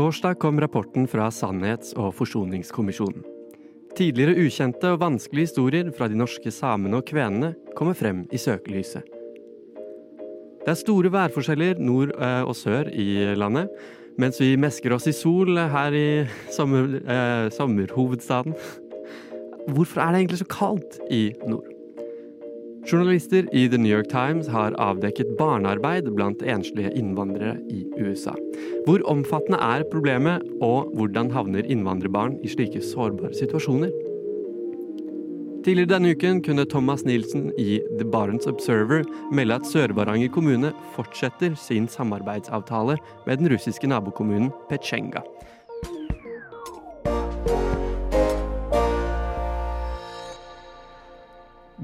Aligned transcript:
Torsdag 0.00 0.38
kom 0.40 0.60
rapporten 0.60 1.04
fra 1.04 1.26
Sannhets- 1.28 1.90
og 1.92 2.14
forsoningskommisjonen. 2.16 3.20
Tidligere 3.98 4.46
ukjente 4.46 4.94
og 4.94 5.02
vanskelige 5.02 5.50
historier 5.50 5.90
fra 5.92 6.06
de 6.08 6.16
norske 6.16 6.48
samene 6.56 7.02
og 7.02 7.04
kvenene 7.10 7.50
kommer 7.76 7.98
frem 7.98 8.22
i 8.32 8.40
søkelyset. 8.40 9.04
Det 10.62 10.72
er 10.72 10.78
store 10.80 11.12
værforskjeller 11.12 11.82
nord 11.84 12.14
eh, 12.16 12.40
og 12.40 12.56
sør 12.56 12.88
i 12.88 13.34
landet, 13.36 13.68
mens 14.16 14.40
vi 14.40 14.54
mesker 14.56 14.96
oss 14.96 15.10
i 15.10 15.12
sol 15.12 15.60
her 15.74 15.92
i 15.92 16.06
sommer, 16.48 16.96
eh, 17.04 17.50
sommerhovedstaden. 17.52 18.56
Hvorfor 19.68 20.00
er 20.00 20.14
det 20.14 20.22
egentlig 20.22 20.40
så 20.40 20.48
kaldt 20.48 20.96
i 21.12 21.26
nord? 21.44 21.68
Journalister 22.90 23.46
i 23.54 23.68
The 23.68 23.78
New 23.78 23.92
York 23.92 24.08
Times 24.10 24.48
har 24.50 24.74
avdekket 24.82 25.36
barnearbeid 25.38 26.08
blant 26.16 26.40
enslige 26.42 26.90
innvandrere 26.98 27.52
i 27.70 27.84
USA. 28.02 28.32
Hvor 28.82 29.04
omfattende 29.06 29.60
er 29.62 29.84
problemet, 29.92 30.42
og 30.58 30.90
hvordan 30.98 31.30
havner 31.30 31.68
innvandrerbarn 31.70 32.40
i 32.42 32.50
slike 32.50 32.82
sårbare 32.82 33.30
situasjoner? 33.38 33.92
Tidligere 35.62 35.92
denne 35.92 36.16
uken 36.16 36.42
kunne 36.42 36.66
Thomas 36.66 37.04
Nielsen 37.06 37.52
i 37.60 37.78
The 38.00 38.08
Barents 38.10 38.50
Observer 38.50 39.06
melde 39.30 39.60
at 39.60 39.70
Sør-Varanger 39.70 40.32
kommune 40.34 40.72
fortsetter 40.96 41.54
sin 41.54 41.86
samarbeidsavtale 41.86 42.98
med 43.26 43.38
den 43.38 43.52
russiske 43.54 43.86
nabokommunen 43.86 44.50
Petsjenga. 44.72 45.22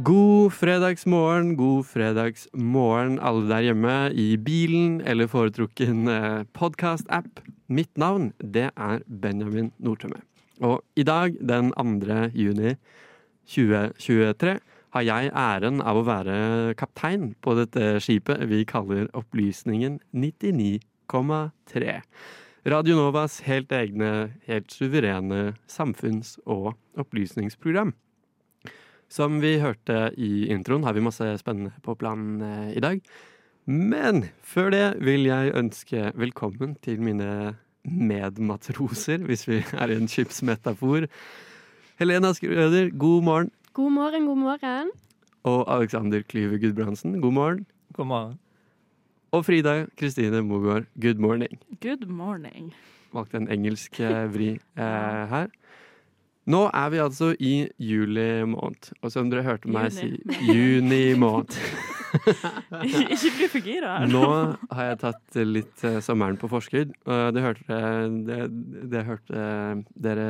God 0.05 0.53
fredagsmorgen, 0.53 1.55
god 1.57 1.87
fredagsmorgen 1.89 3.15
alle 3.25 3.47
der 3.49 3.63
hjemme 3.65 3.95
i 4.13 4.37
bilen 4.37 4.99
eller 5.01 5.25
foretrukken 5.27 6.05
eh, 6.13 6.43
podkast-app. 6.53 7.41
Mitt 7.73 7.97
navn, 7.97 8.35
det 8.37 8.67
er 8.77 9.01
Benjamin 9.09 9.73
Nordtømme. 9.81 10.21
Og 10.61 10.85
i 11.01 11.03
dag, 11.03 11.41
den 11.41 11.73
2. 11.73 12.29
juni 12.37 12.75
2023, 13.49 14.59
har 14.93 15.09
jeg 15.09 15.33
æren 15.33 15.81
av 15.81 15.97
å 15.97 16.05
være 16.05 16.77
kaptein 16.77 17.31
på 17.41 17.57
dette 17.57 17.97
skipet 18.05 18.45
vi 18.53 18.67
kaller 18.69 19.09
Opplysningen 19.17 20.03
99,3. 20.13 22.01
Radio 22.69 23.01
Novas 23.01 23.41
helt 23.49 23.73
egne, 23.73 24.35
helt 24.45 24.69
suverene 24.69 25.55
samfunns- 25.73 26.37
og 26.45 26.75
opplysningsprogram. 27.01 27.97
Som 29.09 29.39
vi 29.41 29.57
hørte 29.63 30.11
i 30.19 30.49
introen, 30.51 30.85
har 30.85 30.97
vi 30.97 31.05
masse 31.05 31.29
spennende 31.39 31.73
på 31.85 31.95
planen 31.99 32.43
eh, 32.43 32.77
i 32.77 32.83
dag. 32.83 33.03
Men 33.67 34.29
før 34.43 34.71
det 34.75 34.87
vil 35.03 35.27
jeg 35.29 35.55
ønske 35.59 36.11
velkommen 36.19 36.75
til 36.83 37.03
mine 37.03 37.57
medmatroser, 37.87 39.23
hvis 39.27 39.47
vi 39.47 39.61
er 39.75 39.93
i 39.93 39.99
en 39.99 40.11
skipsmetafor. 40.11 41.07
Helena 42.01 42.33
Skrøder, 42.35 42.91
god 42.99 43.23
morgen. 43.23 43.53
God 43.73 43.93
morgen, 43.95 44.27
god 44.27 44.43
morgen. 44.43 44.91
Og 45.47 45.63
Alexander 45.71 46.23
Klyve 46.27 46.59
Gudbrandsen, 46.59 47.21
god 47.23 47.33
morgen. 47.33 47.67
God 47.95 48.07
morgen. 48.07 48.39
Og 49.31 49.45
Frida 49.47 49.87
Kristine 49.99 50.43
Mogård, 50.43 50.87
good 51.01 51.19
morning. 51.23 51.59
Good 51.83 52.07
morning. 52.07 52.75
Valgte 53.15 53.39
en 53.39 53.49
engelsk 53.51 54.01
eh, 54.01 54.27
vri 54.35 54.51
eh, 54.55 55.23
her. 55.31 55.51
Nå 56.47 56.63
er 56.71 56.91
vi 56.93 57.03
altså 57.03 57.33
i 57.43 57.55
juli 57.83 58.45
måned, 58.47 58.93
og 59.03 59.11
som 59.11 59.31
dere 59.33 59.43
hørte 59.47 59.71
meg 59.73 59.91
si 59.95 60.13
Juni 60.47 61.17
måned. 61.19 61.57
Ikke 62.87 63.33
bli 63.35 63.49
for 63.51 63.65
gira. 63.65 63.97
Nå 64.07 64.29
har 64.71 64.93
jeg 64.93 65.01
tatt 65.03 65.39
litt 65.43 65.83
eh, 65.85 65.99
sommeren 66.05 66.39
på 66.41 66.49
forskudd. 66.51 66.95
Og 67.09 67.35
det 67.35 67.43
hørte, 67.43 67.81
det, 68.29 68.39
det 68.93 69.03
hørte 69.09 69.49
dere 70.07 70.29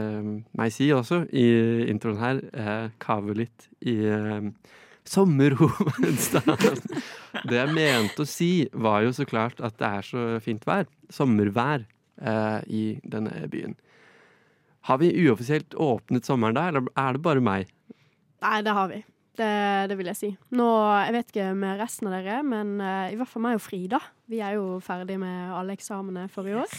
meg 0.57 0.73
si 0.75 0.89
også 0.95 1.27
i 1.37 1.47
introen 1.93 2.19
her. 2.23 2.41
Kave 3.03 3.37
litt 3.37 3.69
i 3.85 3.99
eh, 4.09 4.49
sommerhovedstaden. 5.07 6.81
Det 7.47 7.61
jeg 7.61 7.75
mente 7.77 8.25
å 8.25 8.29
si, 8.29 8.51
var 8.73 9.05
jo 9.05 9.13
så 9.15 9.27
klart 9.29 9.61
at 9.65 9.77
det 9.81 9.91
er 10.01 10.07
så 10.07 10.29
fint 10.43 10.65
vær. 10.67 10.89
Sommervær 11.13 11.85
eh, 11.85 12.61
i 12.67 12.85
denne 13.05 13.47
byen. 13.53 13.77
Har 14.87 14.99
vi 15.03 15.11
uoffisielt 15.27 15.75
åpnet 15.75 16.29
sommeren 16.29 16.55
da, 16.55 16.69
eller 16.71 16.87
er 16.95 17.17
det 17.17 17.23
bare 17.25 17.43
meg? 17.43 17.71
Nei, 18.45 18.59
det 18.63 18.75
har 18.77 18.91
vi. 18.93 19.01
Det, 19.37 19.51
det 19.91 19.97
vil 19.99 20.09
jeg 20.13 20.19
si. 20.19 20.29
Nå, 20.57 20.69
Jeg 21.03 21.15
vet 21.17 21.33
ikke 21.33 21.49
med 21.59 21.81
resten 21.81 22.09
av 22.09 22.15
dere, 22.15 22.39
men 22.47 22.77
uh, 22.79 23.11
i 23.11 23.19
hvert 23.19 23.29
fall 23.29 23.43
meg 23.49 23.59
og 23.59 23.65
Frida. 23.65 24.01
Vi 24.31 24.39
er 24.41 24.55
jo 24.57 24.79
ferdig 24.85 25.19
med 25.21 25.53
alle 25.59 25.75
eksamene 25.75 26.29
for 26.33 26.47
i 26.49 26.55
år. 26.57 26.77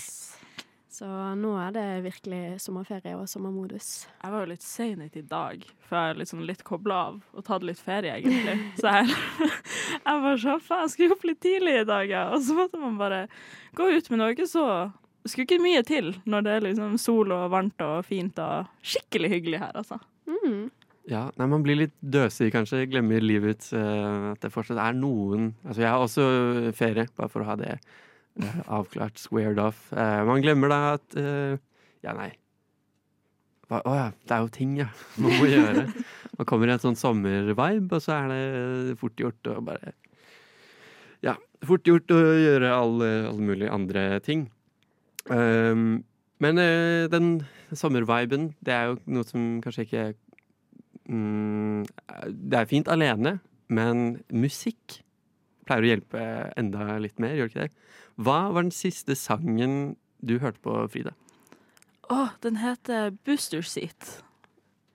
Så 0.97 1.07
nå 1.37 1.51
er 1.61 1.73
det 1.75 1.85
virkelig 2.07 2.61
sommerferie 2.63 3.13
og 3.19 3.27
sommermodus. 3.29 4.07
Jeg 4.23 4.33
var 4.33 4.41
jo 4.41 4.49
litt 4.49 4.63
sein 4.65 5.03
i 5.05 5.21
dag, 5.21 5.67
for 5.85 5.99
jeg 5.99 6.13
er 6.13 6.21
liksom 6.23 6.39
litt 6.47 6.63
kobla 6.65 7.01
av 7.11 7.19
og 7.37 7.45
tatt 7.45 7.67
litt 7.67 7.81
ferie, 7.83 8.15
egentlig. 8.17 8.55
Så 8.79 8.95
jeg, 8.95 9.51
jeg 10.07 10.23
var 10.23 10.39
så 10.41 10.55
faen, 10.63 10.87
jeg 10.87 10.95
skulle 10.95 11.19
opp 11.19 11.27
litt 11.27 11.43
tidlig 11.43 11.75
i 11.83 11.85
dag, 11.91 12.07
ja. 12.09 12.23
Og 12.31 12.41
så 12.47 12.55
måtte 12.57 12.81
man 12.81 12.97
bare 12.97 13.27
gå 13.77 13.91
ut. 13.91 14.09
Men 14.09 14.17
det 14.17 14.23
var 14.25 14.37
ikke 14.39 14.49
så 14.49 14.65
Det 15.27 15.33
skulle 15.33 15.43
ikke 15.43 15.59
mye 15.59 15.83
til 15.83 16.13
når 16.23 16.43
det 16.45 16.51
er 16.55 16.61
liksom 16.63 16.93
sol 17.03 17.33
og 17.35 17.49
varmt 17.51 17.81
og 17.83 18.05
fint 18.07 18.37
og 18.39 18.69
skikkelig 18.79 19.33
hyggelig 19.33 19.59
her, 19.59 19.73
altså. 19.75 19.97
Mm. 20.23 20.69
Ja, 21.11 21.25
nei, 21.35 21.47
Man 21.51 21.65
blir 21.65 21.75
litt 21.81 21.95
døsig, 21.99 22.47
kanskje. 22.55 22.85
Glemmer 22.87 23.19
livet 23.19 23.67
uh, 23.75 24.31
at 24.31 24.45
det 24.45 24.53
fortsatt 24.55 24.79
er 24.79 24.95
noen 24.95 25.49
Altså, 25.65 25.83
jeg 25.83 25.91
har 25.91 26.05
også 26.05 26.71
ferie, 26.79 27.09
bare 27.19 27.31
for 27.33 27.43
å 27.43 27.49
ha 27.49 27.57
det 27.59 27.75
uh, 27.75 28.57
avklart, 28.79 29.19
squared 29.19 29.59
off. 29.59 29.89
Uh, 29.91 30.23
man 30.31 30.39
glemmer 30.47 30.71
da 30.71 30.81
at 30.95 31.19
Ja, 31.19 32.15
nei. 32.15 32.31
Å 33.67 33.83
oh, 33.83 33.99
ja, 33.99 34.09
det 34.23 34.31
er 34.31 34.47
jo 34.47 34.51
ting, 34.55 34.79
ja. 34.79 34.87
Man 35.19 35.41
må 35.41 35.51
gjøre. 35.51 35.89
Man 36.39 36.47
kommer 36.47 36.71
i 36.71 36.77
en 36.79 36.87
sånn 36.87 36.95
sommervibe, 36.95 37.99
og 37.99 37.99
så 37.99 38.21
er 38.21 38.31
det 38.31 38.99
fort 39.03 39.19
gjort 39.19 39.51
å 39.51 39.59
bare 39.59 39.91
Ja, 41.19 41.35
fort 41.67 41.83
gjort 41.83 42.15
å 42.15 42.21
gjøre 42.39 42.71
alle, 42.71 43.17
alle 43.27 43.51
mulige 43.51 43.75
andre 43.75 44.13
ting. 44.23 44.47
Um, 45.33 46.05
men 46.39 46.59
den 47.11 47.29
sommerviben, 47.75 48.51
det 48.63 48.73
er 48.73 48.91
jo 48.91 48.97
noe 49.09 49.27
som 49.27 49.57
kanskje 49.63 49.83
ikke 49.87 50.03
um, 51.09 51.81
Det 52.29 52.59
er 52.59 52.69
fint 52.69 52.87
alene, 52.87 53.39
men 53.67 54.21
musikk 54.29 55.01
pleier 55.67 55.83
å 55.83 55.91
hjelpe 55.91 56.23
enda 56.59 56.97
litt 57.03 57.19
mer, 57.19 57.35
gjør 57.35 57.49
det 57.49 57.55
ikke 57.55 57.65
det? 57.65 57.87
Hva 58.17 58.39
var 58.53 58.65
den 58.65 58.73
siste 58.73 59.17
sangen 59.19 59.97
du 60.25 60.37
hørte 60.41 60.61
på, 60.63 60.77
Frida? 60.93 61.13
Å, 62.07 62.15
oh, 62.15 62.31
den 62.41 62.61
heter 62.61 63.11
Booster 63.27 63.65
Seat. 63.67 64.21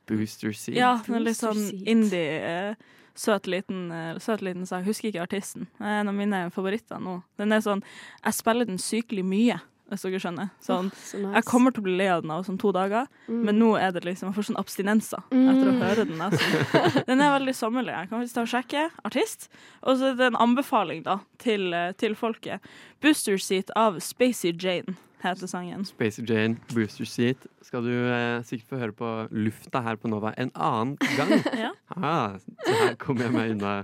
Booster 0.09 0.55
Seat? 0.57 0.79
Ja, 0.79 0.97
den 1.07 1.19
er 1.21 1.27
litt 1.29 1.39
sånn 1.39 1.61
indie, 1.85 2.39
eh, 2.41 2.97
søt 3.15 3.47
liten, 3.47 3.91
eh, 3.93 4.17
søt 4.19 4.43
liten 4.43 4.65
sang. 4.67 4.87
Husker 4.89 5.11
ikke 5.11 5.27
artisten. 5.27 5.69
Det 5.77 5.87
er 5.87 6.01
en 6.01 6.09
av 6.09 6.17
mine 6.17 6.41
favoritter 6.51 6.99
nå. 6.99 7.21
Den 7.37 7.53
er 7.53 7.61
sånn 7.61 7.85
Jeg 8.25 8.35
spiller 8.35 8.67
den 8.67 8.81
sykelig 8.81 9.25
mye 9.25 9.61
hvis 9.93 10.07
dere 10.07 10.21
skjønner. 10.23 10.51
Sånn, 10.65 10.89
oh, 10.91 11.03
så 11.05 11.21
nice. 11.21 11.35
Jeg 11.39 11.49
kommer 11.51 11.75
til 11.75 11.85
å 11.85 11.87
bli 11.87 11.97
lei 12.01 12.09
av 12.13 12.25
den 12.25 12.33
om 12.35 12.43
sånn 12.47 12.59
to 12.63 12.73
dager, 12.75 13.07
mm. 13.29 13.43
men 13.47 13.61
nå 13.61 13.71
er 13.81 13.95
det 13.95 14.05
liksom, 14.09 14.31
jeg 14.31 14.39
får 14.39 14.49
sånn 14.51 14.61
abstinenser 14.63 15.23
mm. 15.31 15.45
etter 15.53 15.71
å 15.71 15.77
høre 15.83 16.09
den. 16.09 16.25
Altså. 16.25 17.05
Den 17.13 17.21
er 17.21 17.33
veldig 17.35 17.55
sommerlig. 17.57 17.95
Jeg 17.95 18.09
kan 18.09 18.19
faktisk 18.21 18.37
ta 18.37 18.45
og 18.47 18.51
sjekke. 18.53 18.89
Artist. 19.07 19.49
Og 19.83 20.01
så 20.01 20.11
er 20.11 20.19
det 20.19 20.29
en 20.31 20.41
anbefaling 20.41 21.05
da, 21.07 21.21
til, 21.43 21.73
til 22.01 22.17
folket. 22.19 22.65
'Booster 23.03 23.41
Seat' 23.41 23.73
av 23.77 23.99
Spacey 24.01 24.55
Jane 24.55 24.97
heter 25.23 25.47
sangen. 25.47 25.85
Spacey 25.85 26.25
Jane, 26.29 26.57
'Booster 26.75 27.05
Seat'. 27.05 27.47
Skal 27.63 27.85
du 27.85 27.93
eh, 27.93 28.43
sikkert 28.45 28.69
få 28.69 28.77
høre 28.77 28.93
på 28.93 29.11
lufta 29.31 29.81
her 29.81 29.97
på 29.97 30.09
Nova 30.09 30.35
en 30.39 30.51
annen 30.55 30.97
gang. 31.17 31.31
ja. 31.65 31.71
ah, 31.97 32.39
så 32.39 32.79
her 32.81 32.95
kommer 32.95 33.29
jeg 33.29 33.33
meg 33.33 33.55
unna. 33.57 33.75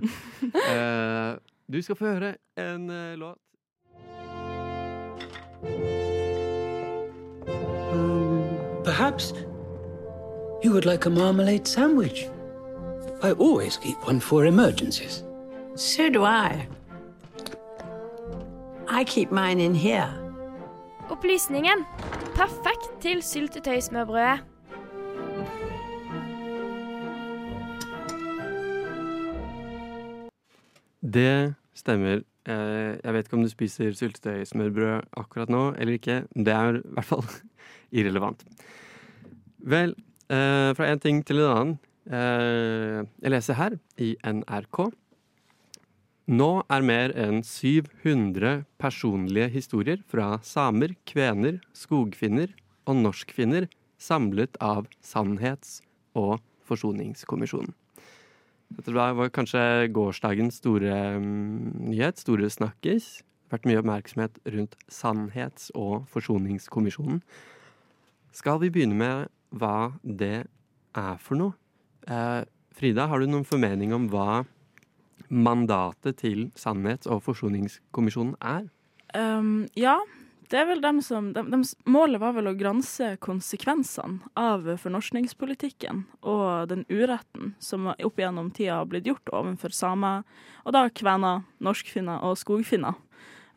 Uh, 0.43 1.39
du 1.71 1.81
skal 1.81 1.95
få 1.95 2.13
høre 2.13 2.33
en 2.57 2.89
uh, 2.89 3.15
låt. 3.19 3.39
Um, 7.91 8.81
perhaps 8.83 9.33
you 10.63 10.71
would 10.71 10.85
like 10.85 11.05
a 11.05 11.09
marmalade 11.09 11.67
sandwich. 11.67 12.27
I 13.21 13.31
always 13.31 13.77
keep 13.77 13.97
one 14.05 14.19
for 14.19 14.45
emergencies. 14.45 15.23
So 15.75 16.09
do 16.09 16.23
I. 16.23 16.67
I 18.87 19.03
keep 19.03 19.31
mine 19.31 19.59
in 19.59 19.75
here. 19.75 20.09
Opplysningen. 21.09 21.85
Perfekt 22.35 23.01
til 23.01 23.23
syltetøysmørbrødet. 23.23 24.39
Det 31.13 31.55
stemmer. 31.79 32.23
Eh, 32.49 32.97
jeg 32.99 33.15
vet 33.15 33.27
ikke 33.27 33.37
om 33.39 33.45
du 33.45 33.51
spiser 33.51 33.95
syltetøysmørbrød 33.97 35.09
akkurat 35.19 35.51
nå 35.53 35.63
eller 35.75 35.97
ikke. 35.97 36.21
Det 36.35 36.55
er 36.55 36.79
i 36.79 36.85
hvert 36.95 37.09
fall 37.09 37.25
irrelevant. 37.99 38.45
Vel, 39.59 39.95
eh, 40.31 40.71
fra 40.77 40.89
en 40.89 41.03
ting 41.03 41.23
til 41.25 41.43
en 41.43 41.51
annen. 41.53 41.77
Eh, 42.09 43.01
jeg 43.21 43.33
leser 43.35 43.59
her 43.59 43.77
i 44.01 44.15
NRK. 44.23 44.89
Nå 46.29 46.49
er 46.69 46.85
mer 46.85 47.13
enn 47.17 47.41
700 47.41 48.63
personlige 48.77 49.49
historier 49.49 50.03
fra 50.09 50.35
samer, 50.45 50.93
kvener, 51.09 51.57
skogfinner 51.73 52.53
og 52.85 53.01
norskfinner 53.01 53.65
samlet 53.99 54.57
av 54.61 54.85
Sannhets- 55.01 55.79
og 56.13 56.37
forsoningskommisjonen. 56.69 57.73
Dette 58.69 58.93
var 58.93 59.31
kanskje 59.33 59.89
gårsdagens 59.93 60.59
store 60.61 60.93
mm, 61.17 61.89
nyhet, 61.89 62.21
store 62.21 62.49
snakkis. 62.53 63.09
Det 63.23 63.55
har 63.55 63.57
vært 63.57 63.69
mye 63.69 63.81
oppmerksomhet 63.81 64.37
rundt 64.53 64.77
Sannhets- 64.93 65.71
og 65.73 66.05
forsoningskommisjonen. 66.11 67.23
Skal 68.35 68.61
vi 68.61 68.69
begynne 68.69 68.97
med 68.99 69.33
hva 69.57 69.91
det 70.03 70.45
er 70.45 71.17
for 71.23 71.39
noe? 71.39 71.57
Eh, 72.05 72.45
Frida, 72.77 73.07
har 73.09 73.19
du 73.19 73.27
noen 73.27 73.47
formening 73.47 73.91
om 73.95 74.05
hva 74.13 74.43
mandatet 75.29 76.21
til 76.21 76.51
Sannhets- 76.55 77.09
og 77.09 77.23
forsoningskommisjonen 77.25 78.37
er? 78.39 78.69
Um, 79.17 79.65
ja, 79.75 79.97
det 80.49 80.57
er 80.57 80.65
vel 80.65 80.81
dem 80.81 81.01
som 81.05 81.29
dem, 81.33 81.51
dems 81.53 81.75
Målet 81.85 82.21
var 82.21 82.33
vel 82.33 82.49
å 82.49 82.55
granse 82.57 83.11
konsekvensene 83.21 84.31
av 84.39 84.65
fornorskningspolitikken 84.81 86.03
og 86.25 86.71
den 86.71 86.85
uretten 86.89 87.53
som 87.61 87.91
opp 87.91 88.17
gjennom 88.17 88.49
tida 88.55 88.79
har 88.79 88.89
blitt 88.89 89.09
gjort 89.09 89.29
overfor 89.29 89.75
samer, 89.75 90.23
og 90.65 90.73
da 90.73 90.87
kvener, 90.89 91.43
norskfinner 91.61 92.25
og 92.25 92.39
skogfinner. 92.41 92.97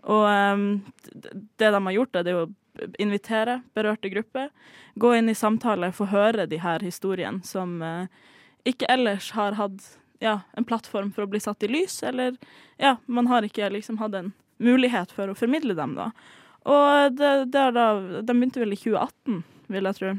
Og 0.03 0.27
um, 0.27 0.67
det 1.57 1.71
de 1.73 1.81
har 1.87 1.97
gjort, 1.97 2.19
er 2.19 2.27
det 2.27 2.37
å 2.37 2.51
invitere 3.01 3.61
berørte 3.77 4.11
grupper, 4.13 4.51
gå 4.95 5.15
inn 5.17 5.33
i 5.33 5.37
samtale, 5.39 5.93
få 5.97 6.09
høre 6.13 6.47
de 6.49 6.61
her 6.61 6.85
historiene 6.85 7.45
som 7.47 7.79
uh, 7.81 8.05
ikke 8.69 8.89
ellers 8.93 9.31
har 9.37 9.57
hatt 9.57 9.97
ja, 10.23 10.41
en 10.53 10.67
plattform 10.69 11.11
for 11.15 11.25
å 11.25 11.31
bli 11.31 11.41
satt 11.43 11.65
i 11.65 11.71
lys, 11.71 12.03
eller 12.07 12.37
ja, 12.77 12.97
man 13.07 13.27
har 13.33 13.47
ikke 13.47 13.73
liksom 13.73 13.99
hatt 14.03 14.15
en 14.19 14.33
mulighet 14.63 15.11
for 15.15 15.33
å 15.33 15.39
formidle 15.39 15.75
dem, 15.79 15.97
da. 15.99 16.13
Og 16.69 17.17
det, 17.19 17.33
det 17.51 17.67
da, 17.75 17.87
de 18.23 18.37
begynte 18.37 18.63
vel 18.63 18.77
i 18.77 18.79
2018, 18.79 19.43
vil 19.73 19.89
jeg 19.89 19.99
tro. 19.99 20.15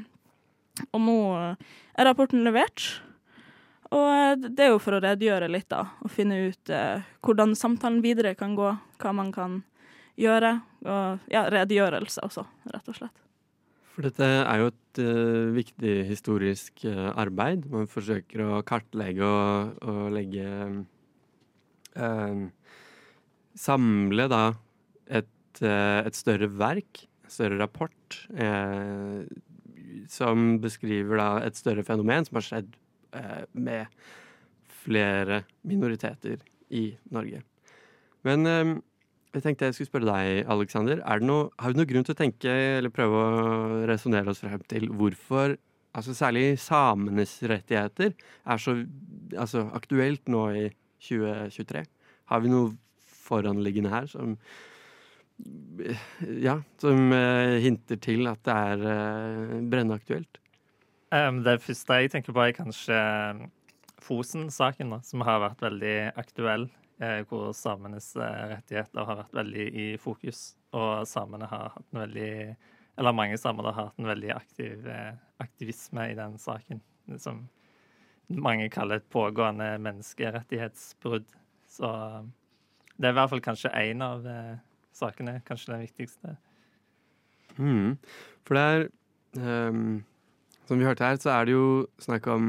Og 0.92 1.04
nå 1.04 1.18
er 1.40 2.08
rapporten 2.08 2.44
levert. 2.46 2.88
Og 3.94 4.08
eh, 4.10 4.48
det 4.50 4.66
er 4.68 4.74
jo 4.74 4.82
for 4.82 4.98
å 4.98 5.04
redegjøre 5.04 5.52
litt, 5.52 5.70
da, 5.72 5.86
og 6.02 6.12
finne 6.12 6.40
ut 6.50 6.74
eh, 6.74 7.04
hvordan 7.24 7.54
samtalen 7.58 8.02
videre 8.06 8.34
kan 8.40 8.58
gå, 8.58 8.72
hva 9.02 9.14
man 9.16 9.30
kan 9.36 9.62
gjøre. 10.20 10.56
Og 10.88 11.30
ja, 11.34 11.46
redegjørelse 11.54 12.26
også, 12.26 12.46
rett 12.74 12.90
og 12.90 12.98
slett. 12.98 13.20
For 13.94 14.08
dette 14.08 14.26
er 14.26 14.58
jo 14.58 14.72
et 14.72 15.00
uh, 15.06 15.54
viktig 15.54 15.92
historisk 16.08 16.82
uh, 16.90 17.12
arbeid. 17.14 17.68
Man 17.70 17.86
forsøker 17.86 18.42
å 18.42 18.64
kartlegge 18.66 19.28
og, 19.28 19.76
og 19.86 20.08
legge 20.16 20.48
uh, 21.94 22.42
Samle 23.54 24.26
da 24.32 24.48
et, 25.06 25.30
eh, 25.62 26.00
et 26.08 26.18
større 26.18 26.50
verk, 26.50 27.06
en 27.24 27.34
større 27.34 27.60
rapport, 27.62 28.20
eh, 28.34 29.24
som 30.10 30.58
beskriver 30.64 31.20
da 31.20 31.30
et 31.46 31.58
større 31.60 31.86
fenomen 31.86 32.26
som 32.26 32.40
har 32.40 32.48
skjedd 32.48 32.74
eh, 33.16 33.44
med 33.54 33.86
flere 34.84 35.44
minoriteter 35.68 36.42
i 36.74 36.88
Norge. 37.14 37.44
Men 38.28 38.50
eh, 38.50 38.74
jeg 39.34 39.46
tenkte 39.46 39.70
jeg 39.70 39.78
skulle 39.78 39.90
spørre 39.90 40.14
deg. 40.14 41.00
Er 41.02 41.24
noe, 41.26 41.50
har 41.58 41.74
du 41.74 41.80
noen 41.80 41.90
grunn 41.90 42.06
til 42.06 42.14
å 42.14 42.20
tenke, 42.20 42.52
eller 42.78 42.94
prøve 42.94 43.22
å 43.22 43.86
resonnere 43.90 44.30
oss 44.34 44.44
frem 44.44 44.62
til 44.70 44.90
hvorfor 44.94 45.58
altså 45.94 46.14
særlig 46.18 46.58
samenes 46.62 47.36
rettigheter 47.46 48.14
er 48.14 48.62
så 48.62 48.76
altså, 49.38 49.68
aktuelt 49.78 50.30
nå 50.30 50.44
i 50.58 50.68
2023? 51.02 51.84
Har 52.30 52.44
vi 52.44 52.54
noe 52.54 52.76
foranliggende 53.24 53.94
her 53.94 54.10
som 54.12 54.38
ja, 56.44 56.60
som 56.82 57.12
eh, 57.16 57.58
hinter 57.64 58.00
til 58.02 58.30
at 58.30 58.44
det 58.46 58.54
er 58.54 58.86
eh, 58.94 59.58
brennaktuelt? 59.72 60.40
Um, 61.14 61.44
det 61.46 61.60
første 61.62 62.00
jeg 62.02 62.14
tenker 62.14 62.34
på, 62.34 62.42
er 62.42 62.56
kanskje 62.58 62.98
Fosen-saken, 64.04 64.90
da, 64.92 65.00
som 65.06 65.24
har 65.24 65.44
vært 65.44 65.62
veldig 65.64 65.98
aktuell. 66.20 66.68
Eh, 67.02 67.24
hvor 67.28 67.52
samenes 67.58 68.14
eh, 68.16 68.44
rettigheter 68.54 69.08
har 69.08 69.18
vært 69.24 69.36
veldig 69.40 69.66
i 69.74 69.86
fokus. 70.02 70.54
Og 70.78 71.08
samene 71.10 71.50
har 71.50 71.74
hatt 71.74 71.88
en 71.92 72.04
veldig 72.06 72.34
Eller 72.94 73.16
mange 73.18 73.38
samer 73.42 73.66
har 73.72 73.88
hatt 73.88 73.98
en 73.98 74.06
veldig 74.06 74.30
aktiv 74.36 74.88
eh, 74.88 75.16
aktivisme 75.42 76.12
i 76.12 76.18
den 76.18 76.38
saken. 76.38 76.82
Som 77.18 77.48
mange 78.30 78.70
kaller 78.70 79.02
et 79.02 79.10
pågående 79.10 79.74
menneskerettighetsbrudd. 79.82 81.26
Så 81.68 81.90
det 82.96 83.10
er 83.10 83.16
i 83.16 83.18
hvert 83.18 83.32
fall 83.34 83.42
kanskje 83.44 83.74
én 83.74 84.06
av 84.06 84.28
sakene, 84.96 85.40
kanskje 85.48 85.74
den 85.74 85.86
viktigste. 85.86 86.36
Mm. 87.58 88.00
For 88.48 88.58
det 88.58 88.64
er 88.64 89.70
um, 89.70 90.04
Som 90.66 90.80
vi 90.80 90.88
hørte 90.88 91.06
her, 91.06 91.20
så 91.22 91.30
er 91.36 91.46
det 91.46 91.54
jo 91.54 91.86
snakk 92.02 92.28
om 92.32 92.46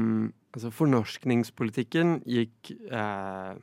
Altså, 0.55 0.69
fornorskningspolitikken 0.71 2.21
gikk 2.31 2.69
eh, 2.87 3.57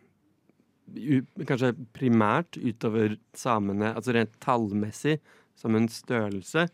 kanskje 1.49 1.71
primært 1.97 2.59
utover 2.61 3.15
samene 3.33 3.95
Altså 3.95 4.13
rent 4.13 4.35
tallmessig, 4.45 5.17
som 5.57 5.77
en 5.79 5.89
størrelse, 5.89 6.67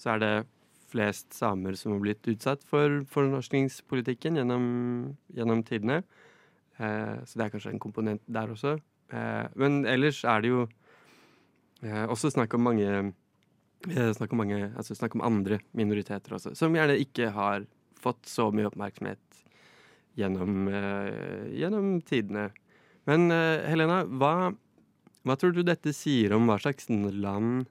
så 0.00 0.14
er 0.14 0.22
det 0.22 0.32
flest 0.88 1.34
samer 1.36 1.76
som 1.76 1.92
har 1.92 2.02
blitt 2.06 2.28
utsatt 2.30 2.64
for 2.68 3.02
fornorskningspolitikken 3.12 4.38
gjennom, 4.38 4.66
gjennom 5.36 5.60
tidene. 5.66 6.00
Eh, 6.78 7.16
så 7.26 7.36
det 7.36 7.46
er 7.46 7.52
kanskje 7.52 7.74
en 7.74 7.82
komponent 7.82 8.22
der 8.32 8.52
også. 8.52 8.76
Eh, 9.12 9.44
men 9.60 9.84
ellers 9.88 10.22
er 10.24 10.44
det 10.44 10.52
jo 10.52 10.66
eh, 11.86 12.04
også 12.10 12.32
snakk 12.34 12.54
om 12.58 12.66
mange 12.66 12.90
eh, 12.90 14.12
snakk 14.16 14.34
om, 14.34 14.42
mange, 14.42 14.60
altså 14.74 14.96
snakk 14.98 15.16
om 15.16 15.24
andre 15.26 15.60
minoriteter 15.76 16.36
også, 16.36 16.54
som 16.58 16.74
gjerne 16.76 16.98
ikke 17.02 17.30
har 17.36 17.66
fått 18.00 18.28
så 18.30 18.50
mye 18.54 18.68
oppmerksomhet 18.68 19.42
gjennom, 20.16 20.66
eh, 20.68 21.46
gjennom 21.60 21.96
tidene. 22.06 22.50
Men 23.06 23.30
eh, 23.30 23.66
Helena, 23.70 24.02
hva, 24.06 24.52
hva 25.26 25.38
tror 25.38 25.54
du 25.54 25.62
dette 25.66 25.94
sier 25.96 26.34
om 26.36 26.48
hva 26.48 26.58
slags 26.62 26.90
land 26.90 27.66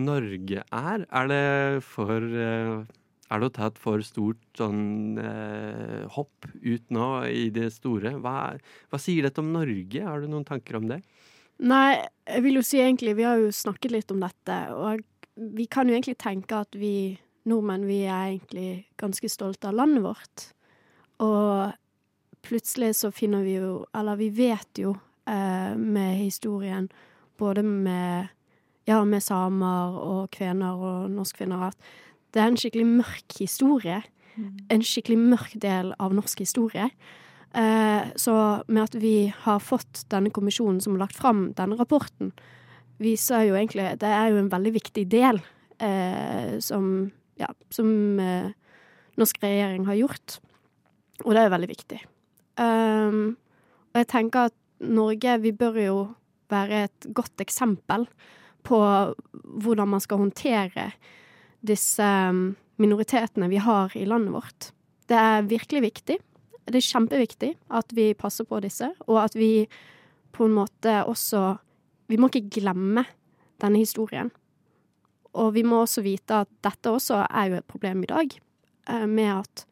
Norge 0.00 0.62
er? 0.64 1.04
Er 1.10 1.30
det 1.30 1.84
for 1.84 2.22
eh, 2.22 2.86
Er 3.30 3.38
det 3.38 3.46
å 3.46 3.54
ta 3.54 3.68
et 3.70 3.78
for 3.78 4.02
stort 4.02 4.40
sånn 4.58 5.18
eh, 5.22 6.06
hopp 6.14 6.48
ut 6.50 6.86
nå 6.90 7.10
i 7.30 7.48
det 7.54 7.68
store? 7.76 8.16
Hva, 8.18 8.56
hva 8.90 8.98
sier 9.02 9.26
dette 9.26 9.42
om 9.42 9.52
Norge? 9.54 10.02
Har 10.02 10.22
du 10.22 10.30
noen 10.30 10.46
tanker 10.46 10.80
om 10.80 10.88
det? 10.90 10.98
Nei, 11.60 12.00
jeg 12.24 12.44
vil 12.46 12.56
jo 12.56 12.64
si 12.64 12.78
egentlig, 12.80 13.16
vi 13.18 13.26
har 13.28 13.40
jo 13.40 13.50
snakket 13.52 13.92
litt 13.92 14.12
om 14.14 14.22
dette, 14.22 14.56
og 14.72 15.02
vi 15.36 15.66
kan 15.68 15.88
jo 15.88 15.96
egentlig 15.96 16.16
tenke 16.20 16.62
at 16.64 16.76
vi 16.78 17.18
nordmenn, 17.48 17.86
vi 17.88 18.02
er 18.06 18.32
egentlig 18.32 18.86
ganske 19.00 19.28
stolte 19.32 19.68
av 19.68 19.76
landet 19.76 20.04
vårt. 20.04 20.46
Og 21.20 21.72
plutselig 22.46 22.94
så 23.00 23.10
finner 23.12 23.44
vi 23.44 23.58
jo, 23.58 23.84
eller 23.96 24.20
vi 24.20 24.30
vet 24.32 24.80
jo 24.80 24.94
eh, 25.28 25.76
med 25.76 26.16
historien, 26.20 26.88
både 27.40 27.64
med, 27.64 28.32
ja, 28.88 29.02
med 29.04 29.24
samer 29.24 30.00
og 30.00 30.30
kvener 30.36 30.80
og 30.80 31.10
norskfinner, 31.12 31.70
at 31.70 31.90
det 32.32 32.42
er 32.42 32.52
en 32.52 32.60
skikkelig 32.60 32.88
mørk 32.88 33.40
historie. 33.40 34.00
En 34.72 34.84
skikkelig 34.86 35.18
mørk 35.18 35.56
del 35.60 35.90
av 36.00 36.14
norsk 36.16 36.40
historie. 36.40 36.86
Eh, 37.54 38.02
så 38.16 38.34
med 38.68 38.82
at 38.84 38.94
vi 38.94 39.32
har 39.42 39.62
fått 39.62 40.04
denne 40.12 40.30
kommisjonen 40.30 40.78
som 40.80 40.94
har 40.94 41.06
lagt 41.06 41.18
fram 41.18 41.48
denne 41.58 41.78
rapporten, 41.80 42.30
viser 43.00 43.48
jo 43.48 43.56
egentlig 43.56 43.96
Det 43.98 44.06
er 44.06 44.30
jo 44.30 44.38
en 44.38 44.52
veldig 44.52 44.72
viktig 44.76 45.06
del 45.10 45.40
eh, 45.80 46.60
som, 46.62 47.10
ja, 47.40 47.48
som 47.72 48.20
eh, 48.20 48.52
norsk 49.18 49.42
regjering 49.42 49.88
har 49.88 49.98
gjort. 49.98 50.38
Og 51.24 51.34
det 51.34 51.40
er 51.40 51.48
jo 51.48 51.56
veldig 51.56 51.70
viktig. 51.70 52.00
Og 52.60 53.96
jeg 53.98 54.06
tenker 54.08 54.48
at 54.48 54.56
Norge, 54.80 55.34
vi 55.40 55.50
bør 55.52 55.76
jo 55.80 55.96
være 56.52 56.84
et 56.86 57.06
godt 57.16 57.40
eksempel 57.44 58.06
på 58.64 58.78
hvordan 58.80 59.90
man 59.92 60.00
skal 60.00 60.22
håndtere 60.22 60.90
disse 61.60 62.06
minoritetene 62.80 63.50
vi 63.52 63.60
har 63.60 63.92
i 63.96 64.06
landet 64.08 64.32
vårt. 64.32 64.70
Det 65.08 65.18
er 65.20 65.48
virkelig 65.48 65.84
viktig. 65.88 66.18
Det 66.70 66.80
er 66.80 66.86
kjempeviktig 66.86 67.54
at 67.70 67.94
vi 67.96 68.12
passer 68.14 68.46
på 68.46 68.60
disse, 68.62 68.92
og 69.08 69.24
at 69.24 69.34
vi 69.38 69.66
på 70.32 70.46
en 70.46 70.54
måte 70.54 71.00
også 71.06 71.58
Vi 72.10 72.16
må 72.18 72.26
ikke 72.26 72.50
glemme 72.60 73.04
denne 73.62 73.78
historien. 73.78 74.32
Og 75.38 75.52
vi 75.54 75.62
må 75.62 75.84
også 75.84 76.02
vite 76.02 76.40
at 76.42 76.48
dette 76.66 76.90
også 76.90 77.20
er 77.22 77.52
jo 77.52 77.58
et 77.60 77.68
problem 77.70 78.02
i 78.02 78.08
dag, 78.10 78.32
eh, 78.90 79.06
med 79.06 79.30
at 79.30 79.64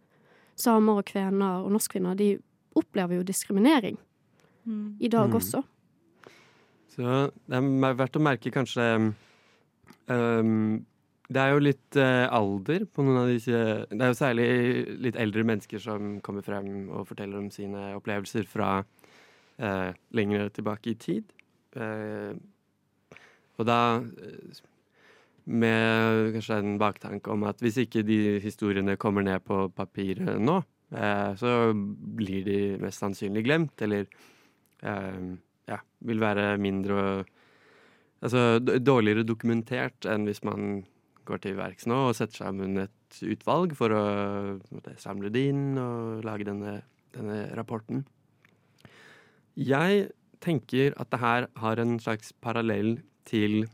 samer 0.54 1.00
og 1.00 1.08
kvener 1.10 1.64
og 1.64 1.72
norskkvinner 1.74 2.14
de 2.14 2.38
opplever 2.78 3.16
jo 3.18 3.26
diskriminering 3.26 3.98
i 5.00 5.08
dag 5.08 5.28
Mm. 5.28 5.34
også. 5.34 5.62
Så 6.88 7.30
det 7.48 7.56
er 7.56 7.94
verdt 7.94 8.16
å 8.16 8.22
merke 8.22 8.50
kanskje 8.50 9.14
ehm, 10.08 10.84
Det 11.28 11.40
er 11.42 11.52
jo 11.52 11.60
litt 11.60 11.96
eh, 12.00 12.24
alder 12.32 12.86
på 12.88 13.04
noen 13.04 13.18
av 13.20 13.28
disse 13.28 13.58
Det 13.90 14.00
er 14.00 14.12
jo 14.14 14.16
særlig 14.16 14.46
litt 15.04 15.18
eldre 15.20 15.44
mennesker 15.44 15.82
som 15.82 16.14
kommer 16.24 16.46
frem 16.46 16.88
og 16.88 17.04
forteller 17.10 17.42
om 17.42 17.50
sine 17.52 17.90
opplevelser 17.98 18.48
fra 18.48 18.70
eh, 19.60 19.90
lenger 20.16 20.48
tilbake 20.56 20.94
i 20.94 20.96
tid. 20.96 21.34
Eh, 21.76 22.32
og 23.60 23.68
da 23.68 23.78
eh, 24.00 24.64
med 25.48 26.32
kanskje 26.38 26.60
en 26.62 26.80
baktanke 26.80 27.32
om 27.32 27.44
at 27.48 27.60
hvis 27.64 27.82
ikke 27.84 28.06
de 28.08 28.38
historiene 28.44 28.96
kommer 29.00 29.24
ned 29.24 29.44
på 29.44 29.66
papiret 29.76 30.40
nå, 30.40 30.58
eh, 30.96 31.30
så 31.36 31.54
blir 31.76 32.44
de 32.48 32.60
mest 32.80 33.04
sannsynlig 33.04 33.44
glemt, 33.44 33.84
eller 33.84 34.08
eh, 34.80 35.24
ja, 35.68 35.82
vil 36.08 36.24
være 36.24 36.54
mindre 36.56 37.02
Altså 38.18 38.58
dårligere 38.58 39.22
dokumentert 39.22 40.02
enn 40.10 40.24
hvis 40.26 40.40
man 40.42 40.80
går 41.28 41.42
til 41.44 41.58
verks 41.58 41.86
nå 41.88 41.98
og 42.08 42.16
setter 42.18 42.42
sammen 42.46 42.78
et 42.84 43.20
utvalg 43.22 43.74
for 43.78 43.92
å 43.94 44.04
samle 45.00 45.30
det 45.34 45.44
inn 45.52 45.78
og 45.80 46.24
lage 46.26 46.48
denne, 46.48 46.80
denne 47.16 47.42
rapporten. 47.58 48.06
Jeg 49.58 50.08
tenker 50.44 50.94
at 51.00 51.10
det 51.12 51.20
her 51.22 51.48
har 51.62 51.80
en 51.82 51.98
slags 52.02 52.32
parallell 52.44 52.98
til 53.28 53.66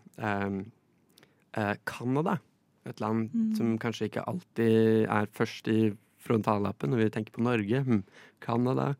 Canada. 1.84 2.38
eh, 2.38 2.90
Et 2.90 3.00
land 3.00 3.30
som 3.56 3.78
kanskje 3.80 4.10
ikke 4.10 4.26
alltid 4.28 5.06
er 5.08 5.26
først 5.32 5.68
i 5.72 5.94
frontallappen 6.20 6.90
når 6.92 7.04
vi 7.04 7.12
tenker 7.14 7.32
på 7.32 7.44
Norge. 7.44 7.80
Hm, 7.80 8.02
Canada. 8.44 8.94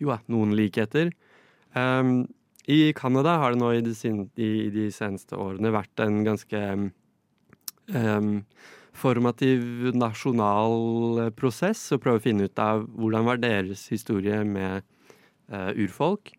Jo 0.00 0.08
da, 0.12 0.18
noen 0.32 0.54
likheter. 0.56 1.10
Um, 1.76 2.28
I 2.68 2.92
Canada 2.96 3.36
har 3.42 3.52
det 3.52 3.60
nå 3.60 3.72
i 3.76 3.82
de, 3.84 3.92
i, 4.40 4.70
de 4.72 4.86
seneste 4.92 5.36
årene 5.36 5.72
vært 5.74 6.00
en 6.00 6.22
ganske 6.24 6.62
formativ 8.96 9.92
nasjonal 9.94 11.30
prosess 11.36 11.84
og 11.94 12.02
prøve 12.04 12.20
å 12.20 12.24
finne 12.24 12.48
ut 12.48 12.62
av 12.62 12.86
hvordan 12.96 13.26
var 13.28 13.40
deres 13.42 13.86
historie 13.92 14.40
med 14.48 14.82
eh, 15.52 15.72
urfolk, 15.76 16.32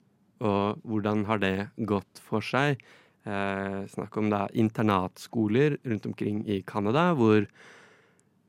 og 0.44 0.82
hvordan 0.86 1.25
har 1.30 1.42
det 1.42 1.56
gått 1.89 2.22
for 2.22 2.46
seg. 2.46 2.82
Eh, 3.27 3.82
snakk 3.92 4.18
om 4.20 4.32
da 4.32 4.46
internatskoler 4.56 5.77
rundt 5.84 6.08
omkring 6.10 6.44
i 6.48 6.62
Canada, 6.68 7.12
hvor 7.18 7.46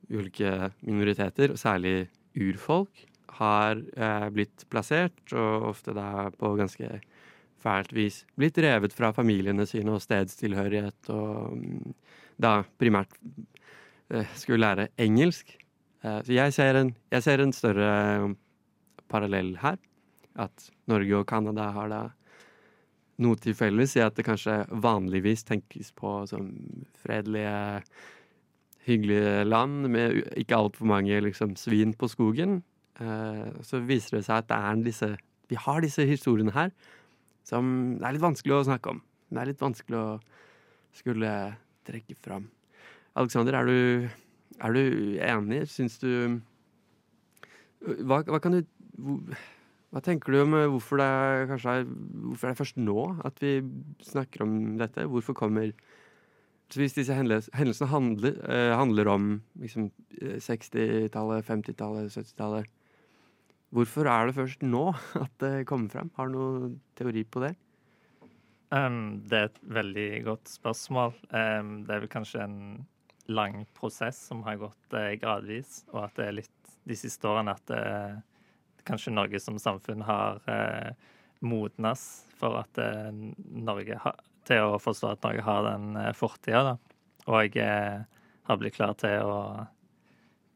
ulike 0.09 0.71
minoriteter, 0.81 1.53
og 1.53 1.61
særlig 1.61 2.09
urfolk, 2.37 3.05
har 3.39 3.77
eh, 3.77 4.27
blitt 4.33 4.65
plassert, 4.73 5.19
og 5.33 5.69
ofte 5.73 5.93
da 5.95 6.29
på 6.35 6.55
ganske 6.59 6.99
fælt 7.59 7.91
vis 7.95 8.23
blitt 8.39 8.57
revet 8.63 8.95
fra 8.95 9.11
familiene 9.15 9.67
sine 9.67 9.93
og 9.95 10.03
stedstilhørighet, 10.03 11.11
og 11.13 11.57
mm, 11.59 11.93
da 12.41 12.61
primært 12.79 13.15
eh, 14.13 14.27
skulle 14.37 14.63
lære 14.63 14.89
engelsk. 15.01 15.55
Eh, 16.03 16.21
så 16.25 16.35
jeg 16.35 16.55
ser, 16.55 16.79
en, 16.79 16.93
jeg 17.11 17.25
ser 17.25 17.43
en 17.43 17.55
større 17.55 17.89
eh, 17.89 18.29
parallell 19.11 19.55
her. 19.63 19.79
At 20.39 20.69
Norge 20.89 21.19
og 21.19 21.27
Canada 21.27 21.69
har 21.75 21.91
da 21.91 22.01
noe 23.19 23.35
til 23.41 23.55
felles 23.57 23.97
i 23.97 24.03
at 24.03 24.15
det 24.15 24.23
kanskje 24.27 24.61
vanligvis 24.71 25.43
tenkes 25.47 25.91
på 25.97 26.21
som 26.29 26.47
fredelige, 27.01 27.83
hyggelige 28.87 29.43
land 29.43 29.89
med 29.91 30.21
ikke 30.39 30.55
altfor 30.55 30.87
mange 30.87 31.19
liksom, 31.25 31.57
svin 31.59 31.91
på 31.93 32.07
skogen. 32.11 32.61
Eh, 32.99 33.49
så 33.65 33.83
viser 33.83 34.19
det 34.19 34.25
seg 34.29 34.45
at 34.45 34.51
det 34.51 34.87
disse, 34.87 35.11
vi 35.51 35.59
har 35.59 35.83
disse 35.83 36.07
historiene 36.07 36.55
her 36.55 36.71
som 37.47 37.97
det 37.97 38.05
er 38.05 38.15
litt 38.15 38.23
vanskelig 38.23 38.59
å 38.59 38.65
snakke 38.67 38.93
om. 38.93 39.01
Det 39.29 39.41
er 39.41 39.51
litt 39.51 39.63
vanskelig 39.63 39.99
å 39.99 40.09
skulle 40.95 41.31
trekke 41.89 42.17
fram. 42.23 42.47
Alexander, 43.19 43.57
er 43.59 43.67
du, 43.67 44.09
er 44.59 44.75
du 44.75 44.83
enig? 45.25 45.63
Syns 45.71 45.97
du 46.01 46.39
hva, 47.79 48.21
hva 48.27 48.39
kan 48.43 48.57
du 48.57 48.63
Hva 49.89 50.01
tenker 50.05 50.35
du 50.35 50.41
om 50.43 50.57
eh, 50.57 50.67
hvorfor 50.69 50.99
det, 51.01 51.05
er, 51.07 51.53
er, 51.55 51.85
hvorfor 51.87 52.49
det 52.49 52.51
er 52.51 52.59
først 52.59 52.81
nå 52.81 53.05
at 53.25 53.39
vi 53.41 53.53
snakker 54.05 54.43
om 54.45 54.57
dette? 54.81 55.07
Hvorfor 55.09 55.37
kommer 55.37 55.71
Hvis 56.69 56.93
disse 56.93 57.15
hendelsene 57.15 57.89
handler, 57.89 58.35
eh, 58.45 58.75
handler 58.77 59.09
om 59.09 59.29
liksom, 59.57 59.89
eh, 60.21 60.37
60-tallet, 60.37 61.47
50-tallet, 61.47 62.11
70-tallet 62.13 62.69
Hvorfor 63.73 64.09
er 64.09 64.29
det 64.29 64.37
først 64.37 64.61
nå 64.65 64.85
at 65.23 65.33
det 65.41 65.65
kommer 65.69 65.89
frem? 65.89 66.13
Har 66.17 66.29
du 66.29 66.37
noen 66.37 66.77
teori 66.97 67.23
på 67.25 67.41
det? 67.45 67.55
Um, 68.69 69.21
det 69.25 69.37
er 69.37 69.49
et 69.49 69.59
veldig 69.79 70.09
godt 70.27 70.51
spørsmål. 70.51 71.15
Um, 71.33 71.71
det 71.87 71.95
er 71.95 72.03
vel 72.03 72.11
kanskje 72.11 72.43
en 72.45 72.59
lang 73.29 73.63
prosess 73.77 74.19
som 74.29 74.43
har 74.45 74.59
gått 74.61 74.95
uh, 74.97 75.13
gradvis, 75.21 75.83
og 75.93 76.03
at 76.05 76.19
det 76.19 76.27
er 76.27 76.37
litt 76.43 76.75
de 76.89 76.97
siste 76.97 77.27
årene 77.29 77.53
at 77.57 77.65
det, 77.69 77.81
kanskje 78.89 79.13
Norge 79.13 79.39
som 79.39 79.59
samfunn 79.61 80.01
har 80.05 80.41
uh, 80.49 80.93
modnes 81.39 82.05
for 82.39 82.59
at 82.61 82.81
uh, 82.81 83.09
Norge 83.37 83.99
ha, 84.03 84.13
til 84.47 84.73
å 84.73 84.79
forstå 84.81 85.13
at 85.13 85.25
Norge 85.25 85.45
har 85.45 85.65
den 85.67 85.91
uh, 85.99 86.11
fortida, 86.17 86.63
da. 86.71 86.77
Og 87.29 87.57
eh, 87.61 87.99
har 88.47 88.57
blitt 88.57 88.73
klar 88.73 88.95
til 88.97 89.21
å 89.21 89.41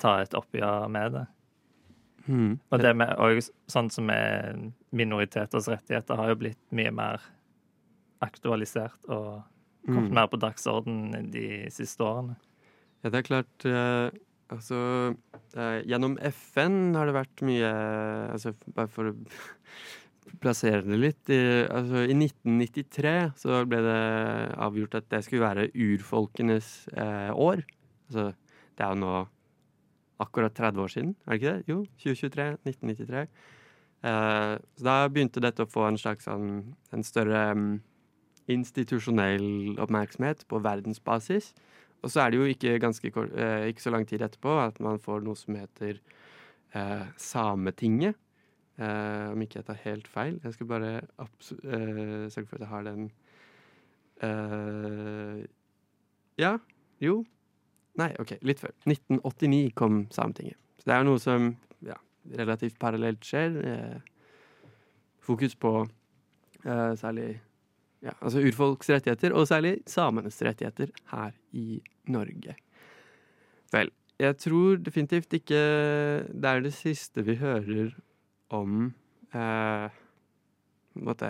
ta 0.01 0.15
et 0.23 0.31
oppgjør 0.33 0.87
med 0.89 1.11
det. 1.13 1.25
Mm. 2.25 2.55
Og 2.71 2.81
det 2.81 2.93
med, 2.97 3.11
og 3.21 3.43
sånn 3.69 3.91
som 3.93 4.09
minoriteters 4.89 5.67
rettigheter 5.69 6.17
har 6.17 6.31
jo 6.31 6.39
blitt 6.39 6.57
mye 6.73 6.89
mer 6.95 7.27
aktualisert 8.23 9.09
og 9.11 9.43
kommet 9.85 10.13
Mm. 10.13 10.15
mer 10.15 10.29
på 10.31 10.37
dagsorden 10.39 11.29
de 11.33 11.65
siste 11.75 11.99
årene. 12.07 12.37
Ja, 13.03 13.09
det 13.11 13.17
er 13.19 13.25
klart 13.27 13.65
eh, 13.67 14.13
Altså 14.53 14.77
eh, 15.57 15.81
Gjennom 15.83 16.13
FN 16.29 16.93
har 16.95 17.09
det 17.09 17.15
vært 17.17 17.43
mye 17.43 17.71
Altså 18.31 18.53
bare 18.71 18.87
for 18.87 19.09
å 19.09 19.13
plassere 20.43 20.85
det 20.87 20.99
litt 21.01 21.31
i, 21.35 21.39
altså, 21.67 22.05
I 22.07 22.15
1993 22.15 23.13
så 23.43 23.59
ble 23.67 23.81
det 23.83 23.97
avgjort 24.55 24.95
at 25.01 25.09
det 25.11 25.19
skulle 25.25 25.43
være 25.43 25.67
urfolkenes 25.75 26.69
eh, 26.95 27.31
år. 27.35 27.63
Altså 28.07 28.29
det 28.77 28.85
er 28.87 28.93
jo 28.95 29.01
nå 29.03 29.13
akkurat 30.23 30.55
30 30.55 30.79
år 30.81 30.91
siden, 30.93 31.11
er 31.27 31.35
det 31.35 31.39
ikke 31.41 31.53
det? 31.53 31.63
Jo, 31.67 31.77
2023. 32.01 32.47
1993. 32.71 33.25
Eh, 34.03 34.53
så 34.79 34.87
da 34.87 34.95
begynte 35.11 35.43
dette 35.43 35.65
å 35.67 35.69
få 35.69 35.85
en 35.89 35.99
slags 35.99 36.27
sånn 36.29 36.47
en 36.95 37.03
større 37.07 37.43
mm, 37.53 37.73
institusjonell 38.51 39.77
oppmerksomhet 39.79 40.43
på 40.49 40.59
verdensbasis. 40.63 41.53
Og 42.03 42.11
så 42.11 42.21
er 42.21 42.31
det 42.31 42.39
jo 42.39 42.49
ikke, 42.51 42.79
ganske, 42.83 43.07
eh, 43.07 43.67
ikke 43.71 43.81
så 43.81 43.93
lang 43.93 44.07
tid 44.07 44.21
etterpå 44.21 44.57
at 44.59 44.79
man 44.83 44.99
får 44.99 45.23
noe 45.23 45.39
som 45.39 45.55
heter 45.55 45.99
eh, 46.75 47.05
Sametinget. 47.17 48.17
Eh, 48.77 49.29
om 49.31 49.41
ikke 49.41 49.61
jeg 49.61 49.67
tar 49.67 49.79
helt 49.85 50.07
feil. 50.07 50.39
Jeg 50.43 50.53
skal 50.53 50.67
bare 50.67 50.91
eh, 50.97 52.25
sørge 52.33 52.47
for 52.49 52.57
at 52.57 52.65
jeg 52.65 52.71
har 52.73 52.83
den 52.89 53.11
eh, 54.21 55.45
Ja. 56.37 56.57
Jo. 57.01 57.23
Nei, 57.99 58.09
OK, 58.19 58.35
litt 58.41 58.59
før. 58.59 58.73
1989 58.89 59.71
kom 59.77 60.07
Sametinget. 60.11 60.57
Så 60.79 60.89
det 60.89 60.95
er 60.95 61.03
jo 61.03 61.11
noe 61.11 61.21
som 61.21 61.51
ja, 61.85 61.95
relativt 62.39 62.79
parallelt 62.81 63.23
skjer. 63.23 63.59
Eh, 63.63 63.99
fokus 65.23 65.55
på 65.55 65.85
særlig 66.63 67.41
ja, 68.03 68.13
altså 68.19 68.43
urfolks 68.43 68.89
rettigheter, 68.91 69.33
og 69.33 69.47
særlig 69.47 69.77
samenes 69.89 70.41
rettigheter 70.43 70.91
her 71.11 71.31
i 71.55 71.81
Norge. 72.11 72.55
Vel, 73.73 73.91
jeg 74.19 74.37
tror 74.37 74.81
definitivt 74.83 75.33
ikke 75.33 75.61
det 76.29 76.49
er 76.49 76.63
det 76.63 76.73
siste 76.75 77.23
vi 77.25 77.37
hører 77.39 77.93
om 78.53 78.91
eh, 79.33 80.01
måtte, 80.93 81.29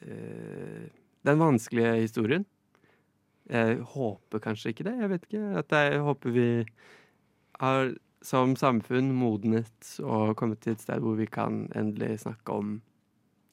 eh, 0.00 0.84
den 1.26 1.40
vanskelige 1.42 1.94
historien. 2.04 2.46
Jeg 3.50 3.78
håper 3.94 4.42
kanskje 4.42 4.72
ikke 4.72 4.86
det, 4.88 4.96
jeg 5.00 5.10
vet 5.10 5.26
ikke. 5.26 5.44
At 5.58 5.72
jeg 5.72 6.00
håper 6.02 6.34
vi 6.34 6.48
har 7.60 7.94
som 8.26 8.56
samfunn 8.58 9.12
modnet 9.14 9.92
og 10.02 10.34
kommet 10.38 10.60
til 10.64 10.74
et 10.74 10.82
sted 10.82 11.02
hvor 11.02 11.14
vi 11.18 11.28
kan 11.30 11.66
endelig 11.78 12.20
snakke 12.24 12.52
om 12.52 12.80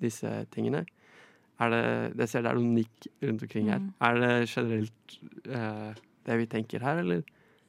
disse 0.02 0.30
tingene. 0.54 0.86
Er 1.64 1.72
det, 1.74 1.84
jeg 2.24 2.32
ser 2.32 2.46
det 2.46 2.52
er 2.52 2.60
noen 2.60 2.74
nikk 2.78 3.08
rundt 3.24 3.46
omkring 3.48 3.70
her. 3.72 3.84
Mm. 3.84 3.94
Er 4.08 4.20
det 4.24 4.34
generelt 4.52 5.16
eh, 5.48 6.02
det 6.28 6.42
vi 6.42 6.50
tenker 6.52 6.84
her, 6.86 7.02
eller? 7.04 7.24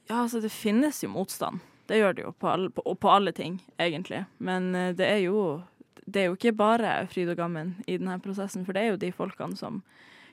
Ja, 0.09 0.23
altså 0.23 0.41
det 0.45 0.53
finnes 0.53 1.03
jo 1.05 1.13
motstand. 1.13 1.63
Det 1.89 2.01
gjør 2.01 2.17
det 2.17 2.25
jo 2.25 2.33
på 2.41 2.49
alle, 2.49 2.73
på, 2.73 2.85
på 2.97 3.13
alle 3.13 3.33
ting, 3.37 3.59
egentlig. 3.81 4.25
Men 4.39 4.75
eh, 4.79 4.93
det 4.97 5.09
er 5.09 5.23
jo 5.27 5.63
det 6.05 6.21
er 6.21 6.29
jo 6.29 6.37
ikke 6.37 6.57
bare 6.57 6.97
fryd 7.09 7.31
og 7.33 7.39
gammen 7.39 7.75
i 7.87 7.97
denne 7.97 8.19
prosessen, 8.23 8.65
for 8.67 8.77
det 8.77 8.83
er 8.83 8.93
jo 8.93 9.01
de 9.01 9.13
folkene 9.15 9.57
som 9.57 9.81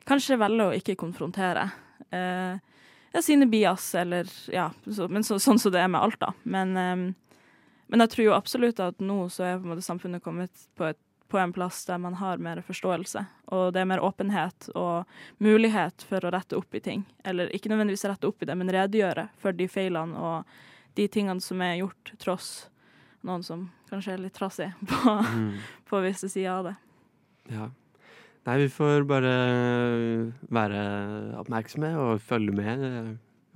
kanskje 0.08 0.39
velger 0.41 0.68
å 0.68 0.75
ikke 0.75 0.98
konfrontere 1.00 1.70
eh, 2.12 2.60
sine 3.24 3.48
bias, 3.51 3.94
eller 3.96 4.30
ja, 4.51 4.70
så, 4.88 5.08
men 5.12 5.24
så, 5.24 5.39
sånn 5.39 5.60
som 5.62 5.74
det 5.74 5.84
er 5.84 5.91
med 5.91 6.01
alt, 6.01 6.20
da. 6.22 6.34
Men, 6.44 6.75
eh, 6.80 7.46
men 7.91 8.06
jeg 8.06 8.13
tror 8.15 8.27
jo 8.27 8.36
absolutt 8.36 8.82
at 8.84 9.00
nå 9.03 9.24
så 9.32 9.48
er 9.48 9.62
på 9.62 9.68
en 9.68 9.74
måte 9.75 9.86
samfunnet 9.86 10.24
kommet 10.24 10.68
på, 10.80 10.91
et, 10.91 11.00
på 11.32 11.40
en 11.40 11.54
plass 11.56 11.86
der 11.88 12.00
man 12.04 12.18
har 12.20 12.42
mer 12.44 12.60
forståelse, 12.66 13.24
og 13.56 13.72
det 13.74 13.82
er 13.82 13.88
mer 13.88 14.04
åpenhet 14.04 14.68
og 14.76 15.08
mulighet 15.44 16.04
for 16.10 16.24
å 16.28 16.34
rette 16.36 16.58
opp 16.60 16.76
i 16.76 16.84
ting. 16.84 17.06
Eller 17.24 17.52
ikke 17.56 17.72
nødvendigvis 17.72 18.04
rette 18.12 18.28
opp 18.28 18.44
i 18.44 18.50
det, 18.50 18.58
men 18.60 18.72
redegjøre 18.72 19.30
for 19.40 19.56
de 19.56 19.70
feilene 19.72 20.20
og 20.20 20.52
de 21.00 21.08
tingene 21.08 21.44
som 21.44 21.64
er 21.64 21.80
gjort, 21.80 22.14
tross 22.20 22.50
noen 23.28 23.46
som 23.46 23.70
kanskje 23.90 24.16
er 24.16 24.24
litt 24.26 24.36
trassig 24.36 24.72
på, 24.92 25.18
på 25.88 26.04
visse 26.04 26.30
sider 26.32 26.52
av 26.58 26.72
det. 26.72 26.76
Ja. 27.52 27.70
Nei, 28.48 28.56
vi 28.64 28.70
får 28.74 29.04
bare 29.06 29.32
være 30.50 30.80
oppmerksomme 31.38 31.92
og 32.02 32.24
følge 32.26 32.56
med 32.58 32.86
eh, 32.88 33.12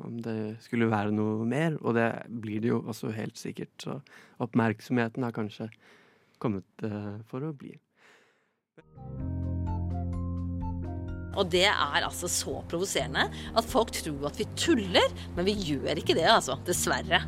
om 0.05 0.19
det 0.21 0.37
skulle 0.61 0.91
være 0.91 1.13
noe 1.15 1.47
mer. 1.49 1.79
Og 1.81 1.95
det 1.97 2.09
blir 2.29 2.61
det 2.61 2.69
jo 2.69 2.83
også 2.85 3.09
helt 3.15 3.39
sikkert. 3.39 3.73
Så 3.81 3.97
oppmerksomheten 4.43 5.25
har 5.25 5.33
kanskje 5.33 5.71
kommet 6.41 6.85
eh, 6.85 7.15
for 7.29 7.45
å 7.45 7.53
bli. 7.55 7.73
Og 11.35 11.49
det 11.51 11.65
er 11.67 12.05
altså 12.05 12.29
så 12.31 12.61
provoserende 12.71 13.27
at 13.27 13.67
folk 13.67 13.91
tror 13.95 14.29
at 14.29 14.39
vi 14.39 14.47
tuller, 14.59 15.11
men 15.35 15.47
vi 15.47 15.55
gjør 15.73 15.99
ikke 15.99 16.15
det, 16.15 16.27
altså. 16.31 16.55
Dessverre. 16.67 17.21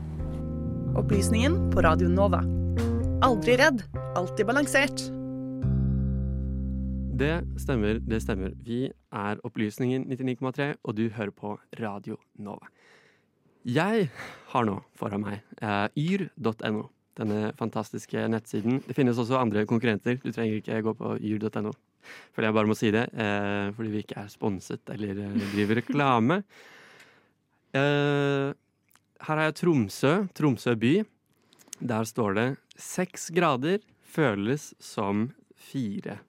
Opplysningen 0.98 1.60
på 1.74 1.84
Radio 1.84 2.10
Nova. 2.10 2.40
Aldri 3.26 3.58
redd, 3.60 3.84
alltid 4.16 4.48
balansert. 4.48 5.04
Det 7.18 7.34
stemmer, 7.58 8.00
det 8.06 8.22
stemmer. 8.22 8.54
Vi 8.64 8.86
er 8.88 9.40
Opplysningen 9.48 10.06
99,3, 10.12 10.76
og 10.84 10.98
du 10.98 11.08
hører 11.10 11.34
på 11.34 11.56
Radio 11.82 12.20
Nova. 12.38 12.70
Jeg 13.68 14.08
har 14.54 14.68
nå 14.70 14.78
foran 14.96 15.26
meg 15.26 15.42
eh, 15.60 15.88
yr.no, 15.98 16.86
denne 17.18 17.52
fantastiske 17.58 18.24
nettsiden. 18.32 18.82
Det 18.86 18.96
finnes 18.98 19.18
også 19.20 19.40
andre 19.40 19.66
konkurrenter, 19.70 20.20
du 20.22 20.32
trenger 20.32 20.62
ikke 20.62 20.82
gå 20.86 20.94
på 21.00 21.16
yr.no. 21.18 21.74
For 22.36 22.46
jeg 22.46 22.56
bare 22.56 22.70
må 22.70 22.78
si 22.78 22.92
det, 22.94 23.08
eh, 23.20 23.74
fordi 23.76 23.92
vi 23.92 24.04
ikke 24.06 24.22
er 24.22 24.32
sponset 24.32 24.94
eller 24.94 25.20
eh, 25.26 25.36
driver 25.56 25.82
reklame. 25.82 26.40
Eh, 27.76 28.54
her 29.28 29.34
har 29.42 29.50
jeg 29.50 29.58
Tromsø, 29.64 30.14
Tromsø 30.38 30.76
by. 30.80 30.94
Der 31.78 32.08
står 32.08 32.38
det 32.38 32.48
seks 32.80 33.30
grader 33.34 33.82
føles 34.08 34.72
som 34.80 35.28
fire. 35.58 36.20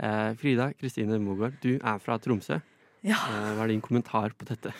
Eh, 0.00 0.32
Frida 0.40 0.70
Kristine 0.78 1.18
Mogård, 1.20 1.58
du 1.60 1.74
er 1.76 2.00
fra 2.02 2.16
Tromsø. 2.22 2.60
Ja. 3.04 3.16
Eh, 3.16 3.52
hva 3.56 3.64
er 3.66 3.74
din 3.74 3.84
kommentar 3.84 4.34
på 4.36 4.48
dette? 4.48 4.72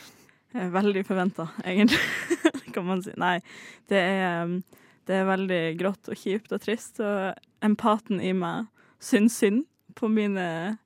Veldig 0.51 1.05
forventa, 1.07 1.47
egentlig, 1.63 2.01
kan 2.75 2.87
man 2.89 3.03
si. 3.05 3.13
Nei, 3.21 3.37
det 3.91 4.01
er, 4.01 4.49
um, 4.49 4.57
det 5.09 5.17
er 5.21 5.29
veldig 5.29 5.63
grått 5.81 6.11
og 6.13 6.19
kjipt 6.19 6.53
og 6.55 6.63
trist, 6.65 7.01
og 7.03 7.39
empaten 7.65 8.21
i 8.23 8.33
meg 8.37 8.69
syns 9.03 9.39
synd 9.41 9.65
på 9.99 10.11
mine 10.13 10.77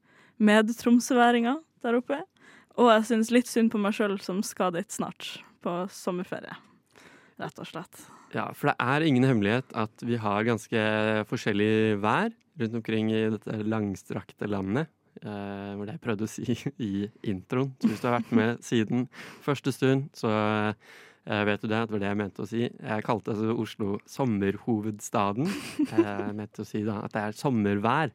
medtromsøværinger 0.43 1.61
der 1.85 1.99
oppe. 1.99 2.21
Og 2.81 2.91
jeg 2.91 3.09
syns 3.11 3.33
litt 3.35 3.51
synd 3.51 3.71
på 3.75 3.81
meg 3.83 3.95
sjøl 3.97 4.17
som 4.23 4.41
skal 4.47 4.75
dit 4.75 4.91
snart, 4.91 5.37
på 5.63 5.85
sommerferie. 5.93 6.57
Rett 7.41 7.59
og 7.59 7.69
slett. 7.69 8.07
Ja, 8.35 8.49
for 8.55 8.71
det 8.71 8.77
er 8.83 9.07
ingen 9.07 9.27
hemmelighet 9.27 9.71
at 9.79 10.03
vi 10.03 10.19
har 10.19 10.47
ganske 10.47 10.83
forskjellig 11.31 12.01
vær 12.03 12.33
rundt 12.61 12.79
omkring 12.81 13.11
i 13.15 13.25
dette 13.35 13.61
langstrakte 13.67 14.49
landet. 14.51 14.91
Eh, 15.23 15.83
det 15.85 15.95
jeg 15.95 16.03
prøvde 16.03 16.27
å 16.27 16.31
si 16.31 16.57
i 16.91 17.07
introen. 17.31 17.75
Så 17.79 17.91
hvis 17.91 18.03
du 18.03 18.09
har 18.09 18.19
vært 18.19 18.35
med 18.35 18.63
siden 18.67 19.09
første 19.45 19.75
stund, 19.75 20.09
så 20.19 20.33
eh, 21.27 21.43
vet 21.49 21.63
du 21.63 21.69
det. 21.69 21.83
Det 21.87 21.95
var 21.95 22.03
det 22.03 22.11
jeg 22.11 22.21
mente 22.21 22.45
å 22.45 22.49
si. 22.49 22.63
Jeg 22.69 23.07
kalte 23.07 23.35
altså 23.35 23.57
Oslo 23.65 23.99
sommerhovedstaden. 24.11 25.51
Eh, 25.85 26.01
jeg 26.01 26.39
mente 26.39 26.65
å 26.65 26.69
si 26.69 26.83
da 26.87 27.01
at 27.05 27.15
det 27.15 27.23
er 27.23 27.39
sommervær. 27.39 28.15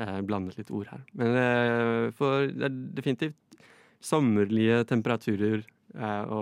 Jeg 0.00 0.24
blandet 0.28 0.56
litt 0.60 0.70
ord 0.72 0.88
her. 0.92 1.02
Men 1.18 1.36
eh, 1.40 2.06
for 2.16 2.46
det 2.48 2.68
er 2.68 2.78
definitivt 2.96 3.58
sommerlige 4.00 4.84
temperaturer 4.88 5.60
eh, 5.60 6.22
å 6.24 6.40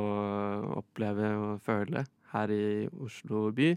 oppleve 0.79 1.33
og 1.39 1.65
føle 1.65 2.05
her 2.35 2.53
i 2.55 2.87
Oslo 3.03 3.49
by. 3.57 3.73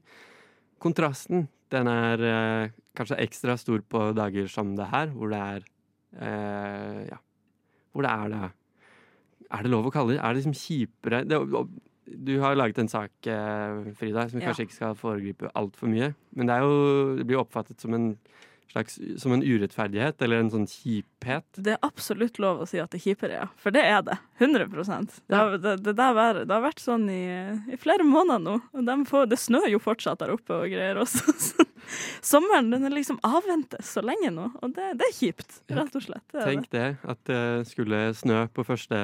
Kontrasten 0.82 1.48
den 1.72 1.88
er 1.88 2.26
eh, 2.28 2.72
kanskje 2.98 3.20
ekstra 3.24 3.56
stor 3.60 3.84
på 3.88 4.10
dager 4.18 4.50
som 4.52 4.74
det 4.78 4.90
her, 4.92 5.12
hvor 5.16 5.32
det 5.32 5.40
er 5.40 5.68
eh, 6.20 7.04
Ja, 7.12 7.20
hvor 7.92 8.06
det 8.06 8.12
er 8.12 8.34
det 8.34 8.42
Er 9.52 9.64
det 9.64 9.72
lov 9.72 9.88
å 9.88 9.94
kalle 9.94 10.16
det 10.16 10.20
Er 10.20 10.34
det 10.34 10.42
liksom 10.42 10.58
kjipere 10.58 11.24
det, 11.28 11.40
Du 12.08 12.40
har 12.42 12.56
laget 12.56 12.80
en 12.80 12.88
sak, 12.90 13.12
eh, 13.28 13.94
Frida, 13.96 14.28
som 14.30 14.40
vi 14.40 14.44
Ja. 14.46 14.52
kanskje 14.52 14.66
ikke 14.66 14.74
skal 14.80 14.96
foregripe 14.96 15.50
altfor 15.56 15.88
mye. 15.88 16.14
Men 16.34 16.48
det, 16.48 16.56
er 16.56 16.62
jo, 16.66 17.16
det 17.18 17.26
blir 17.28 17.38
jo 17.38 17.44
oppfattet 17.46 17.80
som 17.80 17.94
en 17.94 18.18
slags 18.72 19.00
Som 19.22 19.36
en 19.36 19.44
urettferdighet, 19.44 20.22
eller 20.22 20.42
en 20.42 20.52
sånn 20.54 20.68
kjiphet. 20.70 21.48
Det 21.56 21.76
er 21.76 21.82
absolutt 21.86 22.40
lov 22.42 22.64
å 22.64 22.70
si 22.70 22.80
at 22.82 22.92
det 22.94 23.02
er 23.02 23.06
kjipere, 23.10 23.40
ja. 23.44 23.48
For 23.62 23.76
det 23.76 23.84
er 23.88 24.02
det. 24.08 24.18
100 24.42 24.68
Det 25.28 25.36
har, 25.36 25.58
det, 25.58 25.76
det, 25.86 25.96
der 25.98 26.14
var, 26.18 26.42
det 26.46 26.56
har 26.56 26.64
vært 26.64 26.82
sånn 26.82 27.10
i, 27.12 27.24
i 27.72 27.80
flere 27.80 28.08
måneder 28.08 28.42
nå. 28.42 28.58
Og 28.74 28.88
de 28.88 28.98
får, 29.10 29.28
det 29.32 29.40
snør 29.42 29.70
jo 29.72 29.82
fortsatt 29.84 30.24
der 30.24 30.34
oppe 30.34 30.64
og 30.64 30.72
greier 30.72 31.02
også. 31.02 31.36
Så 31.52 31.68
sommeren 32.22 32.72
den 32.72 32.86
er 32.86 32.94
liksom 32.94 33.20
avventes 33.26 33.90
så 33.96 34.04
lenge 34.06 34.32
nå, 34.34 34.48
og 34.62 34.76
det, 34.76 34.92
det 35.00 35.08
er 35.08 35.16
kjipt, 35.18 35.62
rett 35.72 35.96
og 35.98 36.06
slett. 36.06 36.26
Det 36.34 36.46
Tenk 36.46 36.70
det, 36.74 36.88
at 37.04 37.24
det 37.30 37.42
skulle 37.70 38.04
snø 38.18 38.44
på 38.54 38.66
1. 38.66 38.96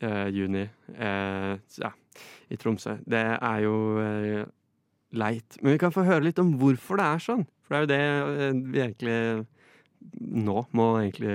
eh, 0.00 0.28
juni 0.34 0.64
eh, 0.94 1.52
ja, 1.82 1.92
i 2.48 2.58
Tromsø. 2.60 2.98
Det 3.06 3.24
er 3.36 3.64
jo 3.66 3.76
eh, 4.02 4.46
leit. 5.12 5.58
Men 5.62 5.76
vi 5.76 5.82
kan 5.82 5.94
få 5.94 6.06
høre 6.06 6.24
litt 6.26 6.40
om 6.42 6.54
hvorfor 6.60 7.00
det 7.00 7.06
er 7.06 7.22
sånn. 7.22 7.44
For 7.66 7.86
det 7.88 7.98
er 7.98 8.18
jo 8.18 8.32
det 8.32 8.48
eh, 8.48 8.58
vi 8.72 8.82
egentlig 8.84 9.18
nå 10.16 10.60
må 10.76 10.84
egentlig 11.00 11.32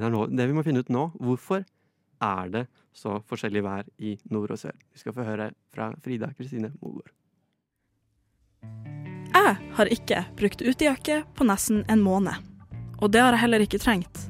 Det 0.00 0.04
er 0.04 0.12
nå, 0.12 0.26
det 0.28 0.48
vi 0.50 0.56
må 0.56 0.64
finne 0.66 0.82
ut 0.84 0.92
nå. 0.92 1.06
Hvorfor 1.20 1.64
er 2.20 2.52
det 2.52 2.66
så 2.96 3.18
forskjellig 3.28 3.62
vær 3.64 3.88
i 4.02 4.16
nord 4.32 4.52
og 4.54 4.60
sør? 4.60 4.76
Vi 4.92 5.00
skal 5.02 5.16
få 5.16 5.26
høre 5.26 5.50
fra 5.72 5.90
Frida 6.04 6.32
Kristine 6.36 6.72
Mogård. 6.80 7.12
Jeg 9.30 9.56
har 9.76 9.88
ikke 9.94 10.24
brukt 10.36 10.60
utejakke 10.60 11.22
på 11.36 11.46
nesten 11.48 11.84
en 11.88 12.02
måned. 12.04 12.34
Og 13.00 13.08
det 13.14 13.22
har 13.22 13.32
jeg 13.32 13.44
heller 13.46 13.64
ikke 13.64 13.80
trengt. 13.80 14.26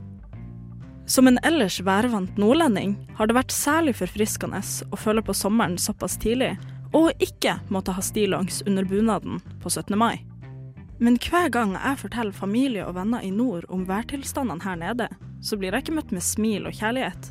Som 1.10 1.26
en 1.26 1.40
ellers 1.42 1.80
værvant 1.82 2.36
nordlending 2.38 2.94
har 3.18 3.26
det 3.26 3.34
vært 3.34 3.54
særlig 3.54 3.96
forfriskende 3.98 4.60
å 4.62 4.98
føle 5.00 5.24
på 5.26 5.34
sommeren 5.34 5.74
såpass 5.80 6.14
tidlig, 6.22 6.52
og 6.96 7.10
ikke 7.22 7.58
måtte 7.70 7.94
ha 7.94 8.02
stillongs 8.02 8.62
under 8.66 8.84
bunaden 8.84 9.40
på 9.62 9.70
17. 9.70 9.98
mai. 9.98 10.24
Men 11.00 11.16
hver 11.16 11.48
gang 11.48 11.76
jeg 11.78 12.00
forteller 12.02 12.36
familie 12.36 12.84
og 12.84 12.96
venner 12.98 13.24
i 13.24 13.30
nord 13.32 13.64
om 13.72 13.86
værtilstandene 13.88 14.64
her 14.64 14.76
nede, 14.76 15.06
så 15.40 15.56
blir 15.56 15.72
jeg 15.72 15.86
ikke 15.86 15.96
møtt 15.96 16.10
med 16.12 16.24
smil 16.24 16.68
og 16.68 16.76
kjærlighet. 16.76 17.30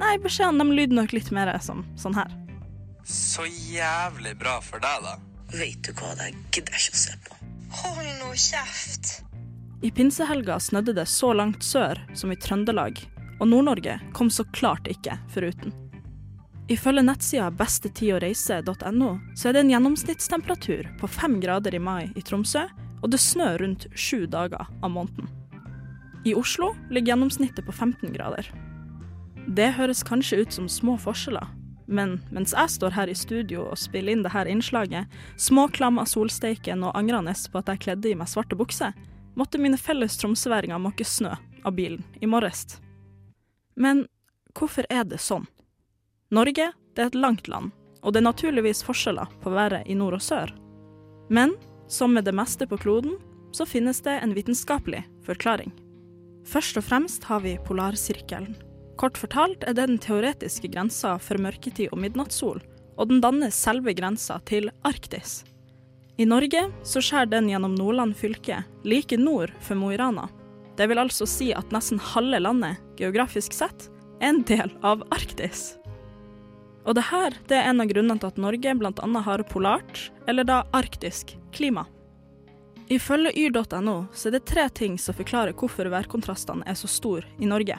Nei, 0.00 0.14
beskjedene 0.22 0.64
de 0.64 0.78
lyder 0.78 0.96
nok 0.96 1.12
litt 1.12 1.28
mer 1.34 1.52
som 1.60 1.84
sånn 2.00 2.16
her. 2.16 2.32
Så 3.04 3.44
jævlig 3.68 4.32
bra 4.40 4.56
for 4.64 4.80
deg, 4.82 5.04
da. 5.04 5.18
Vet 5.52 5.82
du 5.84 5.92
hva, 5.98 6.14
det 6.16 6.30
gidder 6.54 6.78
jeg 6.78 6.86
ikke 6.86 6.96
å 6.96 7.02
se 7.02 7.18
på. 7.26 7.38
Hold 7.82 8.08
nå 8.22 8.32
kjeft! 8.38 9.12
I 9.82 9.90
pinsehelga 9.90 10.60
snødde 10.62 10.94
det 10.96 11.08
så 11.10 11.32
langt 11.34 11.64
sør 11.66 11.98
som 12.14 12.32
i 12.32 12.38
Trøndelag, 12.38 13.00
og 13.40 13.48
Nord-Norge 13.50 13.98
kom 14.14 14.30
så 14.30 14.46
klart 14.54 14.86
ikke 14.88 15.18
foruten. 15.34 15.74
Ifølge 16.72 17.02
nettsida 17.04 17.50
bestetidåreise.no 17.52 19.08
så 19.36 19.48
er 19.48 19.52
det 19.54 19.60
en 19.60 19.72
gjennomsnittstemperatur 19.74 20.86
på 21.00 21.10
fem 21.10 21.34
grader 21.42 21.74
i 21.76 21.80
mai 21.82 22.06
i 22.16 22.22
Tromsø, 22.24 22.62
og 23.02 23.10
det 23.12 23.20
snør 23.20 23.58
rundt 23.60 23.88
sju 23.98 24.24
dager 24.30 24.70
av 24.80 24.92
måneden. 24.94 25.28
I 26.24 26.32
Oslo 26.38 26.70
ligger 26.88 27.12
gjennomsnittet 27.12 27.66
på 27.66 27.74
15 27.74 28.14
grader. 28.14 28.48
Det 29.52 29.72
høres 29.76 30.04
kanskje 30.06 30.44
ut 30.44 30.56
som 30.56 30.70
små 30.70 30.96
forskjeller, 31.02 31.50
men 31.92 32.20
mens 32.32 32.54
jeg 32.56 32.76
står 32.78 32.94
her 32.96 33.10
i 33.10 33.18
studio 33.18 33.66
og 33.66 33.80
spiller 33.82 34.14
inn 34.14 34.24
dette 34.24 34.48
innslaget, 34.48 35.10
småklam 35.36 36.00
av 36.00 36.08
solsteiken 36.08 36.86
og 36.86 36.96
angrende 36.96 37.34
på 37.34 37.60
at 37.60 37.72
jeg 37.74 37.84
kledde 37.84 38.12
i 38.12 38.16
meg 38.16 38.30
svarte 38.32 38.56
bukser, 38.56 38.94
måtte 39.36 39.60
mine 39.60 39.80
felles 39.80 40.16
tromsøværinger 40.22 40.80
måke 40.80 41.04
snø 41.04 41.34
av 41.36 41.74
bilen 41.76 42.06
i 42.22 42.30
morges. 42.30 42.78
Men 43.76 44.06
hvorfor 44.56 44.88
er 44.88 45.04
det 45.10 45.20
sånn? 45.20 45.44
Norge 46.32 46.70
det 46.96 47.02
er 47.02 47.10
et 47.10 47.18
langt 47.18 47.48
land, 47.48 47.70
og 48.00 48.14
det 48.14 48.22
er 48.22 48.30
naturligvis 48.30 48.80
forskjeller 48.86 49.28
på 49.42 49.52
været 49.52 49.84
i 49.84 49.96
nord 49.96 50.16
og 50.16 50.24
sør. 50.24 50.52
Men 51.28 51.52
som 51.92 52.14
med 52.16 52.24
det 52.24 52.32
meste 52.32 52.64
på 52.68 52.78
kloden, 52.80 53.18
så 53.52 53.66
finnes 53.68 54.00
det 54.00 54.14
en 54.22 54.32
vitenskapelig 54.32 55.02
forklaring. 55.26 55.74
Først 56.48 56.78
og 56.80 56.86
fremst 56.86 57.26
har 57.28 57.42
vi 57.44 57.58
polarsirkelen. 57.66 58.56
Kort 58.96 59.20
fortalt 59.20 59.64
er 59.68 59.76
det 59.76 59.86
den 59.90 60.00
teoretiske 60.00 60.70
grensa 60.72 61.18
for 61.20 61.40
mørketid 61.40 61.92
og 61.92 62.00
midnattssol, 62.00 62.62
og 62.96 63.08
den 63.12 63.20
danner 63.20 63.52
selve 63.52 63.92
grensa 63.96 64.38
til 64.48 64.70
Arktis. 64.88 65.42
I 66.16 66.24
Norge 66.28 66.64
så 66.84 67.00
skjærer 67.04 67.28
den 67.32 67.48
gjennom 67.52 67.76
Nordland 67.76 68.16
fylke, 68.16 68.62
like 68.84 69.16
nord 69.20 69.52
for 69.60 69.76
Mo 69.76 69.92
i 69.92 70.00
Rana. 70.00 70.28
Det 70.76 70.88
vil 70.88 71.00
altså 71.00 71.28
si 71.28 71.52
at 71.52 71.72
nesten 71.72 72.00
halve 72.00 72.40
landet, 72.40 72.80
geografisk 72.96 73.52
sett, 73.56 73.88
er 74.20 74.32
en 74.32 74.42
del 74.48 74.72
av 74.80 75.04
Arktis. 75.12 75.74
Og 76.82 76.96
det 76.98 77.06
her 77.12 77.36
det 77.48 77.58
er 77.58 77.70
en 77.70 77.82
av 77.82 77.90
grunnene 77.90 78.18
til 78.18 78.32
at 78.32 78.40
Norge 78.42 78.74
bl.a. 78.78 79.22
har 79.26 79.44
polart, 79.50 80.08
eller 80.26 80.46
da 80.46 80.62
arktisk, 80.74 81.36
klima. 81.54 81.86
Ifølge 82.92 83.32
yr.no 83.38 83.96
så 84.12 84.28
er 84.28 84.36
det 84.36 84.46
tre 84.50 84.66
ting 84.68 84.98
som 84.98 85.16
forklarer 85.16 85.54
hvorfor 85.56 85.88
værkontrastene 85.92 86.66
er 86.68 86.76
så 86.76 86.90
store 86.90 87.28
i 87.38 87.48
Norge. 87.48 87.78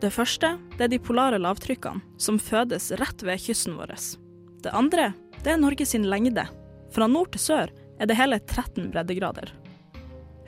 Det 0.00 0.10
første 0.12 0.56
det 0.76 0.86
er 0.86 0.90
de 0.92 1.00
polare 1.00 1.38
lavtrykkene 1.38 2.02
som 2.20 2.40
fødes 2.42 2.90
rett 3.00 3.22
ved 3.24 3.42
kysten 3.44 3.76
vår. 3.78 3.94
Det 4.64 4.72
andre 4.72 5.12
det 5.44 5.52
er 5.52 5.60
Norge 5.60 5.86
sin 5.86 6.08
lengde. 6.08 6.46
Fra 6.94 7.06
nord 7.10 7.32
til 7.34 7.44
sør 7.44 7.72
er 8.00 8.10
det 8.10 8.18
hele 8.18 8.40
13 8.40 8.90
breddegrader. 8.90 9.52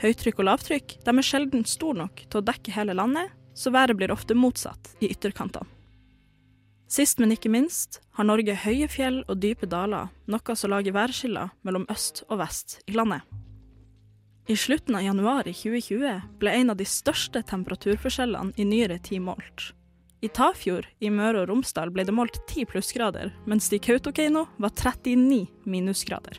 Høytrykk 0.03 0.43
og 0.43 0.51
lavtrykk 0.51 0.99
er 1.07 1.25
sjelden 1.25 1.65
store 1.69 2.03
nok 2.03 2.27
til 2.27 2.41
å 2.41 2.45
dekke 2.45 2.75
hele 2.75 2.97
landet, 2.97 3.31
så 3.57 3.73
været 3.73 3.97
blir 3.97 4.13
ofte 4.13 4.37
motsatt 4.37 4.97
i 5.01 5.09
ytterkantene. 5.15 5.76
Sist, 6.87 7.19
men 7.19 7.35
ikke 7.35 7.51
minst, 7.51 8.01
har 8.15 8.29
Norge 8.29 8.55
høye 8.63 8.87
fjell 8.91 9.25
og 9.27 9.41
dype 9.43 9.67
daler, 9.67 10.13
noe 10.31 10.55
som 10.55 10.71
lager 10.71 10.95
værskiller 10.95 11.51
mellom 11.67 11.87
øst 11.91 12.23
og 12.29 12.39
vest 12.45 12.79
i 12.87 12.95
landet. 12.95 13.27
I 14.47 14.55
slutten 14.55 14.95
av 14.95 15.03
januar 15.03 15.49
i 15.51 15.55
2020 15.57 16.39
ble 16.39 16.53
en 16.55 16.71
av 16.71 16.79
de 16.79 16.87
største 16.87 17.43
temperaturforskjellene 17.51 18.55
i 18.55 18.67
nyere 18.69 19.01
tid 19.03 19.25
målt. 19.27 19.73
I 20.23 20.31
Tafjord 20.31 20.87
i 21.03 21.11
Møre 21.11 21.43
og 21.43 21.51
Romsdal 21.51 21.91
ble 21.93 22.07
det 22.07 22.15
målt 22.15 22.39
10 22.47 22.69
plussgrader, 22.71 23.35
mens 23.51 23.67
det 23.69 23.81
i 23.81 23.85
Kautokeino 23.89 24.47
var 24.63 24.71
39 24.79 25.43
minusgrader. 25.67 26.39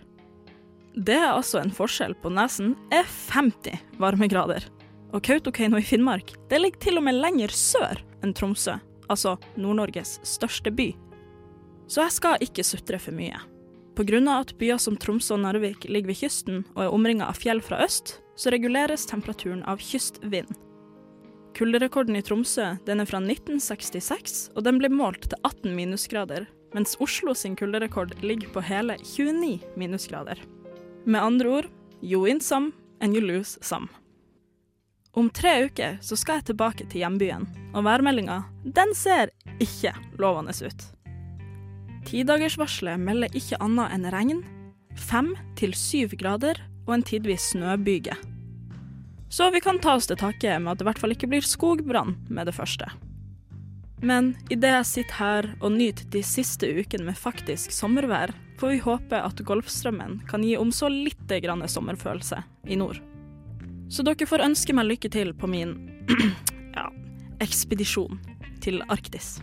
Det 0.95 1.19
er 1.19 1.33
altså 1.33 1.59
en 1.59 1.75
forskjell 1.75 2.15
på 2.23 2.31
nesen 2.33 2.73
er 2.95 3.05
50 3.05 3.99
varmegrader. 4.01 4.63
Og 5.11 5.21
Kautokeino 5.27 5.77
i 5.77 5.85
Finnmark 5.85 6.31
det 6.49 6.63
ligger 6.63 6.87
til 6.87 7.01
og 7.01 7.05
med 7.05 7.19
lenger 7.19 7.53
sør 7.53 8.01
enn 8.23 8.33
Tromsø, 8.33 8.79
altså 9.09 9.37
Nord-Norges 9.55 10.17
største 10.27 10.71
by. 10.71 10.91
Så 11.87 12.03
jeg 12.03 12.15
skal 12.17 12.43
ikke 12.43 12.65
sutre 12.67 12.99
for 12.99 13.15
mye. 13.15 13.39
Pga. 13.97 14.19
at 14.39 14.53
byer 14.59 14.77
som 14.77 14.97
Tromsø 14.97 15.33
og 15.33 15.41
Narvik 15.41 15.87
ligger 15.89 16.11
ved 16.11 16.19
kysten 16.19 16.65
og 16.75 16.83
er 16.83 16.93
omringa 16.93 17.25
av 17.25 17.39
fjell 17.39 17.61
fra 17.61 17.81
øst, 17.83 18.19
så 18.35 18.51
reguleres 18.53 19.07
temperaturen 19.09 19.63
av 19.63 19.81
kystvind. 19.81 20.53
Kulderekorden 21.57 22.15
i 22.15 22.21
Tromsø 22.21 22.75
den 22.85 23.01
er 23.01 23.09
fra 23.09 23.17
1966, 23.17 24.51
og 24.55 24.63
den 24.67 24.77
ble 24.77 24.91
målt 24.93 25.31
til 25.31 25.39
18 25.41 25.73
minusgrader, 25.73 26.45
mens 26.75 26.93
Oslo 27.01 27.33
sin 27.33 27.55
kulderekord 27.57 28.13
ligger 28.21 28.51
på 28.53 28.61
hele 28.61 28.99
29 29.01 29.57
minusgrader. 29.75 30.37
Med 31.05 31.23
andre 31.23 31.49
ord 31.49 31.71
you 32.03 32.21
win 32.21 32.39
some 32.39 32.73
and 33.01 33.15
you 33.15 33.21
lose 33.21 33.57
some. 33.61 33.89
Om 35.13 35.29
tre 35.33 35.53
uker 35.65 35.97
så 36.01 36.17
skal 36.19 36.39
jeg 36.39 36.49
tilbake 36.51 36.85
til 36.89 37.01
hjembyen, 37.03 37.47
og 37.73 37.85
værmeldinga 37.87 38.41
den 38.63 38.93
ser 38.95 39.31
ikke 39.63 39.93
lovende 40.19 40.53
ut. 40.65 40.87
Tidagersvarselet 42.07 43.01
melder 43.01 43.33
ikke 43.35 43.59
annet 43.63 43.93
enn 43.95 44.09
regn, 44.13 44.43
fem 44.95 45.33
til 45.59 45.73
syv 45.75 46.15
grader 46.19 46.61
og 46.87 46.97
en 46.97 47.05
tidvis 47.07 47.51
snøbyge. 47.53 48.15
Så 49.29 49.49
vi 49.51 49.59
kan 49.59 49.79
ta 49.83 49.97
oss 49.97 50.07
til 50.07 50.19
takke 50.19 50.55
med 50.61 50.71
at 50.71 50.79
det 50.79 50.85
i 50.85 50.89
hvert 50.91 51.01
fall 51.03 51.15
ikke 51.15 51.29
blir 51.31 51.43
skogbrann 51.43 52.15
med 52.31 52.47
det 52.47 52.55
første. 52.55 52.87
Men 53.99 54.35
idet 54.53 54.71
jeg 54.75 54.87
sitter 54.91 55.17
her 55.17 55.49
og 55.57 55.73
nyter 55.73 56.07
de 56.13 56.21
siste 56.23 56.69
ukene 56.69 57.09
med 57.09 57.17
faktisk 57.17 57.73
sommervær, 57.73 58.31
får 58.57 58.73
vi 58.73 58.81
håpe 58.85 59.19
at 59.19 59.41
Golfstrømmen 59.45 60.21
kan 60.29 60.45
gi 60.45 60.55
om 60.57 60.71
så 60.73 60.89
lite 60.89 61.41
grann 61.41 61.65
sommerfølelse 61.67 62.43
i 62.69 62.77
nord. 62.77 63.01
Så 63.87 64.03
dere 64.03 64.27
får 64.27 64.43
ønske 64.43 64.73
meg 64.75 64.89
lykke 64.89 65.09
til 65.11 65.31
på 65.37 65.47
min 65.47 65.77
ja, 66.77 66.87
ekspedisjon 67.43 68.19
til 68.63 68.81
Arktis. 68.91 69.37